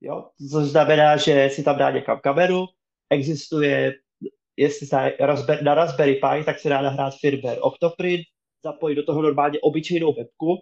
Jo? 0.00 0.28
Což 0.50 0.64
znamená, 0.64 1.16
že 1.16 1.50
si 1.52 1.64
tam 1.64 1.78
dá 1.78 1.90
někam 1.90 2.20
kameru, 2.22 2.66
existuje, 3.10 3.94
jestli 4.56 4.86
se 4.86 5.12
na 5.62 5.74
Raspberry 5.74 6.14
Pi, 6.14 6.44
tak 6.44 6.58
se 6.58 6.68
dá 6.68 6.82
nahrát 6.82 7.14
firmware 7.20 7.58
Octoprint, 7.60 8.22
zapojit 8.64 8.94
do 8.94 9.02
toho 9.02 9.22
normálně 9.22 9.60
obyčejnou 9.60 10.12
webku 10.12 10.58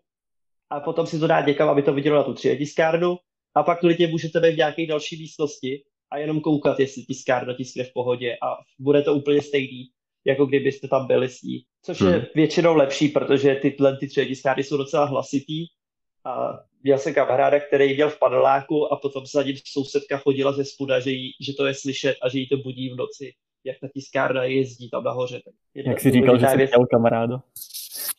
a 0.70 0.80
potom 0.80 1.06
si 1.06 1.18
to 1.18 1.26
dá 1.26 1.40
někam, 1.40 1.68
aby 1.68 1.82
to 1.82 1.92
vidělo 1.94 2.16
na 2.16 2.22
tu 2.22 2.34
3 2.34 2.56
tiskárnu 2.56 3.16
a 3.54 3.62
pak 3.62 3.80
klidně 3.80 4.06
můžete 4.06 4.40
být 4.40 4.52
v 4.52 4.56
nějaké 4.56 4.86
další 4.86 5.18
místnosti 5.20 5.82
a 6.10 6.18
jenom 6.18 6.40
koukat, 6.40 6.80
jestli 6.80 7.02
tiskárna 7.02 7.54
tiskne 7.54 7.84
v 7.84 7.92
pohodě 7.92 8.36
a 8.42 8.56
bude 8.78 9.02
to 9.02 9.14
úplně 9.14 9.42
stejný, 9.42 9.90
jako 10.24 10.46
kdybyste 10.46 10.88
tam 10.88 11.06
byli 11.06 11.28
s 11.28 11.42
ní. 11.42 11.64
Což 11.82 12.00
hmm. 12.00 12.12
je 12.12 12.26
většinou 12.34 12.76
lepší, 12.76 13.08
protože 13.08 13.54
tyhle 13.54 13.96
ty 13.96 14.08
tiskárny 14.08 14.62
jsou 14.64 14.76
docela 14.76 15.04
hlasitý. 15.04 15.66
A 16.24 16.58
měl 16.82 16.98
jsem 16.98 17.14
kamaráda, 17.14 17.60
který 17.60 17.94
měl 17.94 18.10
v 18.10 18.18
paneláku 18.18 18.92
a 18.92 18.96
potom 18.96 19.26
za 19.26 19.42
ním 19.42 19.56
sousedka 19.64 20.18
chodila 20.18 20.52
ze 20.52 20.64
spoda, 20.64 21.00
že, 21.00 21.10
jí, 21.10 21.30
že 21.40 21.52
to 21.52 21.66
je 21.66 21.74
slyšet 21.74 22.16
a 22.22 22.28
že 22.28 22.38
jí 22.38 22.48
to 22.48 22.56
budí 22.56 22.90
v 22.90 22.96
noci, 22.96 23.32
jak 23.64 23.76
ta 23.80 23.88
tiskárna 23.94 24.44
jezdí 24.44 24.90
tam 24.90 25.04
nahoře. 25.04 25.40
Tak 25.44 25.54
jak 25.86 26.00
jsi 26.00 26.10
říkal, 26.10 26.38
že 26.38 26.46
jsi 26.46 26.56
věc... 26.56 26.70
měl 26.70 26.86
kamaráda, 26.86 27.42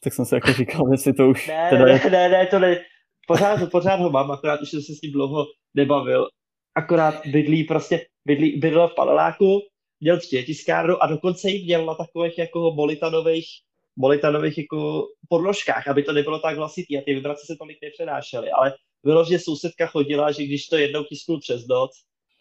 tak 0.04 0.14
jsem 0.14 0.26
si 0.26 0.36
jako 0.36 0.54
říkal, 0.54 0.92
jestli 0.92 1.14
to 1.14 1.30
už 1.30 1.48
ne, 1.48 1.68
teda 1.70 1.88
je... 1.88 2.10
ne, 2.10 2.30
ne, 2.30 2.48
to 2.48 2.60
ne, 2.60 2.80
pořád, 3.28 3.72
pořád 3.72 4.00
ho 4.00 4.10
mám, 4.10 4.32
akorát 4.32 4.62
už 4.62 4.70
jsem 4.70 4.82
se 4.82 4.96
s 4.96 5.02
ním 5.02 5.12
dlouho 5.12 5.46
nebavil. 5.74 6.28
Akorát 6.76 7.28
bydlí 7.28 7.64
prostě, 7.64 8.06
bydlí, 8.26 8.60
bydlel 8.60 8.88
v 8.88 8.96
paneláku 8.96 9.62
měl 10.00 10.20
tiskárnu 10.20 11.04
a 11.04 11.08
dokonce 11.08 11.50
ji 11.50 11.64
měl 11.64 11.86
na 11.86 11.96
takových 11.96 12.38
jako 12.38 12.72
molitanových, 12.72 13.48
molitanových 13.96 14.58
jako 14.58 15.08
podložkách, 15.30 15.88
aby 15.88 16.04
to 16.04 16.14
nebylo 16.14 16.40
tak 16.40 16.58
hlasitý 16.58 16.98
a 16.98 17.02
ty 17.02 17.14
vibrace 17.14 17.46
se 17.46 17.56
tolik 17.60 17.78
nepřenášely, 17.82 18.52
ale 18.52 18.74
bylo, 19.04 19.26
že 19.26 19.40
sousedka 19.40 19.88
chodila, 19.88 20.32
že 20.32 20.44
když 20.44 20.68
to 20.68 20.78
jednou 20.78 21.04
tisknul 21.04 21.40
přes 21.40 21.68
noc, 21.68 21.92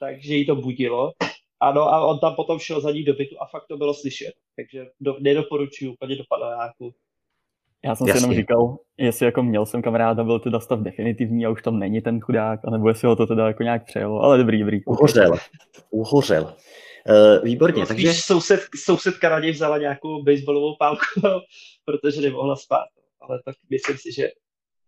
takže 0.00 0.34
jí 0.34 0.46
to 0.46 0.56
budilo. 0.56 1.12
Ano, 1.60 1.82
a 1.82 2.06
on 2.06 2.18
tam 2.18 2.34
potom 2.34 2.58
šel 2.58 2.80
za 2.80 2.90
ní 2.90 3.04
do 3.04 3.14
bytu 3.14 3.36
a 3.40 3.46
fakt 3.46 3.66
to 3.68 3.76
bylo 3.76 3.94
slyšet. 3.94 4.32
Takže 4.56 4.86
do, 5.00 5.16
nedoporučuji 5.20 5.88
úplně 5.88 6.16
do 6.16 6.24
paneláku. 6.28 6.94
Já 7.84 7.94
jsem 7.94 8.06
Jasně. 8.06 8.20
si 8.20 8.26
jenom 8.26 8.36
říkal, 8.36 8.76
jestli 8.98 9.26
jako 9.26 9.42
měl 9.42 9.66
jsem 9.66 9.82
kamaráda, 9.82 10.24
byl 10.24 10.38
teda 10.38 10.60
stav 10.60 10.80
definitivní 10.80 11.46
a 11.46 11.50
už 11.50 11.62
tam 11.62 11.78
není 11.78 12.00
ten 12.00 12.20
chudák, 12.20 12.60
anebo 12.64 12.88
jestli 12.88 13.08
ho 13.08 13.16
to 13.16 13.26
teda 13.26 13.46
jako 13.46 13.62
nějak 13.62 13.84
přejelo, 13.84 14.20
ale 14.20 14.38
dobrý, 14.38 14.60
dobrý. 14.60 14.84
Uhořel, 14.84 15.32
uhořel. 15.90 16.54
Uh, 17.08 17.44
výborně, 17.44 17.80
no, 17.80 17.86
takže... 17.86 18.14
Soused, 18.14 18.60
sousedka 18.84 19.28
na 19.28 19.38
něj 19.38 19.52
vzala 19.52 19.78
nějakou 19.78 20.22
baseballovou 20.22 20.76
pálku, 20.78 21.04
protože 21.84 22.20
nemohla 22.20 22.56
spát. 22.56 22.86
Ale 23.20 23.40
tak 23.44 23.56
myslím 23.70 23.98
si, 23.98 24.12
že 24.12 24.28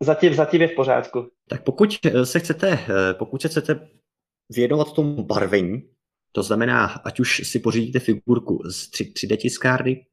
zatím, 0.02 0.34
zatím 0.34 0.62
je 0.62 0.68
v 0.68 0.74
pořádku. 0.74 1.30
Tak 1.48 1.64
pokud 1.64 1.98
eh, 2.04 2.26
se 2.26 2.40
chcete, 2.40 2.78
eh, 2.88 3.14
pokud 3.14 3.42
se 3.42 3.48
chcete 3.48 3.88
věnovat 4.50 4.92
tomu 4.92 5.24
barvení, 5.24 5.82
to 6.32 6.42
znamená, 6.42 6.86
ať 6.86 7.20
už 7.20 7.42
si 7.44 7.58
pořídíte 7.58 7.98
figurku 7.98 8.62
z 8.70 8.90
3, 8.90 9.04
3D 9.04 9.36
tiskárny, 9.36 10.06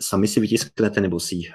sami 0.00 0.28
si 0.28 0.40
vytisknete 0.40 1.00
nebo 1.00 1.20
si 1.20 1.34
ji 1.34 1.50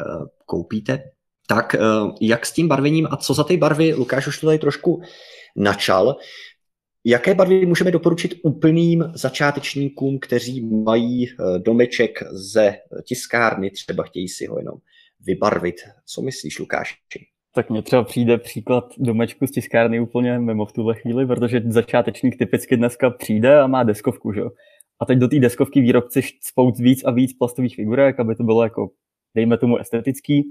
koupíte, 0.46 1.04
tak 1.48 1.76
jak 2.22 2.46
s 2.46 2.52
tím 2.52 2.68
barvením 2.68 3.08
a 3.12 3.18
co 3.18 3.34
za 3.34 3.44
ty 3.44 3.58
barvy, 3.58 3.94
Lukáš 3.94 4.28
už 4.28 4.40
to 4.40 4.46
tady 4.46 4.60
trošku 4.60 5.02
načal, 5.56 6.18
Jaké 7.10 7.34
barvy 7.34 7.66
můžeme 7.66 7.92
doporučit 7.92 8.40
úplným 8.44 9.04
začátečníkům, 9.14 10.20
kteří 10.20 10.66
mají 10.66 11.30
eh, 11.30 11.60
domeček 11.60 12.20
ze 12.32 12.76
tiskárny, 13.04 13.72
třeba 13.72 14.04
chtějí 14.04 14.28
si 14.28 14.46
ho 14.46 14.58
jenom 14.58 14.76
vybarvit? 15.20 15.76
Co 16.06 16.22
myslíš, 16.22 16.60
Lukáši? 16.60 16.96
Tak 17.56 17.70
mně 17.70 17.82
třeba 17.82 18.04
přijde 18.04 18.38
příklad 18.38 18.86
domečku 18.98 19.48
z 19.48 19.52
tiskárny 19.52 20.00
úplně 20.00 20.40
mimo 20.40 20.66
v 20.66 20.74
tuhle 20.74 20.96
chvíli, 20.96 21.26
protože 21.28 21.62
začátečník 21.66 22.38
typicky 22.38 22.78
dneska 22.78 23.10
přijde 23.10 23.60
a 23.60 23.68
má 23.68 23.84
deskovku, 23.84 24.34
že? 24.34 24.42
A 25.00 25.06
teď 25.06 25.18
do 25.18 25.28
té 25.28 25.40
deskovky 25.40 25.82
výrobci 25.82 26.22
spout 26.42 26.78
víc 26.78 27.04
a 27.04 27.12
víc 27.12 27.34
plastových 27.34 27.76
figurek, 27.76 28.20
aby 28.20 28.36
to 28.36 28.44
bylo 28.44 28.64
jako, 28.64 28.90
dejme 29.36 29.58
tomu, 29.58 29.78
estetický. 29.78 30.44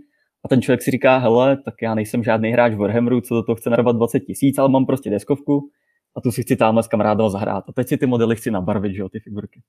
A 0.44 0.48
ten 0.48 0.62
člověk 0.62 0.82
si 0.82 0.90
říká, 0.90 1.18
hele, 1.18 1.58
tak 1.64 1.74
já 1.82 1.94
nejsem 1.94 2.24
žádný 2.24 2.50
hráč 2.50 2.74
Warhammeru, 2.74 3.20
co 3.20 3.34
do 3.34 3.42
toho 3.42 3.56
chce 3.56 3.70
narvat 3.70 3.96
20 3.96 4.20
tisíc, 4.20 4.58
ale 4.58 4.68
mám 4.68 4.86
prostě 4.86 5.10
deskovku, 5.10 5.70
a 6.18 6.20
tu 6.20 6.32
si 6.32 6.42
chci 6.42 6.56
tamhle 6.56 6.82
s 6.82 6.88
kamarádem 6.88 7.28
zahrát. 7.28 7.64
A 7.68 7.72
teď 7.72 7.88
si 7.88 7.96
ty 7.96 8.06
modely 8.06 8.36
chci 8.36 8.50
nabarvit, 8.50 8.94
že 8.94 9.00
jo, 9.00 9.08
ty 9.08 9.20
figurky. 9.20 9.62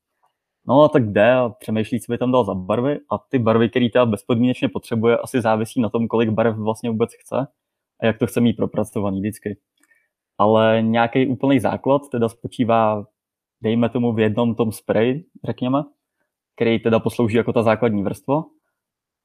No 0.68 0.84
a 0.84 0.90
tak 0.90 1.12
jde 1.12 1.34
a 1.34 1.50
přemýšlí, 1.50 2.00
co 2.00 2.12
by 2.12 2.18
tam 2.18 2.32
dal 2.32 2.46
za 2.46 2.54
barvy 2.54 3.00
a 3.12 3.18
ty 3.18 3.40
barvy, 3.40 3.70
které 3.70 3.90
ta 3.94 4.06
bezpodmínečně 4.06 4.70
potřebuje, 4.70 5.18
asi 5.18 5.42
závisí 5.42 5.82
na 5.82 5.90
tom, 5.90 6.08
kolik 6.08 6.30
barev 6.30 6.56
vlastně 6.56 6.90
vůbec 6.90 7.10
chce 7.20 7.48
a 8.00 8.06
jak 8.06 8.18
to 8.18 8.28
chce 8.28 8.42
mít 8.42 8.54
propracovaný 8.54 9.20
vždycky. 9.20 9.58
Ale 10.38 10.82
nějaký 10.82 11.28
úplný 11.28 11.60
základ 11.60 12.02
teda 12.12 12.30
spočívá, 12.30 13.06
dejme 13.62 13.90
tomu 13.90 14.14
v 14.14 14.20
jednom 14.20 14.56
tom 14.56 14.72
spray, 14.72 15.24
řekněme, 15.46 15.84
který 16.56 16.80
teda 16.80 17.00
poslouží 17.00 17.38
jako 17.38 17.54
ta 17.54 17.64
základní 17.64 18.04
vrstva. 18.04 18.44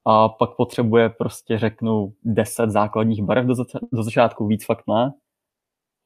A 0.07 0.29
pak 0.29 0.51
potřebuje 0.57 1.09
prostě, 1.09 1.59
řeknu, 1.59 2.13
10 2.25 2.71
základních 2.71 3.23
barev 3.23 3.47
do, 3.47 3.55
zač- 3.55 3.83
do 3.93 4.03
začátku, 4.03 4.47
víc 4.47 4.67
fakt 4.67 4.85
ne. 4.89 5.13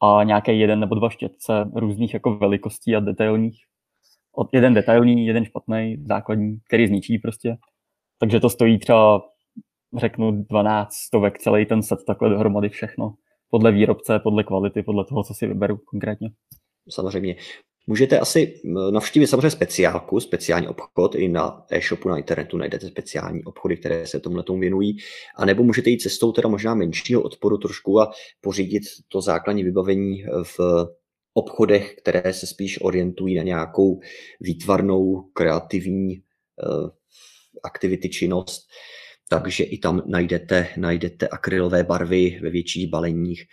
A 0.01 0.23
nějaký 0.23 0.59
jeden 0.59 0.79
nebo 0.79 0.95
dva 0.95 1.09
štětce 1.09 1.71
různých 1.75 2.13
jako 2.13 2.37
velikostí 2.37 2.95
a 2.95 2.99
detailních. 2.99 3.57
Od 4.35 4.53
jeden 4.53 4.73
detailní, 4.73 5.27
jeden 5.27 5.45
špatný, 5.45 5.97
základní, 6.05 6.57
který 6.67 6.87
zničí 6.87 7.17
prostě. 7.17 7.57
Takže 8.19 8.39
to 8.39 8.49
stojí 8.49 8.79
třeba, 8.79 9.21
řeknu, 9.97 10.31
12 10.31 10.93
stovek 10.93 11.37
celý 11.37 11.65
ten 11.65 11.83
set 11.83 11.99
takhle 12.07 12.29
dohromady 12.29 12.69
všechno. 12.69 13.13
Podle 13.49 13.71
výrobce, 13.71 14.19
podle 14.19 14.43
kvality, 14.43 14.83
podle 14.83 15.05
toho, 15.05 15.23
co 15.23 15.33
si 15.33 15.47
vyberu 15.47 15.77
konkrétně. 15.77 16.29
Samozřejmě. 16.89 17.35
Můžete 17.89 18.19
asi 18.19 18.61
navštívit 18.91 19.27
samozřejmě 19.27 19.49
speciálku, 19.49 20.19
speciální 20.19 20.67
obchod, 20.67 21.15
i 21.15 21.27
na 21.27 21.65
e-shopu 21.71 22.09
na 22.09 22.17
internetu 22.17 22.57
najdete 22.57 22.87
speciální 22.87 23.43
obchody, 23.43 23.77
které 23.77 24.07
se 24.07 24.19
tomu 24.19 24.43
tomu 24.43 24.59
věnují, 24.59 24.97
a 25.35 25.45
nebo 25.45 25.63
můžete 25.63 25.89
jít 25.89 26.01
cestou 26.01 26.31
teda 26.31 26.49
možná 26.49 26.75
menšího 26.75 27.21
odporu 27.21 27.57
trošku 27.57 27.99
a 27.99 28.11
pořídit 28.41 28.83
to 29.07 29.21
základní 29.21 29.63
vybavení 29.63 30.23
v 30.43 30.59
obchodech, 31.33 31.95
které 31.95 32.33
se 32.33 32.47
spíš 32.47 32.81
orientují 32.81 33.35
na 33.35 33.43
nějakou 33.43 33.99
výtvarnou, 34.39 35.21
kreativní 35.33 36.15
uh, 36.17 36.89
aktivity, 37.63 38.09
činnost. 38.09 38.67
Takže 39.29 39.63
i 39.63 39.77
tam 39.77 40.01
najdete, 40.05 40.67
najdete 40.77 41.27
akrylové 41.27 41.83
barvy 41.83 42.39
ve 42.41 42.49
větších 42.49 42.89
baleních 42.89 43.43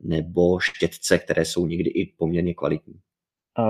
nebo 0.00 0.60
štětce, 0.60 1.18
které 1.18 1.44
jsou 1.44 1.66
někdy 1.66 1.90
i 1.90 2.14
poměrně 2.18 2.54
kvalitní. 2.54 2.94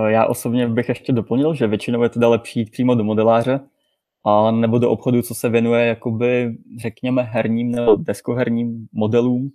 Já 0.07 0.25
osobně 0.25 0.67
bych 0.67 0.89
ještě 0.89 1.13
doplnil, 1.13 1.53
že 1.53 1.67
většinou 1.67 2.03
je 2.03 2.09
teda 2.09 2.27
lepší 2.27 2.59
jít 2.59 2.71
přímo 2.71 2.95
do 2.95 3.03
modeláře, 3.03 3.59
a 4.25 4.51
nebo 4.51 4.79
do 4.79 4.91
obchodu, 4.91 5.21
co 5.21 5.35
se 5.35 5.49
věnuje 5.49 5.85
jakoby, 5.85 6.57
řekněme, 6.81 7.21
herním 7.21 7.71
nebo 7.71 7.95
deskoherním 7.95 8.87
modelům, 8.93 9.51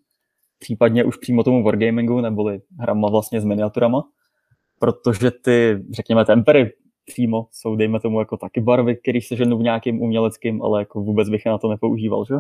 případně 0.58 1.04
už 1.04 1.16
přímo 1.16 1.44
tomu 1.44 1.62
wargamingu, 1.62 2.20
neboli 2.20 2.60
hrama 2.78 3.08
vlastně 3.10 3.40
s 3.40 3.44
miniaturama, 3.44 4.04
protože 4.78 5.30
ty, 5.30 5.84
řekněme, 5.90 6.24
tempery 6.24 6.72
přímo 7.04 7.46
jsou, 7.52 7.76
dejme 7.76 8.00
tomu, 8.00 8.18
jako 8.18 8.36
taky 8.36 8.60
barvy, 8.60 8.96
které 8.96 9.20
se 9.22 9.36
ženou 9.36 9.58
v 9.58 9.62
nějakým 9.62 10.02
uměleckým, 10.02 10.62
ale 10.62 10.80
jako 10.80 11.00
vůbec 11.00 11.28
bych 11.28 11.46
na 11.46 11.58
to 11.58 11.68
nepoužíval, 11.68 12.24
že? 12.24 12.34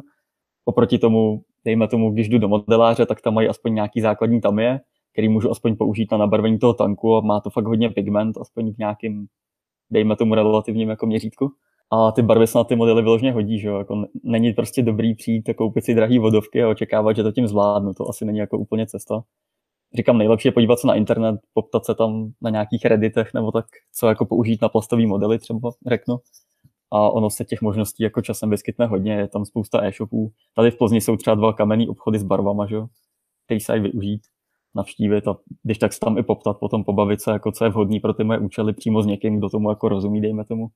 Oproti 0.64 0.98
tomu, 0.98 1.42
dejme 1.64 1.88
tomu, 1.88 2.10
když 2.10 2.28
jdu 2.28 2.38
do 2.38 2.48
modeláře, 2.48 3.06
tak 3.06 3.20
tam 3.20 3.34
mají 3.34 3.48
aspoň 3.48 3.74
nějaký 3.74 4.00
základní 4.00 4.40
tamie, 4.40 4.80
který 5.12 5.28
můžu 5.28 5.50
aspoň 5.50 5.76
použít 5.76 6.12
na 6.12 6.18
nabarvení 6.18 6.58
toho 6.58 6.74
tanku 6.74 7.16
a 7.16 7.20
má 7.20 7.40
to 7.40 7.50
fakt 7.50 7.66
hodně 7.66 7.90
pigment, 7.90 8.36
aspoň 8.40 8.72
v 8.72 8.78
nějakým, 8.78 9.26
dejme 9.90 10.16
tomu, 10.16 10.34
relativním 10.34 10.88
jako 10.88 11.06
měřítku. 11.06 11.50
A 11.90 12.12
ty 12.12 12.22
barvy 12.22 12.46
se 12.46 12.58
na 12.58 12.64
ty 12.64 12.76
modely 12.76 13.02
vyložně 13.02 13.32
hodí, 13.32 13.58
že 13.58 13.68
jo? 13.68 13.78
Jako 13.78 14.04
není 14.22 14.52
prostě 14.52 14.82
dobrý 14.82 15.14
přijít 15.14 15.48
a 15.48 15.54
koupit 15.54 15.84
si 15.84 15.94
drahý 15.94 16.18
vodovky 16.18 16.62
a 16.62 16.68
očekávat, 16.68 17.16
že 17.16 17.22
to 17.22 17.32
tím 17.32 17.48
zvládnu. 17.48 17.94
To 17.94 18.08
asi 18.08 18.24
není 18.24 18.38
jako 18.38 18.58
úplně 18.58 18.86
cesta. 18.86 19.22
Říkám, 19.94 20.18
nejlepší 20.18 20.48
je 20.48 20.52
podívat 20.52 20.78
se 20.78 20.86
na 20.86 20.94
internet, 20.94 21.40
poptat 21.54 21.84
se 21.84 21.94
tam 21.94 22.32
na 22.42 22.50
nějakých 22.50 22.84
redditech 22.84 23.34
nebo 23.34 23.52
tak, 23.52 23.66
co 23.94 24.06
jako 24.06 24.26
použít 24.26 24.62
na 24.62 24.68
plastový 24.68 25.06
modely 25.06 25.38
třeba, 25.38 25.70
řeknu. 25.86 26.16
A 26.90 27.10
ono 27.10 27.30
se 27.30 27.44
těch 27.44 27.62
možností 27.62 28.02
jako 28.02 28.22
časem 28.22 28.50
vyskytne 28.50 28.86
hodně, 28.86 29.12
je 29.12 29.28
tam 29.28 29.44
spousta 29.44 29.84
e-shopů. 29.84 30.32
Tady 30.54 30.70
v 30.70 30.78
Plzni 30.78 31.00
jsou 31.00 31.16
třeba 31.16 31.34
dva 31.34 31.52
kamenný 31.52 31.88
obchody 31.88 32.18
s 32.18 32.22
barvama, 32.22 32.66
že 32.66 32.74
jo? 32.74 32.86
který 33.44 33.60
se 33.60 33.78
využít 33.78 34.20
navštívit 34.74 35.28
a 35.28 35.36
když 35.62 35.78
tak 35.78 35.92
se 35.92 36.00
tam 36.00 36.18
i 36.18 36.22
poptat, 36.22 36.58
potom 36.60 36.84
pobavit 36.84 37.20
se, 37.20 37.30
jako 37.30 37.52
co 37.52 37.64
je 37.64 37.70
vhodný 37.70 38.00
pro 38.00 38.14
ty 38.14 38.24
moje 38.24 38.38
účely 38.38 38.72
přímo 38.72 39.02
s 39.02 39.06
někým, 39.06 39.38
kdo 39.38 39.48
tomu 39.48 39.70
jako 39.70 39.88
rozumí, 39.88 40.20
dejme 40.20 40.44
tomu. 40.44 40.66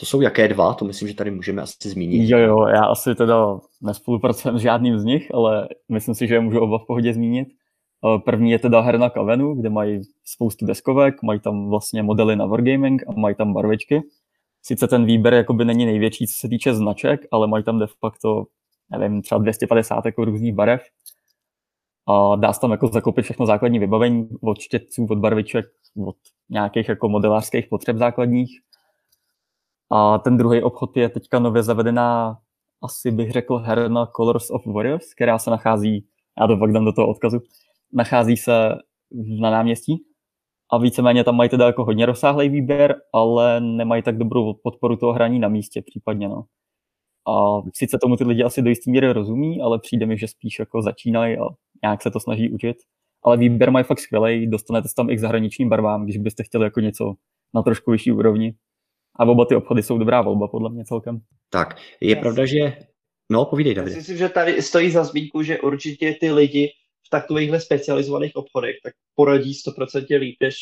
To 0.00 0.06
jsou 0.06 0.20
jaké 0.20 0.48
dva? 0.48 0.74
To 0.74 0.84
myslím, 0.84 1.08
že 1.08 1.14
tady 1.14 1.30
můžeme 1.30 1.62
asi 1.62 1.88
zmínit. 1.88 2.30
Jo, 2.30 2.38
jo, 2.38 2.66
já 2.66 2.84
asi 2.84 3.14
teda 3.14 3.58
nespolupracujem 3.82 4.58
s 4.58 4.62
žádným 4.62 4.98
z 4.98 5.04
nich, 5.04 5.34
ale 5.34 5.68
myslím 5.88 6.14
si, 6.14 6.26
že 6.26 6.34
je 6.34 6.40
můžu 6.40 6.60
oba 6.60 6.78
v 6.78 6.86
pohodě 6.86 7.14
zmínit. 7.14 7.48
Eh, 8.04 8.18
první 8.18 8.50
je 8.50 8.58
teda 8.58 8.80
her 8.80 8.98
na 8.98 9.10
Kavenu, 9.10 9.54
kde 9.54 9.70
mají 9.70 10.00
spoustu 10.24 10.66
deskovek, 10.66 11.22
mají 11.22 11.40
tam 11.40 11.68
vlastně 11.68 12.02
modely 12.02 12.36
na 12.36 12.46
Wargaming 12.46 13.02
a 13.08 13.12
mají 13.20 13.34
tam 13.34 13.52
barvičky. 13.52 14.02
Sice 14.62 14.88
ten 14.88 15.04
výběr 15.04 15.34
jakoby 15.34 15.64
není 15.64 15.86
největší, 15.86 16.26
co 16.26 16.34
se 16.40 16.48
týče 16.48 16.74
značek, 16.74 17.20
ale 17.32 17.46
mají 17.46 17.64
tam 17.64 17.78
de 17.78 17.86
facto, 18.00 18.44
nevím, 18.98 19.22
třeba 19.22 19.38
250 19.38 20.06
jako 20.06 20.24
různých 20.24 20.54
barev 20.54 20.82
a 22.08 22.36
dá 22.36 22.52
se 22.52 22.60
tam 22.60 22.70
jako 22.70 22.88
zakoupit 22.88 23.22
všechno 23.22 23.46
základní 23.46 23.78
vybavení 23.78 24.28
od 24.42 24.60
štětců, 24.60 25.06
od 25.10 25.18
barviček, 25.18 25.66
od 26.06 26.16
nějakých 26.48 26.88
jako 26.88 27.08
modelářských 27.08 27.66
potřeb 27.66 27.96
základních. 27.96 28.50
A 29.90 30.18
ten 30.18 30.36
druhý 30.36 30.62
obchod 30.62 30.96
je 30.96 31.08
teďka 31.08 31.38
nově 31.38 31.62
zavedená, 31.62 32.38
asi 32.82 33.10
bych 33.10 33.30
řekl, 33.30 33.56
herna 33.56 34.06
Colors 34.16 34.50
of 34.50 34.66
Warriors, 34.66 35.14
která 35.14 35.38
se 35.38 35.50
nachází, 35.50 36.06
já 36.40 36.46
to 36.46 36.56
pak 36.56 36.72
dám 36.72 36.84
do 36.84 36.92
toho 36.92 37.08
odkazu, 37.08 37.40
nachází 37.92 38.36
se 38.36 38.74
na 39.40 39.50
náměstí 39.50 40.04
a 40.72 40.78
víceméně 40.78 41.24
tam 41.24 41.36
mají 41.36 41.50
teda 41.50 41.66
jako 41.66 41.84
hodně 41.84 42.06
rozsáhlý 42.06 42.48
výběr, 42.48 42.96
ale 43.12 43.60
nemají 43.60 44.02
tak 44.02 44.18
dobrou 44.18 44.54
podporu 44.62 44.96
toho 44.96 45.12
hraní 45.12 45.38
na 45.38 45.48
místě 45.48 45.82
případně, 45.82 46.28
no. 46.28 46.44
A 47.28 47.62
sice 47.74 47.98
tomu 48.02 48.16
ty 48.16 48.24
lidi 48.24 48.42
asi 48.42 48.62
do 48.62 48.68
jisté 48.68 48.90
míry 48.90 49.12
rozumí, 49.12 49.62
ale 49.62 49.78
přijde 49.78 50.06
mi, 50.06 50.18
že 50.18 50.28
spíš 50.28 50.58
jako 50.58 50.82
začínají 50.82 51.38
a 51.38 51.44
nějak 51.82 52.02
se 52.02 52.10
to 52.10 52.20
snaží 52.20 52.50
učit. 52.50 52.76
Ale 53.24 53.36
výběr 53.36 53.70
mají 53.70 53.84
fakt 53.84 53.98
skvělý, 53.98 54.46
dostanete 54.50 54.88
se 54.88 54.94
tam 54.94 55.10
i 55.10 55.16
k 55.16 55.20
zahraničním 55.20 55.68
barvám, 55.68 56.04
když 56.04 56.16
byste 56.16 56.44
chtěli 56.44 56.64
jako 56.64 56.80
něco 56.80 57.14
na 57.54 57.62
trošku 57.62 57.90
vyšší 57.90 58.12
úrovni. 58.12 58.54
A 59.18 59.24
oba 59.24 59.44
ty 59.44 59.54
obchody 59.54 59.82
jsou 59.82 59.98
dobrá 59.98 60.22
volba, 60.22 60.48
podle 60.48 60.70
mě 60.70 60.84
celkem. 60.84 61.20
Tak, 61.50 61.76
je 62.00 62.10
Jasně. 62.10 62.20
pravda, 62.20 62.46
že... 62.46 62.76
No, 63.30 63.44
povídej, 63.44 63.74
David. 63.74 63.96
Myslím, 63.96 64.16
že 64.16 64.28
tady 64.28 64.62
stojí 64.62 64.90
za 64.90 65.04
zmínku, 65.04 65.42
že 65.42 65.60
určitě 65.60 66.16
ty 66.20 66.32
lidi 66.32 66.70
v 67.06 67.10
takovýchhle 67.10 67.60
specializovaných 67.60 68.36
obchodech 68.36 68.76
tak 68.84 68.92
poradí 69.14 69.52
100% 69.52 70.18
líp 70.18 70.36
než 70.40 70.56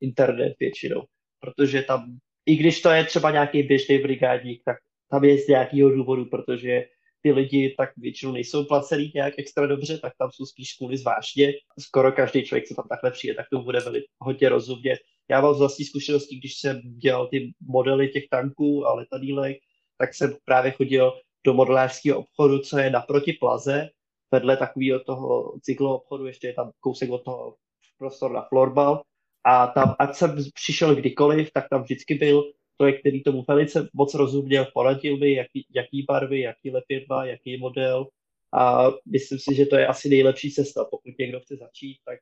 internet 0.00 0.54
většinou. 0.60 1.02
Protože 1.40 1.82
tam, 1.82 2.18
i 2.46 2.56
když 2.56 2.82
to 2.82 2.90
je 2.90 3.04
třeba 3.04 3.30
nějaký 3.30 3.62
běžný 3.62 3.98
brigádník, 3.98 4.62
tak 4.64 4.76
tam 5.10 5.24
je 5.24 5.38
z 5.38 5.48
nějakého 5.48 5.90
důvodu, 5.90 6.24
protože 6.24 6.84
ty 7.22 7.32
lidi 7.32 7.74
tak 7.78 7.90
většinou 7.96 8.32
nejsou 8.32 8.64
placený 8.64 9.12
nějak 9.14 9.34
extra 9.38 9.66
dobře, 9.66 9.98
tak 9.98 10.12
tam 10.18 10.30
jsou 10.32 10.46
spíš 10.46 10.72
kvůli 10.72 10.96
zvláštně. 10.96 11.52
Skoro 11.80 12.12
každý 12.12 12.44
člověk, 12.44 12.66
co 12.68 12.74
tam 12.74 12.88
takhle 12.88 13.10
přijde, 13.10 13.34
tak 13.34 13.46
to 13.52 13.58
bude 13.58 13.78
hodně 14.18 14.48
rozumět. 14.48 14.98
Já 15.30 15.40
mám 15.40 15.54
z 15.54 15.58
vlastní 15.58 15.84
zkušenosti, 15.84 16.36
když 16.36 16.58
jsem 16.58 16.80
dělal 16.84 17.28
ty 17.28 17.52
modely 17.60 18.08
těch 18.08 18.28
tanků 18.30 18.86
a 18.86 18.94
letadílek, 18.94 19.56
tak 19.98 20.14
jsem 20.14 20.36
právě 20.44 20.72
chodil 20.72 21.12
do 21.44 21.54
modelářského 21.54 22.18
obchodu, 22.18 22.58
co 22.58 22.78
je 22.78 22.90
naproti 22.90 23.32
plaze, 23.32 23.88
vedle 24.30 24.56
takového 24.56 25.00
toho 25.00 25.54
cyklo 25.62 25.96
obchodu, 25.96 26.26
ještě 26.26 26.46
je 26.46 26.54
tam 26.54 26.70
kousek 26.80 27.10
od 27.10 27.24
toho 27.24 27.54
prostor 27.98 28.32
na 28.32 28.42
florbal. 28.48 29.02
A 29.44 29.66
tam, 29.66 29.94
ať 29.98 30.14
jsem 30.14 30.36
přišel 30.54 30.94
kdykoliv, 30.94 31.50
tak 31.52 31.68
tam 31.70 31.82
vždycky 31.82 32.14
byl 32.14 32.52
člověk, 32.78 33.00
který 33.00 33.22
tomu 33.22 33.44
velice 33.48 33.88
moc 33.94 34.14
rozuměl, 34.14 34.66
poradil 34.74 35.16
mi, 35.16 35.32
jaký, 35.32 35.66
jaký 35.74 36.02
barvy, 36.08 36.40
jaký 36.40 36.70
lepidla, 36.70 37.26
jaký 37.26 37.56
model. 37.56 38.06
A 38.52 38.88
myslím 39.06 39.38
si, 39.38 39.54
že 39.54 39.66
to 39.66 39.76
je 39.76 39.86
asi 39.86 40.08
nejlepší 40.08 40.52
cesta, 40.52 40.84
pokud 40.84 41.18
někdo 41.18 41.40
chce 41.40 41.56
začít, 41.56 41.98
tak 42.04 42.18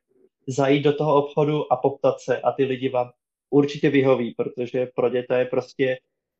zajít 0.47 0.83
do 0.83 0.93
toho 0.93 1.15
obchodu 1.15 1.73
a 1.73 1.77
poptat 1.77 2.19
se 2.19 2.41
a 2.41 2.51
ty 2.51 2.65
lidi 2.65 2.89
vám 2.89 3.11
určitě 3.49 3.89
vyhoví, 3.89 4.33
protože 4.33 4.87
pro 4.95 5.09
ně 5.09 5.23
to 5.23 5.33
je 5.33 5.45
prostě 5.45 5.97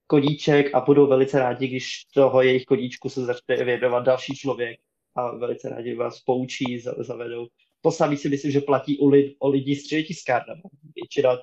koníček 0.08 0.76
a 0.76 0.80
budou 0.80 1.08
velice 1.08 1.40
rádi, 1.40 1.68
když 1.68 2.06
toho 2.14 2.42
jejich 2.42 2.66
koníčku 2.66 3.10
se 3.10 3.26
začne 3.26 3.64
věnovat 3.64 4.00
další 4.00 4.36
člověk 4.36 4.80
a 5.16 5.36
velice 5.36 5.70
rádi 5.70 5.96
vás 5.96 6.20
poučí, 6.20 6.80
zavedou. 6.80 7.48
To 7.88 7.92
samé 7.92 8.18
si 8.18 8.30
myslím, 8.30 8.52
že 8.52 8.62
platí 8.62 8.98
u 8.98 9.08
lid, 9.08 9.36
o 9.40 9.50
lidí 9.50 9.76
s 9.76 9.84
třetitiskárnami. 9.84 10.62
Většina, 10.96 11.38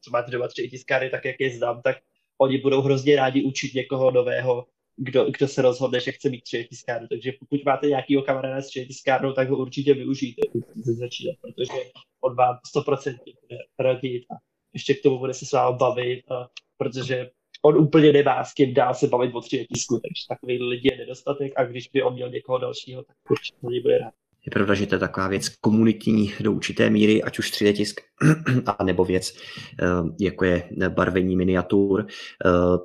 co 0.00 0.10
má 0.10 0.22
třeba 0.22 0.48
třetitiskárny, 0.48 1.10
tak 1.10 1.24
jak 1.24 1.40
je 1.40 1.56
znám, 1.56 1.82
tak 1.82 1.96
oni 2.38 2.58
budou 2.58 2.80
hrozně 2.80 3.16
rádi 3.16 3.42
učit 3.42 3.74
někoho 3.74 4.10
nového, 4.10 4.66
kdo, 4.96 5.30
kdo 5.30 5.48
se 5.48 5.62
rozhodne, 5.62 6.00
že 6.00 6.12
chce 6.12 6.28
mít 6.30 6.42
třetitiskárnu. 6.42 7.08
Takže 7.08 7.32
pokud 7.40 7.64
máte 7.64 7.86
nějakýho 7.86 8.22
kamaráda 8.22 8.62
s 8.62 8.66
třetitiskárnou, 8.66 9.32
tak 9.32 9.48
ho 9.48 9.56
určitě 9.56 9.94
využijte 9.94 10.42
začínat, 10.74 11.36
protože 11.40 11.82
on 12.20 12.36
vám 12.36 12.58
100% 12.76 13.18
bude 13.24 13.58
radit 13.78 14.24
a 14.30 14.34
ještě 14.72 14.94
k 14.94 15.02
tomu 15.02 15.18
bude 15.18 15.34
se 15.34 15.46
s 15.46 15.52
vámi 15.52 15.76
bavit, 15.76 16.30
a, 16.30 16.48
protože 16.76 17.30
on 17.62 17.76
úplně 17.76 18.12
nemá 18.12 18.44
s 18.44 18.54
kým 18.54 18.74
dál 18.74 18.94
se 18.94 19.06
bavit 19.06 19.34
o 19.34 19.40
tisku, 19.40 20.00
takže 20.00 20.22
takový 20.28 20.62
lidi 20.62 20.88
je 20.92 20.98
nedostatek 20.98 21.52
a 21.56 21.64
když 21.64 21.88
by 21.88 22.02
on 22.02 22.14
měl 22.14 22.30
někoho 22.30 22.58
dalšího, 22.58 23.02
tak 23.02 23.16
určitě 23.30 23.58
to 23.60 23.66
bude 23.82 23.98
rád. 23.98 24.14
Je 24.46 24.50
pravda, 24.50 24.74
že 24.74 24.86
to 24.86 24.94
je 24.94 24.98
taková 24.98 25.28
věc 25.28 25.48
komunitní 25.48 26.34
do 26.40 26.52
určité 26.52 26.90
míry, 26.90 27.22
ať 27.22 27.38
už 27.38 27.52
3D 27.52 27.72
tisk, 27.72 28.00
a 28.66 28.84
nebo 28.84 29.04
věc, 29.04 29.32
eh, 29.82 29.86
jako 30.20 30.44
je 30.44 30.68
barvení 30.88 31.36
miniatur. 31.36 32.06
Eh, 32.46 32.78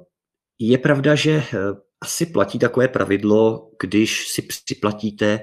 je 0.60 0.78
pravda, 0.78 1.16
že 1.16 1.32
eh, 1.32 1.58
asi 2.02 2.26
platí 2.26 2.60
takové 2.60 2.88
pravidlo, 2.88 3.70
když 3.82 4.28
si 4.28 4.42
připlatíte, 4.42 5.40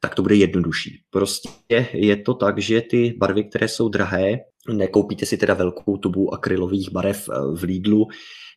tak 0.00 0.14
to 0.14 0.22
bude 0.22 0.34
jednodušší. 0.34 1.02
Prostě 1.10 1.48
je 1.92 2.16
to 2.16 2.34
tak, 2.34 2.58
že 2.58 2.80
ty 2.80 3.14
barvy, 3.18 3.44
které 3.44 3.68
jsou 3.68 3.88
drahé, 3.88 4.38
Nekoupíte 4.72 5.26
si 5.26 5.36
teda 5.36 5.54
velkou 5.54 5.96
tubu 5.96 6.34
akrylových 6.34 6.92
barev 6.92 7.28
eh, 7.28 7.34
v 7.54 7.62
Lidlu, 7.62 8.06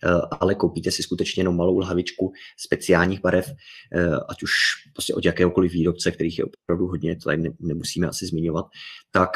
eh, 0.04 0.10
ale 0.40 0.56
koupíte 0.56 0.92
si 0.92 1.04
skutečně 1.04 1.42
jenom 1.42 1.58
malou 1.58 1.78
lhavičku 1.80 2.32
speciálních 2.58 3.22
barev, 3.22 3.52
eh, 3.96 4.16
ať 4.30 4.44
už 4.44 4.52
prostě 4.94 5.14
od 5.14 5.26
jakéhokoliv 5.26 5.72
výrobce, 5.72 6.12
kterých 6.12 6.40
je 6.40 6.46
opravdu 6.46 6.88
hodně, 6.88 7.16
to 7.16 7.30
tady 7.30 7.44
nemusíme 7.60 8.08
asi 8.08 8.26
zmiňovat, 8.26 8.66
tak 9.12 9.30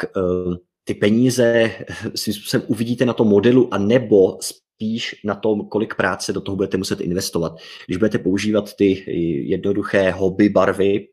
ty 0.84 0.94
peníze 0.94 1.70
svým 2.14 2.34
způsobem 2.34 2.66
uvidíte 2.68 3.04
na 3.04 3.12
tom 3.12 3.28
modelu 3.28 3.74
a 3.74 3.78
nebo 3.78 4.38
spíš 4.40 5.14
na 5.24 5.34
tom, 5.34 5.68
kolik 5.68 5.94
práce 5.94 6.32
do 6.32 6.40
toho 6.40 6.56
budete 6.56 6.76
muset 6.76 7.00
investovat. 7.00 7.52
Když 7.86 7.96
budete 7.96 8.18
používat 8.18 8.74
ty 8.74 9.04
jednoduché 9.48 10.10
hobby 10.10 10.48
barvy, 10.48 11.06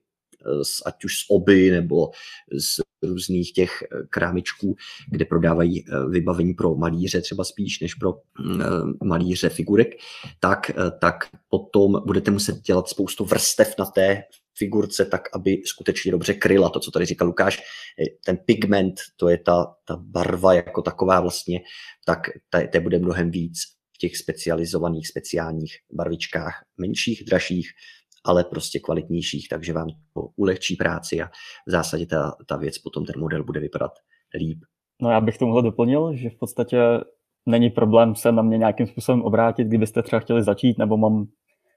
ať 0.85 1.05
už 1.05 1.17
z 1.17 1.25
oby 1.29 1.71
nebo 1.71 2.09
z 2.51 2.81
různých 3.03 3.53
těch 3.53 3.83
eh, 3.83 4.03
krámičků, 4.09 4.75
kde 5.11 5.25
prodávají 5.25 5.85
eh, 5.85 6.09
vybavení 6.09 6.53
pro 6.53 6.75
malíře 6.75 7.21
třeba 7.21 7.43
spíš 7.43 7.79
než 7.79 7.93
pro 7.93 8.13
mm, 8.39 8.61
eh, 8.61 8.65
malíře 9.05 9.49
figurek, 9.49 9.87
tak, 10.39 10.71
tak 10.99 11.15
potom 11.49 12.01
budete 12.05 12.31
muset 12.31 12.61
dělat 12.61 12.89
spoustu 12.89 13.25
vrstev 13.25 13.73
na 13.79 13.85
té 13.85 14.23
figurce 14.57 15.05
tak, 15.05 15.21
aby 15.33 15.61
skutečně 15.65 16.11
dobře 16.11 16.33
kryla 16.33 16.69
to, 16.69 16.79
co 16.79 16.91
tady 16.91 17.05
říkal 17.05 17.27
Lukáš. 17.27 17.61
Ten 18.25 18.37
pigment, 18.37 18.93
to 19.15 19.29
je 19.29 19.37
ta, 19.37 19.75
ta 19.87 19.95
barva 19.95 20.53
jako 20.53 20.81
taková 20.81 21.19
vlastně, 21.19 21.61
tak 22.05 22.19
té 22.71 22.79
bude 22.79 22.99
mnohem 22.99 23.31
víc 23.31 23.59
v 23.95 23.97
těch 23.97 24.17
specializovaných, 24.17 25.07
speciálních 25.07 25.77
barvičkách, 25.91 26.63
menších, 26.77 27.23
dražších, 27.25 27.71
ale 28.25 28.43
prostě 28.43 28.79
kvalitnějších, 28.79 29.47
takže 29.49 29.73
vám 29.73 29.87
to 30.13 30.21
ulehčí 30.35 30.75
práci 30.75 31.21
a 31.21 31.27
v 31.67 31.71
zásadě 31.71 32.05
ta, 32.05 32.35
ta 32.47 32.57
věc 32.57 32.77
potom 32.77 33.05
ten 33.05 33.19
model 33.19 33.43
bude 33.43 33.59
vypadat 33.59 33.91
líp. 34.37 34.59
No 35.01 35.11
já 35.11 35.21
bych 35.21 35.37
tomuhle 35.37 35.61
doplnil, 35.61 36.15
že 36.15 36.29
v 36.29 36.37
podstatě 36.39 36.99
není 37.45 37.69
problém 37.69 38.15
se 38.15 38.31
na 38.31 38.41
mě 38.41 38.57
nějakým 38.57 38.87
způsobem 38.87 39.21
obrátit, 39.21 39.67
kdybyste 39.67 40.03
třeba 40.03 40.19
chtěli 40.19 40.43
začít, 40.43 40.77
nebo 40.77 40.97
mám 40.97 41.25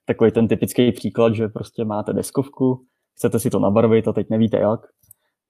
takový 0.07 0.31
ten 0.31 0.49
typický 0.49 0.93
příklad, 0.93 1.35
že 1.35 1.49
prostě 1.49 1.85
máte 1.85 2.13
deskovku, 2.13 2.85
chcete 3.17 3.39
si 3.39 3.51
to 3.51 3.59
nabarvit 3.59 4.09
a 4.09 4.13
teď 4.13 4.27
nevíte 4.31 4.59
jak, 4.59 4.81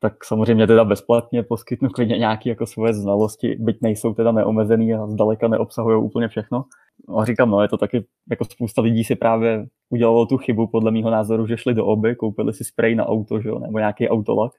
tak 0.00 0.24
samozřejmě 0.24 0.66
teda 0.66 0.84
bezplatně 0.84 1.42
poskytnu 1.42 1.88
klidně 1.88 2.18
nějaké 2.18 2.48
jako 2.48 2.66
svoje 2.66 2.94
znalosti, 2.94 3.56
byť 3.58 3.76
nejsou 3.82 4.14
teda 4.14 4.32
neomezený 4.32 4.94
a 4.94 5.06
zdaleka 5.06 5.48
neobsahují 5.48 6.02
úplně 6.02 6.28
všechno. 6.28 6.64
A 7.18 7.24
říkám, 7.24 7.50
no 7.50 7.62
je 7.62 7.68
to 7.68 7.76
taky, 7.76 8.06
jako 8.30 8.44
spousta 8.44 8.82
lidí 8.82 9.04
si 9.04 9.16
právě 9.16 9.66
udělalo 9.90 10.26
tu 10.26 10.36
chybu, 10.36 10.66
podle 10.66 10.90
mého 10.90 11.10
názoru, 11.10 11.46
že 11.46 11.56
šli 11.56 11.74
do 11.74 11.86
oby, 11.86 12.16
koupili 12.16 12.52
si 12.52 12.64
spray 12.64 12.94
na 12.94 13.06
auto, 13.06 13.40
že 13.40 13.48
jo, 13.48 13.58
nebo 13.58 13.78
nějaký 13.78 14.08
autolak 14.08 14.52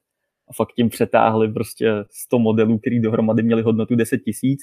a 0.49 0.53
fakt 0.53 0.73
tím 0.73 0.89
přetáhli 0.89 1.53
prostě 1.53 1.93
100 2.11 2.39
modelů, 2.39 2.77
který 2.77 2.99
dohromady 2.99 3.43
měli 3.43 3.61
hodnotu 3.61 3.95
10 3.95 4.17
tisíc. 4.17 4.59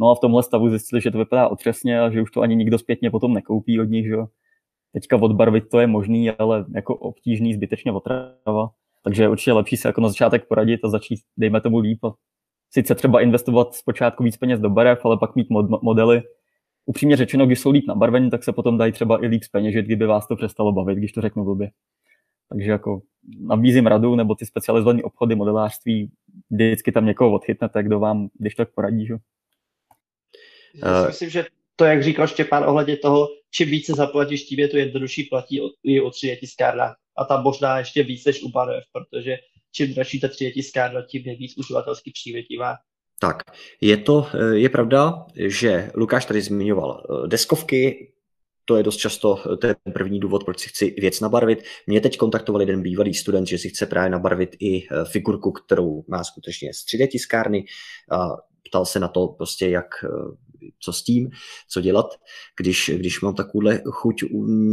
No 0.00 0.10
a 0.10 0.14
v 0.14 0.20
tomhle 0.20 0.42
stavu 0.42 0.68
zjistili, 0.68 1.02
že 1.02 1.10
to 1.10 1.18
vypadá 1.18 1.48
otřesně 1.48 2.00
a 2.00 2.10
že 2.10 2.22
už 2.22 2.30
to 2.30 2.40
ani 2.40 2.56
nikdo 2.56 2.78
zpětně 2.78 3.10
potom 3.10 3.34
nekoupí 3.34 3.80
od 3.80 3.84
nich, 3.84 4.06
že 4.06 4.12
jo. 4.12 4.26
Teďka 4.92 5.16
odbarvit 5.16 5.68
to 5.68 5.80
je 5.80 5.86
možný, 5.86 6.30
ale 6.30 6.64
jako 6.74 6.96
obtížný, 6.96 7.54
zbytečně 7.54 7.92
otrava. 7.92 8.70
Takže 9.04 9.22
je 9.22 9.28
určitě 9.28 9.52
lepší 9.52 9.76
se 9.76 9.88
jako 9.88 10.00
na 10.00 10.08
začátek 10.08 10.48
poradit 10.48 10.80
a 10.84 10.88
začít, 10.88 11.20
dejme 11.36 11.60
tomu 11.60 11.78
líp. 11.78 12.04
A 12.04 12.14
sice 12.70 12.94
třeba 12.94 13.20
investovat 13.20 13.74
zpočátku 13.74 14.24
víc 14.24 14.36
peněz 14.36 14.60
do 14.60 14.70
barev, 14.70 15.04
ale 15.04 15.18
pak 15.18 15.36
mít 15.36 15.50
mod- 15.50 15.82
modely, 15.82 16.22
upřímně 16.88 17.16
řečeno, 17.16 17.46
když 17.46 17.60
jsou 17.60 17.70
líp 17.70 17.84
nabarvení, 17.88 18.30
tak 18.30 18.44
se 18.44 18.52
potom 18.52 18.78
dají 18.78 18.92
třeba 18.92 19.24
i 19.24 19.26
líp 19.26 19.44
zpeněžit, 19.44 19.86
kdyby 19.86 20.06
vás 20.06 20.28
to 20.28 20.36
přestalo 20.36 20.72
bavit, 20.72 20.98
když 20.98 21.12
to 21.12 21.20
řeknu 21.20 21.44
blbě. 21.44 21.70
Takže 22.48 22.70
jako 22.70 23.00
nabízím 23.40 23.86
radu, 23.86 24.14
nebo 24.14 24.34
ty 24.34 24.46
specializované 24.46 25.02
obchody 25.02 25.34
modelářství, 25.34 26.10
vždycky 26.50 26.92
tam 26.92 27.06
někoho 27.06 27.32
odchytnete, 27.32 27.82
kdo 27.82 28.00
vám 28.00 28.28
když 28.38 28.54
tak 28.54 28.74
poradí. 28.74 29.06
Že? 29.06 29.14
Já 30.74 31.02
si 31.02 31.06
myslím, 31.06 31.30
že 31.30 31.44
to, 31.76 31.84
jak 31.84 32.02
říkal 32.02 32.26
Štěpán 32.26 32.64
ohledně 32.64 32.96
toho, 32.96 33.28
čím 33.50 33.70
více 33.70 33.92
zaplatíš, 33.92 34.44
tím 34.44 34.58
je 34.58 34.68
to 34.68 34.76
jednodušší 34.76 35.22
platí 35.22 35.60
i 35.84 36.00
o 36.00 36.10
3 36.10 36.36
tiskárnách. 36.40 36.96
A 37.18 37.24
tam 37.24 37.42
možná 37.42 37.78
ještě 37.78 38.02
víc 38.02 38.24
než 38.24 38.42
u 38.42 38.48
barev, 38.48 38.84
protože 38.92 39.36
čím 39.72 39.94
dražší 39.94 40.20
ta 40.20 40.28
3 40.28 40.52
tiskárna, 40.54 41.02
tím 41.02 41.22
je 41.26 41.36
víc 41.36 41.58
uživatelsky 41.58 42.10
přívětivá. 42.10 42.74
Tak, 43.18 43.42
je 43.80 43.96
to, 43.96 44.26
eh, 44.34 44.56
je 44.56 44.68
pravda, 44.68 45.26
že 45.34 45.90
Lukáš 45.94 46.24
tady 46.24 46.42
zmiňoval 46.42 47.02
eh, 47.02 47.28
deskovky, 47.28 48.12
to 48.64 48.76
je 48.76 48.82
dost 48.82 48.96
často 48.96 49.42
eh, 49.52 49.56
ten 49.56 49.74
první 49.92 50.20
důvod, 50.20 50.44
proč 50.44 50.60
si 50.60 50.68
chci 50.68 50.94
věc 50.98 51.20
nabarvit. 51.20 51.62
Mě 51.86 52.00
teď 52.00 52.16
kontaktoval 52.16 52.62
jeden 52.62 52.82
bývalý 52.82 53.14
student, 53.14 53.48
že 53.48 53.58
si 53.58 53.68
chce 53.68 53.86
právě 53.86 54.10
nabarvit 54.10 54.56
i 54.60 54.86
figurku, 55.04 55.52
kterou 55.52 56.04
má 56.08 56.24
skutečně 56.24 56.74
z 56.74 56.84
3D 56.86 57.08
tiskárny. 57.08 57.64
A 58.10 58.36
ptal 58.68 58.86
se 58.86 59.00
na 59.00 59.08
to 59.08 59.28
prostě, 59.28 59.68
jak, 59.68 60.04
co 60.80 60.92
s 60.92 61.02
tím, 61.02 61.30
co 61.68 61.80
dělat, 61.80 62.06
když, 62.60 62.90
když 62.96 63.20
mám 63.20 63.34
takovouhle 63.34 63.82
chuť 63.90 64.24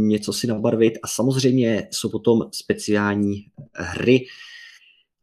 něco 0.06 0.32
si 0.32 0.46
nabarvit. 0.46 0.98
A 1.02 1.08
samozřejmě 1.08 1.88
jsou 1.90 2.08
potom 2.08 2.42
speciální 2.52 3.34
hry, 3.74 4.26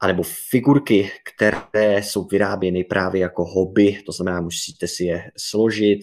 anebo 0.03 0.23
figurky, 0.23 1.11
které 1.35 2.03
jsou 2.03 2.23
vyráběny 2.23 2.83
právě 2.83 3.21
jako 3.21 3.45
hobby, 3.45 3.97
to 4.05 4.11
znamená, 4.11 4.41
musíte 4.41 4.87
si 4.87 5.03
je 5.03 5.31
složit 5.37 5.99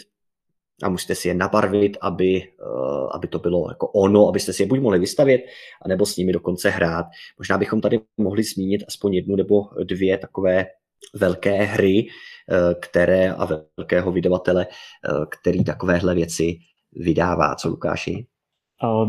a 0.83 0.89
musíte 0.89 1.15
si 1.15 1.29
je 1.29 1.35
nabarvit, 1.35 1.97
aby, 2.01 2.43
uh, 2.65 3.09
aby 3.15 3.29
to 3.29 3.39
bylo 3.39 3.71
jako 3.71 3.89
ono, 3.89 4.29
abyste 4.29 4.53
si 4.53 4.63
je 4.63 4.67
buď 4.67 4.81
mohli 4.81 4.99
vystavět, 4.99 5.41
anebo 5.85 6.07
s 6.07 6.17
nimi 6.17 6.33
dokonce 6.33 6.71
hrát. 6.71 7.07
Možná 7.39 7.59
bychom 7.59 7.81
tady 7.81 8.01
mohli 8.17 8.43
zmínit 8.43 8.85
aspoň 8.89 9.15
jednu 9.15 9.37
nebo 9.37 9.69
dvě 9.85 10.19
takové 10.19 10.67
velké 11.15 11.63
hry, 11.63 12.07
uh, 12.07 12.81
které 12.81 13.33
a 13.33 13.49
velkého 13.77 14.13
vydavatele, 14.13 14.67
uh, 14.67 15.25
který 15.31 15.65
takovéhle 15.65 16.15
věci 16.15 16.59
vydává. 16.93 17.55
Co 17.55 17.69
Lukáši? 17.69 18.27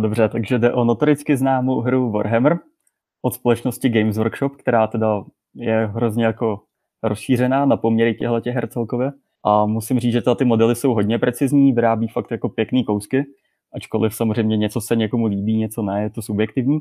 Dobře, 0.01 0.29
takže 0.29 0.59
jde 0.59 0.73
o 0.73 0.83
notoricky 0.83 1.37
známou 1.37 1.81
hru 1.81 2.11
Warhammer, 2.11 2.59
od 3.21 3.33
společnosti 3.33 3.89
Games 3.89 4.17
Workshop, 4.17 4.55
která 4.55 4.87
teda 4.87 5.23
je 5.55 5.85
hrozně 5.93 6.25
jako 6.25 6.59
rozšířená 7.03 7.65
na 7.65 7.77
poměry 7.77 8.13
těchto 8.13 8.51
her 8.51 8.67
celkově. 8.67 9.11
A 9.45 9.65
musím 9.65 9.99
říct, 9.99 10.13
že 10.13 10.21
ty 10.35 10.45
modely 10.45 10.75
jsou 10.75 10.93
hodně 10.93 11.19
precizní, 11.19 11.73
vyrábí 11.73 12.07
fakt 12.07 12.31
jako 12.31 12.49
pěkný 12.49 12.83
kousky, 12.83 13.23
ačkoliv 13.73 14.15
samozřejmě 14.15 14.57
něco 14.57 14.81
se 14.81 14.95
někomu 14.95 15.25
líbí, 15.25 15.57
něco 15.57 15.81
ne, 15.81 16.01
je 16.03 16.09
to 16.09 16.21
subjektivní. 16.21 16.79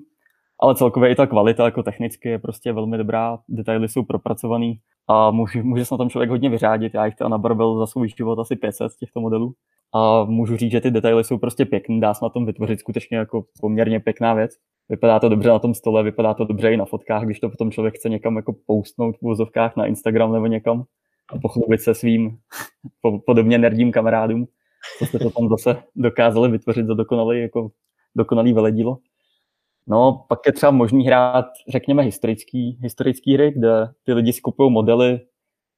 Ale 0.62 0.74
celkově 0.74 1.11
i 1.11 1.14
ta 1.14 1.26
kvalita 1.26 1.64
jako 1.64 1.82
technicky 1.82 2.28
je 2.28 2.38
prostě 2.38 2.72
velmi 2.72 2.99
dobrá, 2.99 3.38
detaily 3.49 3.88
jsou 3.88 4.03
propracovaný 4.03 4.78
a 5.09 5.30
může, 5.30 5.62
může 5.62 5.84
se 5.84 5.95
na 5.95 5.99
tom 5.99 6.11
člověk 6.11 6.30
hodně 6.30 6.51
vyřádit. 6.51 6.95
Já 6.95 7.07
jich 7.07 7.14
teda 7.14 7.28
nabarvil 7.28 7.78
za 7.78 7.86
svůj 7.86 8.09
život 8.09 8.38
asi 8.38 8.57
500 8.57 8.93
z 8.93 8.97
těchto 8.97 9.20
modelů 9.20 9.53
a 9.95 10.24
můžu 10.24 10.57
říct, 10.57 10.72
že 10.72 10.80
ty 10.80 10.91
detaily 10.91 11.24
jsou 11.24 11.38
prostě 11.38 11.64
pěkný, 11.64 12.01
dá 12.01 12.14
se 12.14 12.24
na 12.24 12.28
tom 12.28 12.47
vytvořit 12.47 12.80
skutečně 12.80 13.16
jako 13.16 13.45
poměrně 13.61 14.01
pěkná 14.01 14.34
věc 14.34 14.51
vypadá 14.91 15.20
to 15.20 15.28
dobře 15.28 15.49
na 15.49 15.59
tom 15.59 15.74
stole, 15.74 16.03
vypadá 16.03 16.34
to 16.34 16.45
dobře 16.45 16.72
i 16.72 16.76
na 16.76 16.84
fotkách, 16.84 17.24
když 17.24 17.41
to 17.41 17.51
potom 17.51 17.70
člověk 17.70 17.95
chce 17.95 18.09
někam 18.09 18.36
jako 18.36 18.55
postnout 18.66 19.16
v 19.16 19.22
vozovkách 19.22 19.76
na 19.76 19.86
Instagram 19.86 20.32
nebo 20.32 20.47
někam 20.47 20.84
a 21.32 21.38
pochlubit 21.38 21.80
se 21.80 21.95
svým 21.95 22.38
podobně 23.26 23.59
nerdím 23.59 23.93
kamarádům, 23.93 24.47
co 24.99 25.07
jste 25.07 25.18
to 25.18 25.30
tam 25.30 25.49
zase 25.49 25.82
dokázali 25.97 26.51
vytvořit 26.51 26.86
za 26.86 26.95
dokonalý, 26.95 27.41
jako 27.41 27.70
dokonalý 28.16 28.53
veledílo. 28.53 28.99
No, 29.86 30.24
pak 30.28 30.38
je 30.47 30.53
třeba 30.53 30.72
možný 30.72 31.07
hrát, 31.07 31.47
řekněme, 31.68 32.03
historický, 32.03 32.78
historický 32.82 33.34
hry, 33.34 33.53
kde 33.57 33.88
ty 34.05 34.12
lidi 34.12 34.32
skupují 34.32 34.72
modely 34.72 35.20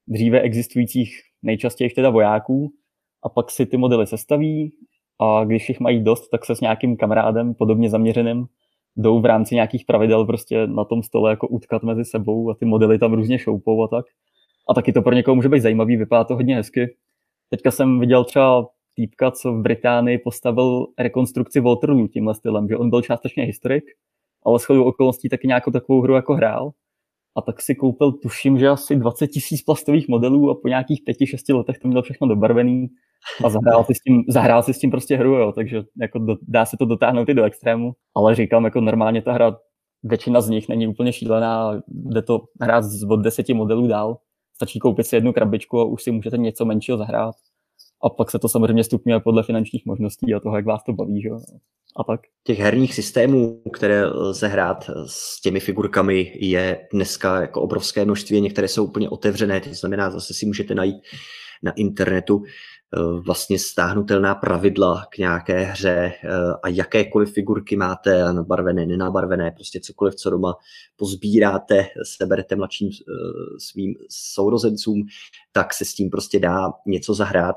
dříve 0.09 0.41
existujících 0.41 1.21
nejčastěji 1.43 1.91
teda 1.91 2.11
vojáků 2.11 2.73
a 3.23 3.29
pak 3.29 3.51
si 3.51 3.67
ty 3.67 3.77
modely 3.77 4.07
sestaví 4.07 4.73
a 5.21 5.45
když 5.45 5.69
jich 5.69 5.81
mají 5.81 6.05
dost, 6.05 6.29
tak 6.29 6.45
se 6.45 6.57
s 6.57 6.61
nějakým 6.61 6.97
kamarádem 6.97 7.55
podobně 7.55 7.91
zaměřeným 7.91 8.47
jdou 8.97 9.21
v 9.21 9.25
rámci 9.25 9.55
nějakých 9.55 9.85
pravidel 9.85 10.25
prostě 10.25 10.67
na 10.67 10.85
tom 10.85 11.03
stole 11.03 11.31
jako 11.31 11.49
utkat 11.49 11.83
mezi 11.83 12.05
sebou 12.05 12.51
a 12.51 12.55
ty 12.55 12.65
modely 12.65 12.99
tam 12.99 13.13
různě 13.13 13.39
šoupou 13.39 13.85
a 13.85 13.89
tak. 13.89 14.05
A 14.69 14.75
taky 14.75 14.93
to 14.93 15.03
pro 15.03 15.15
někoho 15.15 15.35
může 15.35 15.49
být 15.49 15.61
zajímavý, 15.61 15.97
vypadá 15.97 16.25
to 16.25 16.35
hodně 16.35 16.57
hezky. 16.57 16.97
Teďka 17.51 17.71
jsem 17.71 18.01
viděl 18.01 18.25
třeba 18.25 18.69
týpka, 18.95 19.31
co 19.31 19.53
v 19.53 19.63
Británii 19.63 20.19
postavil 20.19 20.87
rekonstrukci 20.99 21.61
Waterloo 21.61 22.09
tímhle 22.09 22.35
stylem, 22.35 22.69
že 22.69 22.77
on 22.77 22.91
byl 22.91 23.03
částečně 23.03 23.45
historik, 23.45 23.85
ale 24.47 24.59
s 24.59 24.71
okolností 24.71 25.29
taky 25.29 25.47
nějakou 25.47 25.71
takovou 25.71 26.01
hru 26.01 26.15
jako 26.15 26.35
hrál. 26.35 26.71
A 27.37 27.43
tak 27.43 27.63
si 27.63 27.75
koupil, 27.75 28.13
tuším, 28.13 28.59
že 28.59 28.69
asi 28.69 28.97
20 28.97 29.27
tisíc 29.27 29.63
plastových 29.63 30.09
modelů 30.09 30.51
a 30.51 30.55
po 30.63 30.69
nějakých 30.69 31.03
pěti, 31.05 31.27
šesti 31.27 31.53
letech 31.53 31.79
to 31.79 31.89
měl 31.89 32.03
všechno 32.03 32.29
dobarvený. 32.29 32.89
A 33.45 33.51
zahrál 33.51 33.85
si 33.85 33.95
s 33.95 34.01
tím, 34.01 34.23
zahrál 34.29 34.63
si 34.63 34.75
s 34.75 34.79
tím 34.79 34.91
prostě 34.91 35.17
hru, 35.17 35.35
jo, 35.35 35.53
takže 35.53 35.83
jako 36.01 36.19
do, 36.19 36.37
dá 36.49 36.67
se 36.67 36.77
to 36.77 36.85
dotáhnout 36.85 37.29
i 37.29 37.35
do 37.35 37.45
extrému, 37.45 37.93
ale 38.17 38.35
říkám, 38.35 38.65
jako 38.65 38.81
normálně 38.81 39.23
ta 39.23 39.33
hra, 39.33 39.57
většina 40.03 40.41
z 40.41 40.49
nich 40.49 40.69
není 40.69 40.87
úplně 40.87 41.13
šílená, 41.13 41.81
jde 41.89 42.23
to 42.23 42.41
hrát 42.61 42.85
od 43.09 43.17
deseti 43.17 43.55
modelů 43.55 43.87
dál, 43.87 44.19
stačí 44.55 44.79
koupit 44.79 45.07
si 45.07 45.17
jednu 45.17 45.33
krabičku 45.33 45.81
a 45.81 45.85
už 45.85 46.03
si 46.03 46.11
můžete 46.11 46.39
něco 46.39 46.65
menšího 46.65 46.99
zahrát 46.99 47.35
A 48.05 48.11
pak 48.11 48.31
se 48.31 48.39
to 48.39 48.49
samozřejmě 48.49 48.85
stupňuje 48.85 49.21
podle 49.21 49.43
finančních 49.43 49.87
možností 49.87 50.35
a 50.35 50.41
toho, 50.41 50.57
jak 50.57 50.67
vás 50.67 50.83
to 50.85 50.93
baví, 50.93 51.23
že? 51.23 51.29
A 51.97 52.05
tak. 52.05 52.21
Těch 52.45 52.59
herních 52.59 52.95
systémů, 52.95 53.63
které 53.73 54.07
lze 54.07 54.49
hrát 54.49 54.91
s 55.07 55.41
těmi 55.41 55.61
figurkami, 55.61 56.33
je 56.41 56.89
dneska 56.93 57.41
jako 57.41 57.63
obrovské 57.63 58.05
množství. 58.05 58.41
Některé 58.41 58.69
jsou 58.69 58.85
úplně 58.85 59.09
otevřené, 59.09 59.61
to 59.61 59.75
znamená, 59.75 60.11
zase 60.11 60.35
si 60.35 60.47
můžete 60.47 60.75
najít 60.75 60.97
na 61.63 61.73
internetu 61.73 62.43
vlastně 63.01 63.59
stáhnutelná 63.59 64.35
pravidla 64.35 65.07
k 65.11 65.19
nějaké 65.19 65.63
hře 65.63 65.91
eh, 65.91 66.29
a 66.63 66.69
jakékoliv 66.69 67.33
figurky 67.33 67.77
máte, 67.77 68.33
nabarvené, 68.33 68.87
nenabarvené, 68.87 69.51
prostě 69.51 69.81
cokoliv, 69.81 70.15
co 70.15 70.31
doma 70.31 70.55
pozbíráte, 70.97 71.87
seberete 72.05 72.57
mladším 72.57 72.89
eh, 72.89 73.13
svým 73.59 73.95
sourozencům, 74.11 75.07
tak 75.53 75.75
se 75.75 75.85
s 75.85 75.95
tím 75.95 76.11
prostě 76.11 76.41
dá 76.41 76.73
něco 76.87 77.15
zahrát. 77.15 77.57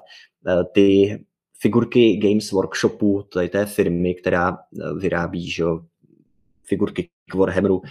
Ty 0.72 1.20
figurky 1.60 2.18
Games 2.18 2.52
Workshopu, 2.52 3.26
to 3.30 3.40
je 3.40 3.50
té 3.50 3.66
firmy, 3.66 4.16
která 4.16 4.58
vyrábí 4.98 5.50
že, 5.50 5.64
figurky 6.64 7.10
k 7.32 7.36
Warhammeru 7.36 7.82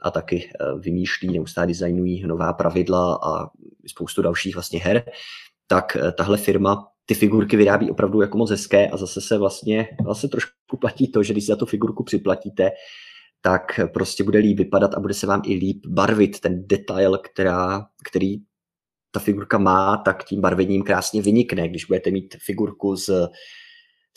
a 0.00 0.10
taky 0.10 0.50
vymýšlí, 0.78 1.32
neustále 1.32 1.66
designují 1.66 2.22
nová 2.26 2.52
pravidla 2.52 3.18
a 3.22 3.50
spoustu 3.86 4.22
dalších 4.22 4.54
vlastně 4.54 4.80
her, 4.80 5.04
tak 5.66 5.96
tahle 6.16 6.36
firma 6.36 6.93
ty 7.06 7.14
figurky 7.14 7.56
vyrábí 7.56 7.90
opravdu 7.90 8.20
jako 8.20 8.38
moc 8.38 8.50
hezké 8.50 8.88
a 8.88 8.96
zase 8.96 9.20
se 9.20 9.38
vlastně, 9.38 9.88
vlastně 10.04 10.28
trošku 10.28 10.76
platí 10.80 11.12
to, 11.12 11.22
že 11.22 11.32
když 11.32 11.44
si 11.44 11.48
za 11.48 11.56
tu 11.56 11.66
figurku 11.66 12.04
připlatíte, 12.04 12.70
tak 13.40 13.80
prostě 13.92 14.24
bude 14.24 14.38
líp 14.38 14.58
vypadat 14.58 14.94
a 14.94 15.00
bude 15.00 15.14
se 15.14 15.26
vám 15.26 15.42
i 15.46 15.54
líp 15.54 15.86
barvit 15.86 16.40
ten 16.40 16.66
detail, 16.66 17.18
která, 17.18 17.86
který 18.10 18.36
ta 19.10 19.20
figurka 19.20 19.58
má, 19.58 19.96
tak 19.96 20.24
tím 20.24 20.40
barvením 20.40 20.82
krásně 20.82 21.22
vynikne. 21.22 21.68
Když 21.68 21.84
budete 21.84 22.10
mít 22.10 22.36
figurku 22.46 22.96
z 22.96 23.10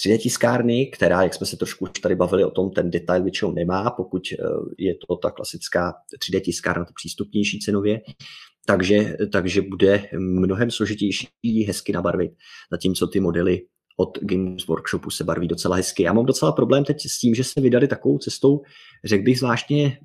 3D 0.01 0.17
tiskárny, 0.17 0.85
která, 0.85 1.23
jak 1.23 1.33
jsme 1.33 1.45
se 1.45 1.57
trošku 1.57 1.85
už 1.85 1.89
tady 1.89 2.15
bavili 2.15 2.43
o 2.43 2.51
tom, 2.51 2.71
ten 2.71 2.91
detail 2.91 3.23
většinou 3.23 3.51
nemá, 3.51 3.91
pokud 3.91 4.23
eh, 4.31 4.43
je 4.77 4.95
to 5.07 5.15
ta 5.15 5.31
klasická 5.31 5.93
3D 6.29 6.41
tiskárna, 6.41 6.85
to 6.85 6.93
přístupnější 6.95 7.59
cenově, 7.59 8.01
takže, 8.68 9.18
takže 9.32 9.61
bude 9.61 10.09
mnohem 10.20 10.72
složitější 10.72 11.28
hezky 11.68 11.91
nabarvit, 11.93 12.32
zatímco 12.72 13.07
ty 13.07 13.20
modely 13.20 13.61
od 13.97 14.18
Games 14.22 14.68
Workshopu 14.68 15.09
se 15.09 15.24
barví 15.24 15.47
docela 15.47 15.76
hezky. 15.76 16.03
Já 16.03 16.13
mám 16.13 16.26
docela 16.26 16.51
problém 16.51 16.84
teď 16.84 16.97
s 17.01 17.20
tím, 17.20 17.36
že 17.36 17.43
se 17.43 17.61
vydali 17.61 17.88
takovou 17.88 18.18
cestou, 18.18 18.61
řekl 19.05 19.24
bych 19.24 19.39
zvláštně, 19.39 19.97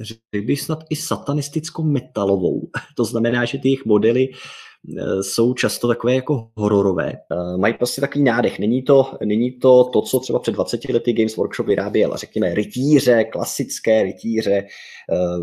řekl 0.00 0.46
bych 0.46 0.60
snad 0.60 0.78
i 0.90 0.96
satanistickou 0.96 1.82
metalovou. 1.82 2.60
To 2.96 3.04
znamená, 3.04 3.44
že 3.44 3.58
ty 3.58 3.68
jejich 3.68 3.84
modely 3.84 4.28
eh, 4.28 5.22
jsou 5.22 5.54
často 5.54 5.88
takové 5.88 6.14
jako 6.14 6.50
hororové. 6.56 7.12
Eh, 7.12 7.56
mají 7.56 7.74
prostě 7.74 8.00
takový 8.00 8.24
nádech. 8.24 8.58
Není 8.58 8.82
to, 8.82 9.12
není 9.24 9.52
to 9.52 9.84
to, 9.84 10.02
co 10.02 10.20
třeba 10.20 10.38
před 10.38 10.52
20 10.52 10.88
lety 10.88 11.12
Games 11.12 11.36
Workshop 11.36 11.66
vyráběl. 11.66 12.16
Řekněme 12.16 12.54
rytíře, 12.54 13.24
klasické 13.24 14.02
rytíře, 14.02 14.52
eh, 14.52 14.66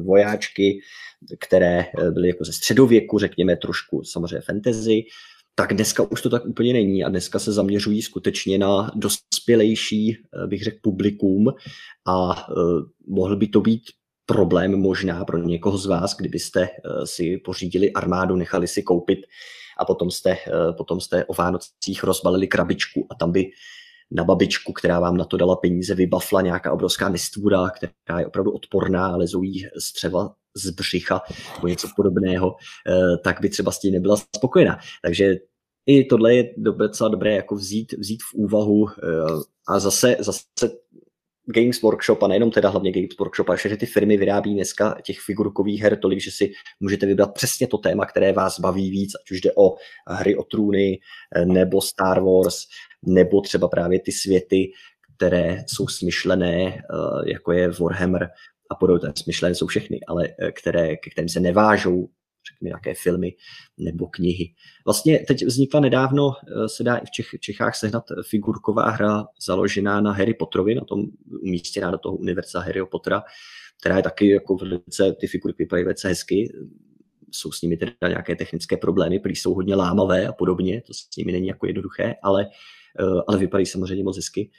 vojáčky, 0.05 0.79
které 1.39 1.79
eh, 1.79 2.11
byly 2.11 2.27
jako 2.27 2.45
ze 2.45 2.53
středověku, 2.53 3.19
řekněme 3.19 3.57
trošku 3.57 4.03
samozřejmě 4.03 4.41
fantasy, 4.41 5.03
tak 5.55 5.73
dneska 5.73 6.11
už 6.11 6.21
to 6.21 6.29
tak 6.29 6.45
úplně 6.45 6.73
není 6.73 7.03
a 7.03 7.09
dneska 7.09 7.39
se 7.39 7.51
zaměřují 7.51 8.01
skutečně 8.01 8.57
na 8.57 8.91
dospělejší, 8.95 10.11
eh, 10.11 10.47
bych 10.47 10.63
řekl, 10.63 10.77
publikum 10.81 11.53
a 12.07 12.49
uh, 12.49 12.81
mohl 13.07 13.35
by 13.35 13.47
to 13.47 13.61
být 13.61 13.81
problém 14.25 14.79
možná 14.79 15.25
pro 15.25 15.37
někoho 15.37 15.77
z 15.77 15.85
vás, 15.85 16.15
kdybyste 16.15 16.69
si 17.03 17.37
pořídili 17.37 17.93
armádu, 17.93 18.35
nechali 18.35 18.67
si 18.67 18.83
koupit 18.83 19.19
a 19.77 19.85
potom 19.85 20.11
jste, 20.11 20.37
potom 20.77 21.01
jste 21.01 21.25
o 21.25 21.33
Vánocích 21.33 22.03
rozbalili 22.03 22.47
krabičku 22.47 23.07
a 23.09 23.15
tam 23.15 23.31
by 23.31 23.51
na 24.11 24.23
babičku, 24.23 24.73
která 24.73 24.99
vám 24.99 25.17
na 25.17 25.25
to 25.25 25.37
dala 25.37 25.55
peníze, 25.55 25.95
vybafla 25.95 26.41
nějaká 26.41 26.71
obrovská 26.71 27.09
nestvůra, 27.09 27.69
která 27.69 28.19
je 28.19 28.27
opravdu 28.27 28.51
odporná, 28.51 29.07
ale 29.07 29.27
zoují 29.27 29.67
střeva 29.79 30.33
z 30.57 30.69
břicha 30.69 31.21
nebo 31.55 31.67
něco 31.67 31.87
podobného, 31.95 32.55
eh, 32.89 33.17
tak 33.23 33.41
by 33.41 33.49
třeba 33.49 33.71
s 33.71 33.79
tím 33.79 33.93
nebyla 33.93 34.17
spokojená. 34.35 34.79
Takže 35.03 35.35
i 35.85 36.05
tohle 36.05 36.35
je 36.35 36.53
docela 36.57 37.09
dobré 37.09 37.35
jako 37.35 37.55
vzít, 37.55 37.93
vzít 37.93 38.23
v 38.31 38.33
úvahu 38.33 38.89
eh, 38.89 38.93
a 39.67 39.79
zase, 39.79 40.17
zase 40.19 40.41
Games 41.47 41.81
Workshop 41.81 42.23
a 42.23 42.27
nejenom 42.27 42.51
teda 42.51 42.69
hlavně 42.69 42.91
Games 42.91 43.17
Workshop, 43.19 43.49
ale 43.49 43.57
všechny 43.57 43.77
ty 43.77 43.85
firmy 43.85 44.17
vyrábí 44.17 44.53
dneska 44.53 44.97
těch 45.03 45.19
figurkových 45.19 45.81
her 45.81 45.99
tolik, 45.99 46.21
že 46.21 46.31
si 46.31 46.51
můžete 46.79 47.05
vybrat 47.05 47.33
přesně 47.33 47.67
to 47.67 47.77
téma, 47.77 48.05
které 48.05 48.33
vás 48.33 48.59
baví 48.59 48.89
víc, 48.91 49.11
ať 49.15 49.31
už 49.31 49.41
jde 49.41 49.51
o 49.57 49.75
hry 50.07 50.35
o 50.35 50.43
trůny, 50.43 50.99
eh, 51.35 51.45
nebo 51.45 51.81
Star 51.81 52.21
Wars, 52.21 52.55
nebo 53.05 53.41
třeba 53.41 53.67
právě 53.67 53.99
ty 53.99 54.11
světy, 54.11 54.71
které 55.17 55.63
jsou 55.67 55.87
smyšlené, 55.87 56.83
jako 57.25 57.51
je 57.51 57.69
Warhammer 57.69 58.29
a 58.71 58.75
podobně, 58.75 59.09
smyšlené 59.17 59.55
jsou 59.55 59.67
všechny, 59.67 59.99
ale 60.07 60.27
eh, 60.39 60.51
které, 60.51 60.95
ke 60.97 61.09
kterým 61.09 61.29
se 61.29 61.39
nevážou 61.39 62.07
řekněme, 62.53 62.69
nějaké 62.69 62.93
filmy 62.93 63.33
nebo 63.77 64.07
knihy. 64.07 64.53
Vlastně 64.85 65.19
teď 65.27 65.45
vznikla 65.45 65.79
nedávno, 65.79 66.31
eh, 66.31 66.69
se 66.69 66.83
dá 66.83 66.97
i 66.97 67.05
v 67.05 67.11
Čech, 67.11 67.27
Čechách 67.39 67.75
sehnat 67.75 68.03
figurková 68.29 68.89
hra 68.89 69.25
založená 69.45 70.01
na 70.01 70.11
Harry 70.11 70.33
Potterovi, 70.33 70.75
na 70.75 70.85
tom 70.85 71.05
umístěná 71.41 71.91
do 71.91 71.97
toho 71.97 72.15
univerza 72.15 72.59
Harry 72.59 72.85
Pottera, 72.91 73.23
která 73.79 73.97
je 73.97 74.03
taky 74.03 74.29
jako 74.29 74.55
velice, 74.55 75.13
ty 75.19 75.27
figurky 75.27 75.63
vypadají 75.63 75.83
velice 75.83 76.07
hezky, 76.07 76.53
jsou 77.31 77.51
s 77.51 77.61
nimi 77.61 77.77
teda 77.77 77.91
nějaké 78.07 78.35
technické 78.35 78.77
problémy, 78.77 79.19
prý 79.19 79.35
jsou 79.35 79.53
hodně 79.53 79.75
lámavé 79.75 80.27
a 80.27 80.33
podobně, 80.33 80.81
to 80.81 80.93
s 80.93 81.17
nimi 81.17 81.31
není 81.31 81.47
jako 81.47 81.67
jednoduché, 81.67 82.15
ale, 82.23 82.47
eh, 82.99 83.21
ale 83.27 83.37
vypadají 83.37 83.65
samozřejmě 83.65 84.03
moc 84.03 84.15
hezky 84.15 84.51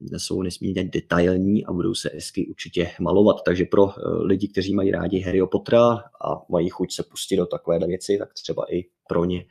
jsou 0.00 0.42
nesmírně 0.42 0.84
detailní 0.84 1.66
a 1.66 1.72
budou 1.72 1.94
se 1.94 2.10
hezky 2.14 2.46
určitě 2.46 2.90
malovat. 3.00 3.36
Takže 3.44 3.64
pro 3.64 3.88
eh, 3.88 4.22
lidi, 4.22 4.48
kteří 4.48 4.74
mají 4.74 4.90
rádi 4.90 5.20
Harry 5.20 5.40
Pottera 5.52 5.90
a 6.24 6.42
mají 6.48 6.68
chuť 6.68 6.92
se 6.92 7.02
pustit 7.10 7.36
do 7.36 7.46
takovéhle 7.46 7.86
věci, 7.86 8.18
tak 8.18 8.34
třeba 8.34 8.64
i 8.72 8.84
pro 9.08 9.24
ně 9.24 9.44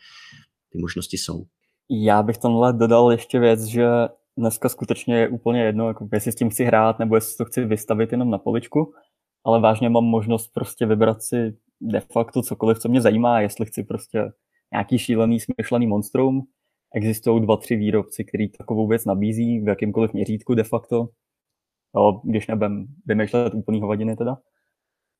ty 0.72 0.80
možnosti 0.80 1.18
jsou. 1.18 1.46
Já 1.90 2.24
bych 2.24 2.38
tomhle 2.38 2.74
dodal 2.74 3.12
ještě 3.12 3.40
věc, 3.40 3.64
že 3.64 3.88
dneska 4.38 4.70
skutečně 4.70 5.18
je 5.18 5.30
úplně 5.30 5.64
jedno, 5.64 5.88
jako 5.88 6.08
jestli 6.14 6.32
s 6.32 6.36
tím 6.36 6.50
chci 6.50 6.64
hrát, 6.64 7.00
nebo 7.00 7.16
jestli 7.16 7.38
to 7.38 7.46
chci 7.46 7.66
vystavit 7.66 8.12
jenom 8.12 8.30
na 8.30 8.38
poličku, 8.38 8.94
ale 9.44 9.60
vážně 9.60 9.90
mám 9.90 10.04
možnost 10.04 10.48
prostě 10.54 10.86
vybrat 10.86 11.22
si 11.22 11.58
de 11.82 12.00
facto 12.00 12.42
cokoliv, 12.42 12.80
co 12.80 12.90
mě 12.90 13.02
zajímá, 13.02 13.42
jestli 13.42 13.66
chci 13.66 13.84
prostě 13.84 14.32
nějaký 14.74 14.98
šílený, 14.98 15.40
smyšlený 15.40 15.88
monstrum, 15.88 16.42
existují 16.94 17.42
dva, 17.42 17.58
tři 17.58 17.76
výrobci, 17.76 18.24
který 18.24 18.50
takovou 18.50 18.88
věc 18.88 19.06
nabízí 19.06 19.60
v 19.60 19.68
jakýmkoliv 19.68 20.14
měřítku 20.14 20.56
de 20.56 20.64
facto, 20.64 21.10
jo, 21.96 22.22
když 22.24 22.48
nebudem 22.48 22.86
vymýšlet 23.06 23.54
úplný 23.54 23.82
hovadiny 23.82 24.16
teda. 24.16 24.38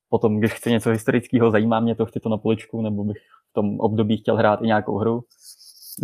Potom, 0.08 0.38
když 0.38 0.52
chci 0.52 0.70
něco 0.70 0.90
historického, 0.90 1.50
zajímá 1.50 1.80
mě 1.80 1.94
to, 1.94 2.06
chci 2.06 2.20
to 2.20 2.28
na 2.28 2.38
poličku, 2.38 2.82
nebo 2.82 3.04
bych 3.04 3.16
v 3.50 3.52
tom 3.52 3.80
období 3.80 4.16
chtěl 4.16 4.36
hrát 4.36 4.62
i 4.62 4.66
nějakou 4.66 4.98
hru, 4.98 5.24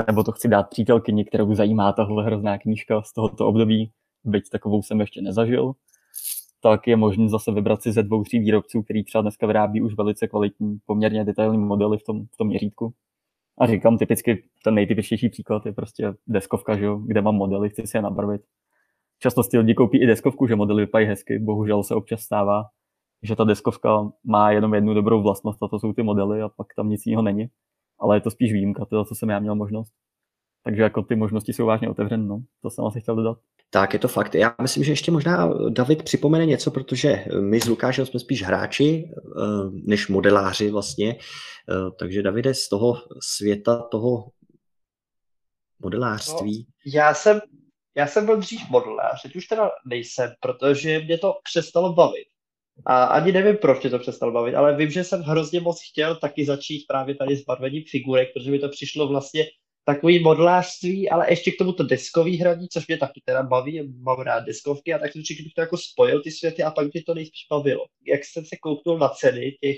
nebo 0.06 0.24
to 0.24 0.32
chci 0.32 0.48
dát 0.48 0.62
přítelkyni, 0.70 1.24
kterou 1.24 1.54
zajímá 1.54 1.92
tahle 1.92 2.24
hrozná 2.24 2.58
knížka 2.58 3.02
z 3.02 3.12
tohoto 3.12 3.46
období, 3.46 3.90
byť 4.24 4.48
takovou 4.50 4.82
jsem 4.82 5.00
ještě 5.00 5.22
nezažil, 5.22 5.72
tak 6.60 6.86
je 6.86 6.96
možné 6.96 7.28
zase 7.28 7.52
vybrat 7.52 7.82
si 7.82 7.92
ze 7.92 8.02
dvou, 8.02 8.24
tří 8.24 8.38
výrobců, 8.38 8.82
který 8.82 9.04
třeba 9.04 9.22
dneska 9.22 9.46
vyrábí 9.46 9.82
už 9.82 9.94
velice 9.94 10.28
kvalitní, 10.28 10.78
poměrně 10.86 11.24
detailní 11.24 11.58
modely 11.58 11.98
v 11.98 12.04
tom, 12.04 12.26
v 12.26 12.36
tom 12.36 12.48
měřítku. 12.48 12.92
A 13.61 13.66
říkám 13.66 13.98
typicky, 13.98 14.44
ten 14.64 14.74
nejtypičtější 14.74 15.28
příklad 15.28 15.66
je 15.66 15.72
prostě 15.72 16.14
deskovka, 16.26 16.76
že 16.76 16.84
jo, 16.84 16.96
kde 16.96 17.22
mám 17.22 17.34
modely, 17.34 17.70
chci 17.70 17.86
si 17.86 17.96
je 17.96 18.02
nabarvit. 18.02 18.42
Často 19.18 19.42
si 19.42 19.58
lidi 19.58 19.74
koupí 19.74 20.02
i 20.02 20.06
deskovku, 20.06 20.46
že 20.46 20.56
modely 20.56 20.82
vypadají 20.82 21.08
hezky, 21.08 21.38
bohužel 21.38 21.82
se 21.82 21.94
občas 21.94 22.20
stává, 22.20 22.64
že 23.22 23.36
ta 23.36 23.44
deskovka 23.44 24.11
má 24.24 24.50
jenom 24.50 24.74
jednu 24.74 24.94
dobrou 24.94 25.22
vlastnost 25.22 25.62
a 25.62 25.68
to 25.68 25.78
jsou 25.78 25.92
ty 25.92 26.02
modely 26.02 26.42
a 26.42 26.48
pak 26.48 26.66
tam 26.76 26.88
nic 26.88 27.06
jiného 27.06 27.22
není. 27.22 27.46
Ale 27.98 28.16
je 28.16 28.20
to 28.20 28.30
spíš 28.30 28.52
výjimka, 28.52 28.84
to, 28.84 29.04
co 29.04 29.14
jsem 29.14 29.28
já 29.28 29.38
měl 29.38 29.54
možnost. 29.54 29.92
Takže 30.64 30.82
jako 30.82 31.02
ty 31.02 31.16
možnosti 31.16 31.52
jsou 31.52 31.66
vážně 31.66 31.90
otevřené, 31.90 32.24
no. 32.24 32.42
To 32.62 32.70
jsem 32.70 32.84
asi 32.84 33.00
chtěl 33.00 33.16
dodat. 33.16 33.38
Tak, 33.70 33.92
je 33.92 33.98
to 33.98 34.08
fakt. 34.08 34.34
Já 34.34 34.54
myslím, 34.62 34.84
že 34.84 34.92
ještě 34.92 35.10
možná 35.10 35.52
David 35.68 36.02
připomene 36.02 36.46
něco, 36.46 36.70
protože 36.70 37.24
my 37.40 37.60
s 37.60 37.66
Lukášem 37.68 38.06
jsme 38.06 38.20
spíš 38.20 38.42
hráči 38.42 39.04
eh, 39.06 39.40
než 39.72 40.08
modeláři 40.08 40.70
vlastně. 40.70 41.16
Eh, 41.16 41.90
takže 41.98 42.22
Davide, 42.22 42.54
z 42.54 42.68
toho 42.68 43.02
světa 43.22 43.82
toho 43.82 44.24
modelářství. 45.78 46.66
No, 46.68 46.92
já 46.94 47.14
jsem, 47.14 47.40
já 47.96 48.06
jsem 48.06 48.26
byl 48.26 48.36
dřív 48.36 48.60
modelář, 48.70 49.22
teď 49.22 49.36
už 49.36 49.46
teda 49.46 49.70
nejsem, 49.86 50.30
protože 50.40 50.98
mě 50.98 51.18
to 51.18 51.34
přestalo 51.42 51.92
bavit. 51.92 52.26
A 52.86 53.04
ani 53.04 53.32
nevím, 53.32 53.56
proč 53.56 53.82
mě 53.82 53.90
to 53.90 53.98
přestalo 53.98 54.32
bavit, 54.32 54.54
ale 54.54 54.76
vím, 54.76 54.90
že 54.90 55.04
jsem 55.04 55.22
hrozně 55.22 55.60
moc 55.60 55.80
chtěl 55.90 56.16
taky 56.16 56.44
začít 56.44 56.84
právě 56.88 57.14
tady 57.14 57.36
s 57.36 57.44
barvením 57.44 57.84
figurek, 57.90 58.28
protože 58.34 58.50
mi 58.50 58.58
to 58.58 58.68
přišlo 58.68 59.08
vlastně 59.08 59.44
takový 59.85 60.22
modelářství, 60.22 61.11
ale 61.11 61.31
ještě 61.31 61.51
k 61.51 61.59
tomu 61.59 61.72
to 61.72 61.83
deskový 61.83 62.37
hraní, 62.37 62.68
což 62.68 62.87
mě 62.87 62.99
taky 62.99 63.22
teda 63.24 63.43
baví, 63.43 63.93
mám 64.03 64.20
rád 64.20 64.41
deskovky 64.41 64.95
a 64.95 64.99
tak 64.99 65.12
jsem 65.12 65.22
bych 65.45 65.55
to 65.55 65.61
jako 65.61 65.76
spojil 65.76 66.22
ty 66.22 66.31
světy 66.31 66.62
a 66.62 66.70
pak 66.70 66.93
mě 66.93 67.03
to 67.07 67.14
nejspíš 67.14 67.47
bavilo. 67.51 67.87
Jak 68.07 68.24
jsem 68.24 68.45
se 68.45 68.57
kouknul 68.62 68.99
na 68.99 69.09
ceny 69.09 69.57
těch 69.61 69.76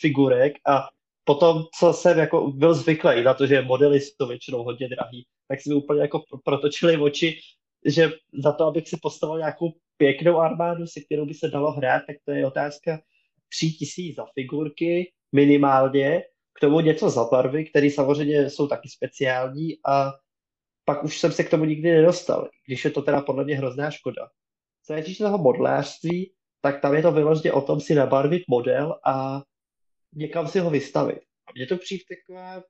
figurek 0.00 0.52
a 0.68 0.88
potom, 1.24 1.64
co 1.78 1.92
jsem 1.92 2.18
jako 2.18 2.50
byl 2.50 2.74
zvyklý 2.74 3.22
na 3.22 3.34
to, 3.34 3.46
že 3.46 3.62
modely 3.62 4.00
jsou 4.00 4.26
většinou 4.28 4.64
hodně 4.64 4.88
drahý, 4.88 5.26
tak 5.48 5.58
mi 5.68 5.74
úplně 5.74 6.00
jako 6.00 6.22
protočili 6.44 6.96
oči, 6.96 7.38
že 7.86 8.10
za 8.32 8.52
to, 8.52 8.64
abych 8.64 8.88
si 8.88 8.96
postavil 9.02 9.38
nějakou 9.38 9.72
pěknou 9.96 10.38
armádu, 10.38 10.86
se 10.86 11.00
kterou 11.00 11.26
by 11.26 11.34
se 11.34 11.48
dalo 11.48 11.72
hrát, 11.72 12.02
tak 12.06 12.16
to 12.24 12.32
je 12.32 12.46
otázka 12.46 13.00
tří 13.48 13.72
tisíc 13.72 14.16
za 14.16 14.26
figurky 14.34 15.12
minimálně, 15.32 16.22
k 16.56 16.60
tomu 16.60 16.80
něco 16.80 17.10
za 17.10 17.24
barvy, 17.24 17.64
které 17.64 17.90
samozřejmě 17.90 18.50
jsou 18.50 18.66
taky 18.66 18.88
speciální 18.88 19.78
a 19.86 20.12
pak 20.84 21.04
už 21.04 21.18
jsem 21.18 21.32
se 21.32 21.44
k 21.44 21.50
tomu 21.50 21.64
nikdy 21.64 21.94
nedostal, 21.94 22.48
když 22.66 22.84
je 22.84 22.90
to 22.90 23.02
teda 23.02 23.20
podle 23.20 23.44
mě 23.44 23.56
hrozná 23.56 23.90
škoda. 23.90 24.28
Co 24.86 24.92
je 24.92 25.04
toho 25.18 25.38
modlářství, 25.38 26.32
tak 26.60 26.80
tam 26.80 26.94
je 26.94 27.02
to 27.02 27.12
vyloženě 27.12 27.52
o 27.52 27.60
tom 27.60 27.80
si 27.80 27.94
nabarvit 27.94 28.42
model 28.48 28.98
a 29.06 29.42
někam 30.14 30.48
si 30.48 30.58
ho 30.58 30.70
vystavit. 30.70 31.18
A 31.46 31.50
mně 31.54 31.66
to 31.66 31.76
přijde 31.76 32.04
taková 32.08 32.62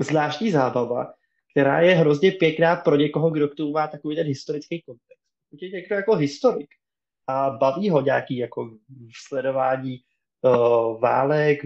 zvláštní 0.00 0.50
zábava, 0.50 1.14
která 1.50 1.80
je 1.80 1.94
hrozně 1.94 2.32
pěkná 2.32 2.76
pro 2.76 2.96
někoho, 2.96 3.30
kdo 3.30 3.48
k 3.48 3.54
tomu 3.54 3.72
má 3.72 3.88
takový 3.88 4.16
ten 4.16 4.26
historický 4.26 4.82
kontext. 4.82 5.22
Pokud 5.50 5.62
je 5.62 5.70
někdo 5.70 5.96
jako 5.96 6.16
historik 6.16 6.68
a 7.26 7.50
baví 7.50 7.90
ho 7.90 8.00
nějaký 8.00 8.36
jako 8.36 8.70
sledování 9.26 9.98
uh, 10.42 11.00
válek, 11.00 11.64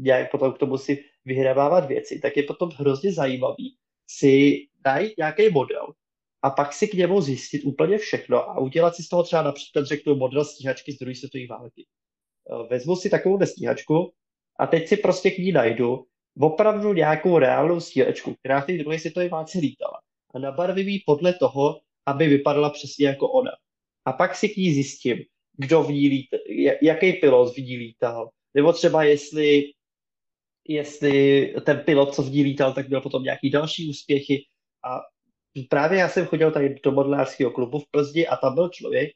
nějak 0.00 0.30
potom 0.30 0.52
k 0.52 0.58
tomu 0.58 0.78
si 0.78 1.04
vyhrávávat 1.24 1.88
věci, 1.88 2.18
tak 2.18 2.36
je 2.36 2.42
potom 2.42 2.70
hrozně 2.70 3.12
zajímavý 3.12 3.76
si 4.06 4.56
najít 4.84 5.14
nějaký 5.18 5.48
model 5.50 5.92
a 6.42 6.50
pak 6.50 6.72
si 6.72 6.88
k 6.88 6.94
němu 6.94 7.20
zjistit 7.20 7.62
úplně 7.64 7.98
všechno 7.98 8.50
a 8.50 8.58
udělat 8.58 8.96
si 8.96 9.02
z 9.02 9.08
toho 9.08 9.22
třeba 9.22 9.42
například, 9.42 9.86
řeknu, 9.86 10.16
model 10.16 10.44
stíhačky 10.44 10.92
z 10.92 10.98
druhé 10.98 11.14
světové 11.14 11.46
války. 11.46 11.86
Eh, 12.50 12.68
vezmu 12.68 12.96
si 12.96 13.10
takovou 13.10 13.46
stíhačku 13.46 14.12
a 14.58 14.66
teď 14.66 14.88
si 14.88 14.96
prostě 14.96 15.30
k 15.30 15.38
ní 15.38 15.52
najdu 15.52 16.04
opravdu 16.40 16.92
nějakou 16.92 17.38
reálnou 17.38 17.80
stíhačku, 17.80 18.34
která 18.34 18.60
v 18.60 18.66
té 18.66 18.78
druhé 18.78 18.98
světové 18.98 19.28
válce 19.28 19.58
lítala 19.58 20.00
a 20.34 20.38
nabarvím 20.38 20.88
ji 20.88 21.02
podle 21.06 21.34
toho, 21.34 21.80
aby 22.06 22.28
vypadala 22.28 22.70
přesně 22.70 23.06
jako 23.06 23.28
ona. 23.28 23.50
A 24.04 24.12
pak 24.12 24.36
si 24.36 24.48
k 24.48 24.56
ní 24.56 24.72
zjistím, 24.74 25.16
kdo 25.58 25.82
v 25.82 25.90
ní 25.90 26.08
lítal, 26.08 26.40
jaký 26.82 27.12
pilot 27.12 27.54
v 27.54 27.58
ní 27.58 27.76
lítal, 27.76 28.30
nebo 28.54 28.72
třeba 28.72 29.04
jestli, 29.04 29.62
jestli 30.68 31.54
ten 31.64 31.78
pilot, 31.78 32.14
co 32.14 32.22
v 32.22 32.30
ní 32.30 32.42
lítal, 32.42 32.72
tak 32.72 32.88
měl 32.88 33.00
potom 33.00 33.22
nějaký 33.22 33.50
další 33.50 33.90
úspěchy. 33.90 34.44
A 34.84 35.00
právě 35.68 35.98
já 35.98 36.08
jsem 36.08 36.26
chodil 36.26 36.50
tady 36.50 36.74
do 36.84 36.92
modelářského 36.92 37.50
klubu 37.50 37.78
v 37.78 37.90
Plzni 37.90 38.26
a 38.26 38.36
tam 38.36 38.54
byl 38.54 38.68
člověk, 38.68 39.10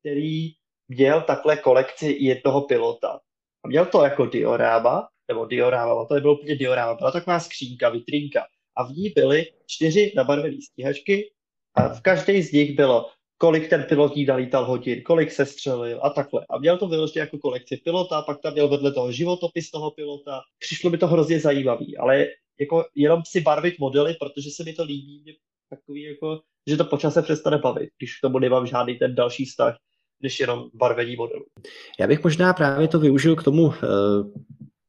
který 0.00 0.50
měl 0.88 1.22
takhle 1.22 1.56
kolekci 1.56 2.16
jednoho 2.20 2.60
pilota. 2.60 3.20
A 3.64 3.68
měl 3.68 3.86
to 3.86 4.04
jako 4.04 4.26
dioráma, 4.26 5.08
nebo 5.28 5.46
dioráma, 5.46 6.04
to 6.04 6.14
nebylo 6.14 6.34
úplně 6.34 6.56
dioráma, 6.56 6.94
byla 6.94 7.10
taková 7.10 7.40
skřínka, 7.40 7.88
vitrinka. 7.88 8.46
A 8.76 8.84
v 8.84 8.90
ní 8.90 9.10
byly 9.10 9.46
čtyři 9.66 10.12
nabarvené 10.16 10.56
stíhačky 10.72 11.30
a 11.74 11.88
v 11.88 12.00
každé 12.00 12.42
z 12.42 12.52
nich 12.52 12.76
bylo 12.76 13.10
kolik 13.44 13.70
ten 13.70 13.82
pilot 13.88 14.16
jí 14.16 14.26
nalítal 14.26 14.64
hodin, 14.64 15.02
kolik 15.02 15.32
se 15.32 15.46
střelil 15.46 16.00
a 16.02 16.10
takhle. 16.10 16.46
A 16.50 16.58
měl 16.58 16.78
to 16.78 16.88
vyloženě 16.88 17.20
jako 17.20 17.38
kolekci 17.38 17.76
pilota, 17.76 18.22
pak 18.22 18.40
tam 18.40 18.52
měl 18.52 18.68
vedle 18.68 18.92
toho 18.92 19.12
životopis 19.12 19.70
toho 19.70 19.90
pilota. 19.90 20.40
Přišlo 20.58 20.90
mi 20.90 20.98
to 20.98 21.06
hrozně 21.06 21.40
zajímavý, 21.40 21.96
ale 21.96 22.26
jako 22.60 22.84
jenom 22.94 23.22
si 23.26 23.40
barvit 23.40 23.78
modely, 23.78 24.14
protože 24.20 24.50
se 24.50 24.64
mi 24.64 24.72
to 24.72 24.84
líbí, 24.84 25.20
mě 25.24 25.32
takový 25.70 26.02
jako, 26.02 26.40
že 26.66 26.76
to 26.76 26.84
počas 26.84 27.14
se 27.14 27.22
přestane 27.22 27.58
bavit, 27.58 27.88
když 27.98 28.18
k 28.18 28.20
tomu 28.20 28.38
nemám 28.38 28.66
žádný 28.66 28.98
ten 28.98 29.14
další 29.14 29.44
vztah, 29.44 29.76
než 30.22 30.40
jenom 30.40 30.64
barvení 30.74 31.16
modelu. 31.16 31.44
Já 32.00 32.06
bych 32.06 32.24
možná 32.24 32.52
právě 32.52 32.88
to 32.88 32.98
využil 32.98 33.36
k 33.36 33.42
tomu 33.42 33.62
uh, 33.62 33.72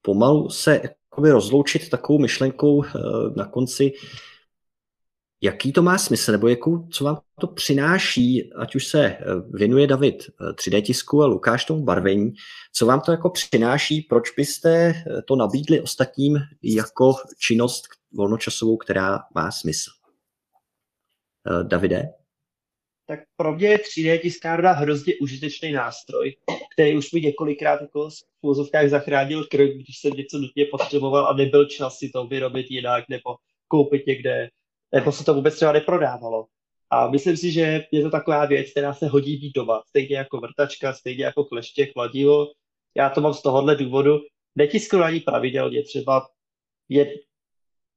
pomalu 0.02 0.50
se 0.50 0.82
rozloučit 1.18 1.90
takovou 1.90 2.20
myšlenkou 2.20 2.76
uh, 2.76 2.86
na 3.36 3.46
konci, 3.46 3.92
Jaký 5.42 5.74
to 5.74 5.82
má 5.82 5.98
smysl, 5.98 6.32
nebo 6.32 6.48
jakou, 6.48 6.88
co 6.88 7.04
vám 7.04 7.22
to 7.40 7.48
přináší, 7.48 8.54
ať 8.54 8.76
už 8.76 8.88
se 8.88 9.06
eh, 9.06 9.20
věnuje 9.50 9.88
David 9.88 10.16
3D 10.40 10.82
tisku 10.82 11.24
a 11.24 11.26
Lukáš 11.26 11.66
tomu 11.66 11.84
barvení, 11.84 12.34
co 12.74 12.86
vám 12.86 13.02
to 13.02 13.12
jako 13.12 13.30
přináší, 13.30 14.02
proč 14.02 14.32
byste 14.38 14.94
to 15.28 15.36
nabídli 15.36 15.82
ostatním 15.82 16.38
jako 16.64 17.14
činnost 17.40 17.84
volnočasovou, 18.12 18.78
která 18.78 19.20
má 19.36 19.52
smysl? 19.52 19.92
Eh, 21.48 21.64
Davide? 21.64 22.04
Tak 23.08 23.20
pro 23.38 23.56
mě 23.56 23.68
je 23.68 23.78
3D 23.78 24.22
tiskárna 24.22 24.72
hrozně 24.72 25.14
užitečný 25.22 25.72
nástroj, 25.72 26.36
který 26.74 26.98
už 26.98 27.12
mi 27.12 27.22
několikrát 27.22 27.82
jako 27.82 28.10
v 28.10 28.48
úzovkách 28.48 28.90
zachránil 28.90 29.44
krk, 29.44 29.72
když 29.76 30.00
jsem 30.00 30.12
něco 30.12 30.38
nutně 30.38 30.66
potřeboval 30.66 31.28
a 31.28 31.34
nebyl 31.34 31.66
čas 31.66 31.98
si 31.98 32.10
to 32.10 32.28
vyrobit 32.28 32.66
jinak 32.70 33.04
nebo 33.10 33.36
koupit 33.68 34.08
někde, 34.08 34.50
nebo 34.94 35.12
se 35.12 35.26
to 35.26 35.34
vůbec 35.34 35.56
třeba 35.56 35.72
neprodávalo. 35.72 36.46
A 36.90 37.10
myslím 37.10 37.38
si, 37.38 37.52
že 37.52 37.86
je 37.92 38.04
to 38.04 38.10
taková 38.10 38.46
věc, 38.46 38.72
která 38.72 38.94
se 38.94 39.08
hodí 39.08 39.38
být 39.38 39.52
doma. 39.56 39.84
Stejně 39.88 40.18
jako 40.18 40.40
vrtačka, 40.40 40.94
stejně 40.94 41.26
jako 41.26 41.44
kleště, 41.44 41.86
kladivo. 41.86 42.48
Já 42.96 43.10
to 43.10 43.22
mám 43.22 43.34
z 43.34 43.42
tohohle 43.42 43.76
důvodu. 43.76 44.20
Netisknu 44.56 45.04
ani 45.04 45.20
pravidelně, 45.20 45.84
třeba 45.84 46.28
jed, 46.90 47.10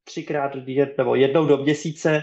třikrát 0.04 0.52
nebo 0.98 1.14
jednou 1.14 1.46
do 1.46 1.56
měsíce, 1.56 2.22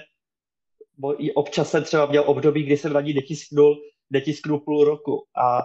i 1.17 1.33
občas 1.33 1.71
jsem 1.71 1.83
třeba 1.83 2.05
měl 2.05 2.23
období, 2.27 2.63
kdy 2.63 2.77
jsem 2.77 2.93
na 2.93 3.01
ní 3.01 3.13
netisknul, 3.13 3.77
netisknul 4.09 4.59
půl 4.59 4.83
roku 4.83 5.25
a 5.37 5.61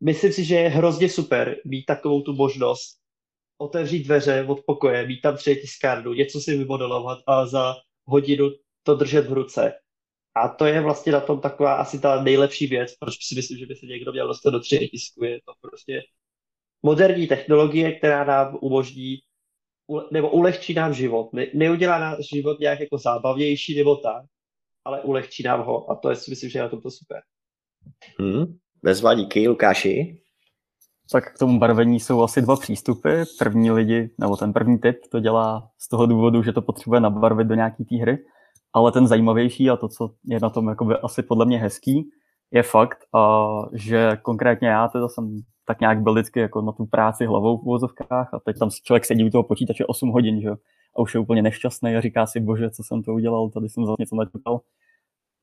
myslím 0.00 0.32
si, 0.32 0.44
že 0.44 0.54
je 0.54 0.68
hrozně 0.68 1.08
super 1.08 1.56
mít 1.64 1.84
takovou 1.84 2.22
tu 2.22 2.32
možnost 2.32 2.98
otevřít 3.58 4.04
dveře 4.04 4.46
od 4.48 4.60
pokoje, 4.66 5.06
mít 5.06 5.20
tam 5.20 5.36
tři 5.36 5.56
tiskárnu, 5.56 6.12
něco 6.12 6.40
si 6.40 6.56
vymodelovat 6.56 7.18
a 7.26 7.46
za 7.46 7.74
hodinu 8.04 8.50
to 8.82 8.94
držet 8.94 9.26
v 9.26 9.32
ruce. 9.32 9.72
A 10.34 10.48
to 10.48 10.66
je 10.66 10.80
vlastně 10.80 11.12
na 11.12 11.20
tom 11.20 11.40
taková 11.40 11.74
asi 11.74 12.00
ta 12.00 12.22
nejlepší 12.22 12.66
věc, 12.66 12.96
proč 12.96 13.14
si 13.26 13.34
myslím, 13.34 13.58
že 13.58 13.66
by 13.66 13.76
se 13.76 13.86
někdo 13.86 14.12
měl 14.12 14.28
dostat 14.28 14.50
do 14.50 14.60
tři 14.60 14.88
tisku. 14.88 15.24
Je 15.24 15.38
to 15.44 15.52
prostě 15.60 16.02
moderní 16.82 17.26
technologie, 17.26 17.92
která 17.92 18.24
nám 18.24 18.58
umožní 18.60 19.16
nebo 20.12 20.30
ulehčí 20.30 20.74
nám 20.74 20.94
život. 20.94 21.32
Ne, 21.32 21.46
neudělá 21.54 21.98
náš 21.98 22.28
život 22.34 22.60
nějak 22.60 22.80
jako 22.80 22.98
zábavnější 22.98 23.76
nebo 23.76 23.96
tak, 23.96 24.24
ale 24.84 25.02
ulehčí 25.02 25.42
nám 25.42 25.62
ho 25.62 25.90
a 25.90 25.94
to 25.94 26.10
je 26.10 26.16
si 26.16 26.30
myslím, 26.30 26.50
že 26.50 26.58
je 26.58 26.62
na 26.62 26.68
tomto 26.68 26.90
super. 26.90 27.20
Hmm, 28.20 28.58
bezva 28.82 29.14
díky, 29.14 29.48
Lukáši. 29.48 30.23
Tak 31.12 31.34
k 31.34 31.38
tomu 31.38 31.58
barvení 31.58 32.00
jsou 32.00 32.22
asi 32.22 32.42
dva 32.42 32.56
přístupy. 32.56 33.22
První 33.38 33.70
lidi, 33.70 34.10
nebo 34.18 34.36
ten 34.36 34.52
první 34.52 34.78
typ, 34.78 34.96
to 35.10 35.20
dělá 35.20 35.68
z 35.78 35.88
toho 35.88 36.06
důvodu, 36.06 36.42
že 36.42 36.52
to 36.52 36.62
potřebuje 36.62 37.00
nabarvit 37.00 37.46
do 37.46 37.54
nějaký 37.54 37.84
té 37.84 37.96
hry, 37.96 38.18
ale 38.72 38.92
ten 38.92 39.06
zajímavější 39.06 39.70
a 39.70 39.76
to, 39.76 39.88
co 39.88 40.10
je 40.24 40.40
na 40.40 40.50
tom 40.50 40.68
jakoby 40.68 40.94
asi 40.94 41.22
podle 41.22 41.46
mě 41.46 41.58
hezký, 41.58 42.10
je 42.50 42.62
fakt, 42.62 42.98
a, 43.14 43.46
že 43.72 44.18
konkrétně 44.22 44.68
já 44.68 44.88
teda 44.88 45.08
jsem 45.08 45.42
tak 45.66 45.80
nějak 45.80 46.02
byl 46.02 46.12
vždycky 46.12 46.40
jako 46.40 46.62
na 46.62 46.72
tu 46.72 46.86
práci 46.86 47.26
hlavou 47.26 47.58
v 47.58 47.62
uvozovkách 47.62 48.34
a 48.34 48.40
teď 48.44 48.58
tam 48.58 48.70
člověk 48.70 49.04
sedí 49.04 49.24
u 49.24 49.30
toho 49.30 49.42
počítače 49.42 49.86
8 49.86 50.08
hodin, 50.10 50.40
že 50.40 50.50
a 50.96 51.00
už 51.00 51.14
je 51.14 51.20
úplně 51.20 51.42
nešťastný 51.42 51.96
a 51.96 52.00
říká 52.00 52.26
si, 52.26 52.40
bože, 52.40 52.70
co 52.70 52.82
jsem 52.82 53.02
to 53.02 53.12
udělal, 53.12 53.50
tady 53.50 53.68
jsem 53.68 53.86
zase 53.86 53.96
něco 53.98 54.16
načutal. 54.16 54.60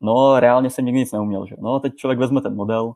No, 0.01 0.39
reálně 0.39 0.69
jsem 0.69 0.85
nikdy 0.85 0.99
nic 0.99 1.11
neuměl, 1.11 1.45
že 1.45 1.55
No, 1.59 1.79
teď 1.79 1.95
člověk 1.95 2.19
vezme 2.19 2.41
ten 2.41 2.55
model, 2.55 2.93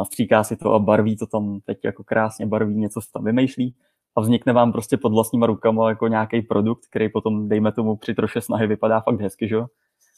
nastříká 0.00 0.44
si 0.44 0.56
to 0.56 0.72
a 0.72 0.78
barví 0.78 1.16
to 1.16 1.26
tam 1.26 1.60
teď 1.64 1.78
jako 1.84 2.04
krásně 2.04 2.46
barví, 2.46 2.74
něco 2.74 3.00
tam 3.12 3.24
vymýšlí 3.24 3.74
a 4.16 4.20
vznikne 4.20 4.52
vám 4.52 4.72
prostě 4.72 4.96
pod 4.96 5.12
vlastníma 5.12 5.46
rukama 5.46 5.88
jako 5.88 6.08
nějaký 6.08 6.42
produkt, 6.42 6.86
který 6.90 7.08
potom, 7.08 7.48
dejme 7.48 7.72
tomu, 7.72 7.96
při 7.96 8.14
troše 8.14 8.40
snahy 8.40 8.66
vypadá 8.66 9.00
fakt 9.00 9.20
hezky, 9.20 9.48
že 9.48 9.56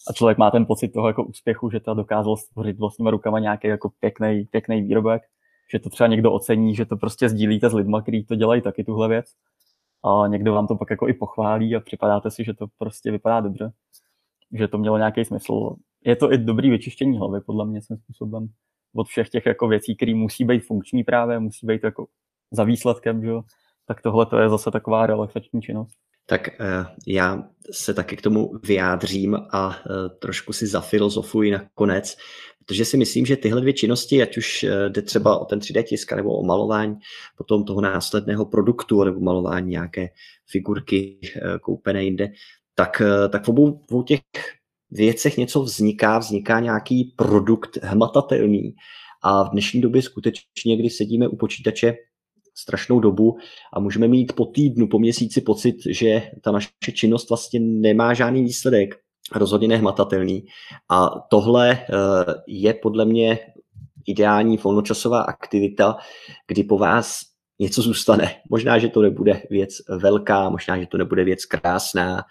A 0.09 0.13
člověk 0.13 0.39
má 0.39 0.51
ten 0.51 0.67
pocit 0.67 0.89
toho 0.89 1.09
jako 1.09 1.25
úspěchu, 1.25 1.71
že 1.71 1.81
to 1.81 1.95
dokázal 1.95 2.37
stvořit 2.37 2.79
vlastníma 2.79 3.11
rukama 3.11 3.39
nějaký 3.39 3.69
jako 3.69 3.91
pěkný, 4.01 4.45
pěkný 4.51 4.83
výrobek, 4.83 5.23
že 5.73 5.79
to 5.79 5.91
třeba 5.91 6.09
někdo 6.09 6.33
ocení, 6.33 6.75
že 6.75 6.87
to 6.87 6.97
prostě 6.97 7.29
sdílíte 7.29 7.71
s 7.71 7.75
lidmi, 7.75 7.97
kteří 8.03 8.25
to 8.25 8.35
dělají 8.35 8.63
taky 8.63 8.85
tuhle 8.85 9.09
věc. 9.09 9.27
A 10.05 10.27
někdo 10.27 10.55
vám 10.55 10.67
to 10.67 10.77
pak 10.77 10.91
jako 10.91 11.09
i 11.09 11.13
pochválí 11.13 11.77
a 11.77 11.81
připadáte 11.81 12.31
si, 12.31 12.45
že 12.45 12.55
to 12.55 12.67
prostě 12.79 13.11
vypadá 13.11 13.41
dobře, 13.41 13.73
že 14.53 14.69
to 14.69 14.79
mělo 14.79 14.99
nějaký 14.99 15.25
smysl. 15.25 15.77
Je 16.05 16.17
to 16.17 16.33
i 16.33 16.39
dobrý 16.39 16.71
vyčištění 16.71 17.19
hlavy, 17.19 17.41
podle 17.41 17.67
mě 17.67 17.83
svým 17.83 17.99
způsobem, 17.99 18.49
od 18.95 19.09
všech 19.09 19.29
těch 19.29 19.47
jako 19.47 19.69
věcí, 19.69 19.97
které 19.97 20.15
musí 20.15 20.45
být 20.45 20.67
funkční 20.67 21.05
právě, 21.05 21.39
musí 21.39 21.67
být 21.67 21.85
jako 21.85 22.07
za 22.51 22.65
výsledkem, 22.65 23.25
že? 23.25 23.31
tak 23.87 24.03
tohle 24.03 24.27
to 24.27 24.39
je 24.39 24.49
zase 24.49 24.71
taková 24.71 25.07
relaxační 25.07 25.63
činnost. 25.63 25.97
Tak 26.27 26.49
uh, 26.61 26.87
já 27.07 27.45
se 27.71 27.95
taky 27.95 28.17
k 28.17 28.23
tomu 28.23 28.53
vyjádřím 28.67 29.39
a 29.51 29.69
uh, 29.69 30.09
trošku 30.19 30.53
si 30.53 30.67
zafilozofuji 30.67 31.51
nakonec, 31.51 32.17
protože 32.59 32.85
si 32.85 32.97
myslím, 32.97 33.27
že 33.27 33.37
tyhle 33.37 33.61
dvě 33.61 33.73
činnosti, 33.73 34.23
ať 34.23 34.37
už 34.37 34.63
uh, 34.63 34.71
jde 34.89 35.03
třeba 35.03 35.39
o 35.39 35.45
ten 35.45 35.59
3D 35.59 35.83
tisk 35.83 36.13
nebo 36.13 36.39
o 36.39 36.45
malování 36.45 36.97
potom 37.37 37.65
toho 37.65 37.81
následného 37.81 38.45
produktu 38.47 39.05
nebo 39.05 39.21
malování 39.21 39.71
nějaké 39.71 40.09
figurky 40.51 41.19
koupené 41.63 42.05
jinde, 42.05 42.29
tak, 42.75 43.03
tak 43.29 43.45
v 43.45 43.49
obou, 43.49 43.79
v 43.79 43.93
obou 43.93 44.03
těch 44.03 44.21
věcech 44.93 45.37
něco 45.37 45.63
vzniká, 45.63 46.19
vzniká 46.19 46.61
nějaký 46.61 47.15
produkt 47.17 47.79
hmatatelný 47.83 48.75
a 49.23 49.45
v 49.45 49.51
dnešní 49.51 49.81
době 49.81 50.03
skutečně, 50.03 50.77
kdy 50.77 50.91
sedíme 50.91 51.29
u 51.29 51.37
počítače 51.37 51.95
strašnou 52.55 53.01
dobu 53.01 53.37
a 53.73 53.81
můžeme 53.81 54.09
mít 54.09 54.33
po 54.33 54.47
týdnu, 54.47 54.89
po 54.89 54.99
měsíci 54.99 55.41
pocit, 55.41 55.77
že 55.91 56.23
ta 56.43 56.53
naše 56.53 56.93
činnost 56.95 57.29
vlastně 57.29 57.61
nemá 57.61 58.15
žádný 58.15 58.43
výsledek 58.43 58.95
rozhodně 59.35 59.69
nehmatatelný. 59.69 60.45
A 60.91 61.11
tohle 61.31 61.87
je 62.47 62.75
podle 62.75 63.05
mě 63.05 63.39
ideální 64.07 64.57
volnočasová 64.57 65.23
aktivita, 65.23 65.97
kdy 66.49 66.65
po 66.65 66.79
vás 66.79 67.21
něco 67.59 67.83
zůstane. 67.83 68.35
Možná, 68.51 68.79
že 68.79 68.89
to 68.89 69.03
nebude 69.03 69.43
věc 69.51 69.71
velká, 69.99 70.51
možná, 70.51 70.79
že 70.79 70.87
to 70.87 70.99
nebude 70.99 71.25
věc 71.25 71.45
krásná, 71.45 72.19
eh, 72.19 72.23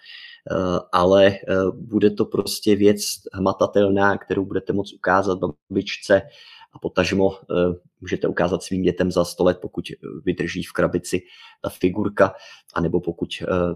ale 0.92 1.26
eh, 1.26 1.38
bude 1.74 2.10
to 2.10 2.24
prostě 2.24 2.76
věc 2.76 3.00
hmatatelná, 3.32 4.18
kterou 4.18 4.44
budete 4.44 4.72
moct 4.72 4.92
ukázat 4.92 5.38
babičce 5.70 6.22
a 6.72 6.78
potažmo 6.78 7.32
eh, 7.32 7.74
můžete 8.00 8.28
ukázat 8.28 8.62
svým 8.62 8.82
dětem 8.82 9.12
za 9.12 9.24
100 9.24 9.44
let, 9.44 9.58
pokud 9.62 9.84
vydrží 10.24 10.62
v 10.62 10.72
krabici 10.72 11.22
ta 11.62 11.68
figurka, 11.68 12.34
anebo 12.74 13.00
pokud 13.00 13.28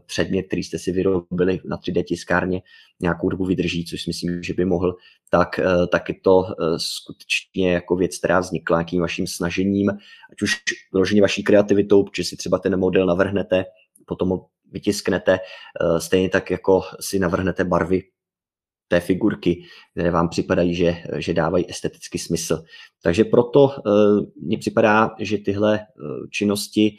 předmět, 0.07 0.43
který 0.43 0.62
jste 0.62 0.79
si 0.79 0.93
vyrobili 0.93 1.61
na 1.64 1.77
3D 1.77 2.05
tiskárně, 2.05 2.62
nějakou 3.01 3.29
dobu 3.29 3.45
vydrží, 3.45 3.85
což 3.85 4.03
si 4.03 4.11
myslím, 4.11 4.43
že 4.43 4.55
by 4.55 4.64
mohl, 4.64 4.97
tak, 5.31 5.61
tak 5.93 6.09
je 6.09 6.14
to 6.23 6.45
skutečně 6.77 7.73
jako 7.73 7.97
věc, 7.97 8.19
která 8.19 8.41
vznikla 8.41 8.79
nějakým 8.79 9.01
vaším 9.01 9.27
snažením, 9.27 9.91
ať 10.33 10.43
už 10.43 10.57
vyloženě 10.93 11.23
vaší 11.23 11.43
kreativitou, 11.43 12.03
protože 12.03 12.25
si 12.25 12.37
třeba 12.37 12.59
ten 12.59 12.77
model 12.79 13.07
navrhnete, 13.07 13.64
potom 14.07 14.29
ho 14.29 14.47
vytisknete, 14.73 15.39
stejně 15.99 16.29
tak 16.29 16.51
jako 16.51 16.83
si 17.01 17.19
navrhnete 17.19 17.64
barvy 17.64 18.03
té 18.89 19.01
figurky, 19.01 19.64
které 19.91 20.11
vám 20.11 20.29
připadají, 20.29 20.75
že, 20.75 20.97
že 21.17 21.35
dávají 21.35 21.71
estetický 21.71 22.19
smysl. 22.19 22.62
Takže 23.03 23.25
proto 23.25 23.64
uh, 23.64 23.73
mně 24.43 24.59
připadá, 24.59 25.11
že 25.21 25.39
tyhle 25.39 25.79
uh, 25.79 26.27
činnosti 26.31 26.97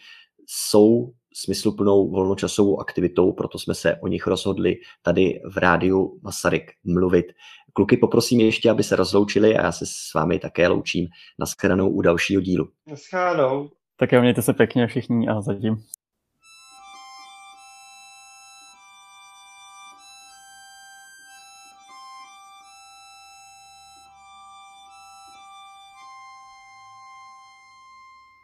jsou 0.47 1.11
smysluplnou 1.33 2.09
volnočasovou 2.09 2.79
aktivitou, 2.79 3.31
proto 3.31 3.59
jsme 3.59 3.75
se 3.75 3.95
o 3.95 4.07
nich 4.07 4.27
rozhodli 4.27 4.75
tady 5.01 5.41
v 5.53 5.57
rádiu 5.57 6.19
Masaryk 6.23 6.71
mluvit. 6.83 7.25
Kluky 7.73 7.97
poprosím 7.97 8.39
ještě, 8.39 8.69
aby 8.69 8.83
se 8.83 8.95
rozloučili 8.95 9.57
a 9.57 9.63
já 9.63 9.71
se 9.71 9.85
s 9.85 10.13
vámi 10.15 10.39
také 10.39 10.67
loučím. 10.67 11.07
Naschledanou 11.39 11.89
u 11.89 12.01
dalšího 12.01 12.41
dílu. 12.41 12.69
Naschledanou. 12.87 13.69
Tak 13.97 14.11
jo, 14.11 14.21
mějte 14.21 14.41
se 14.41 14.53
pěkně 14.53 14.87
všichni 14.87 15.27
a 15.27 15.41
zatím. 15.41 15.75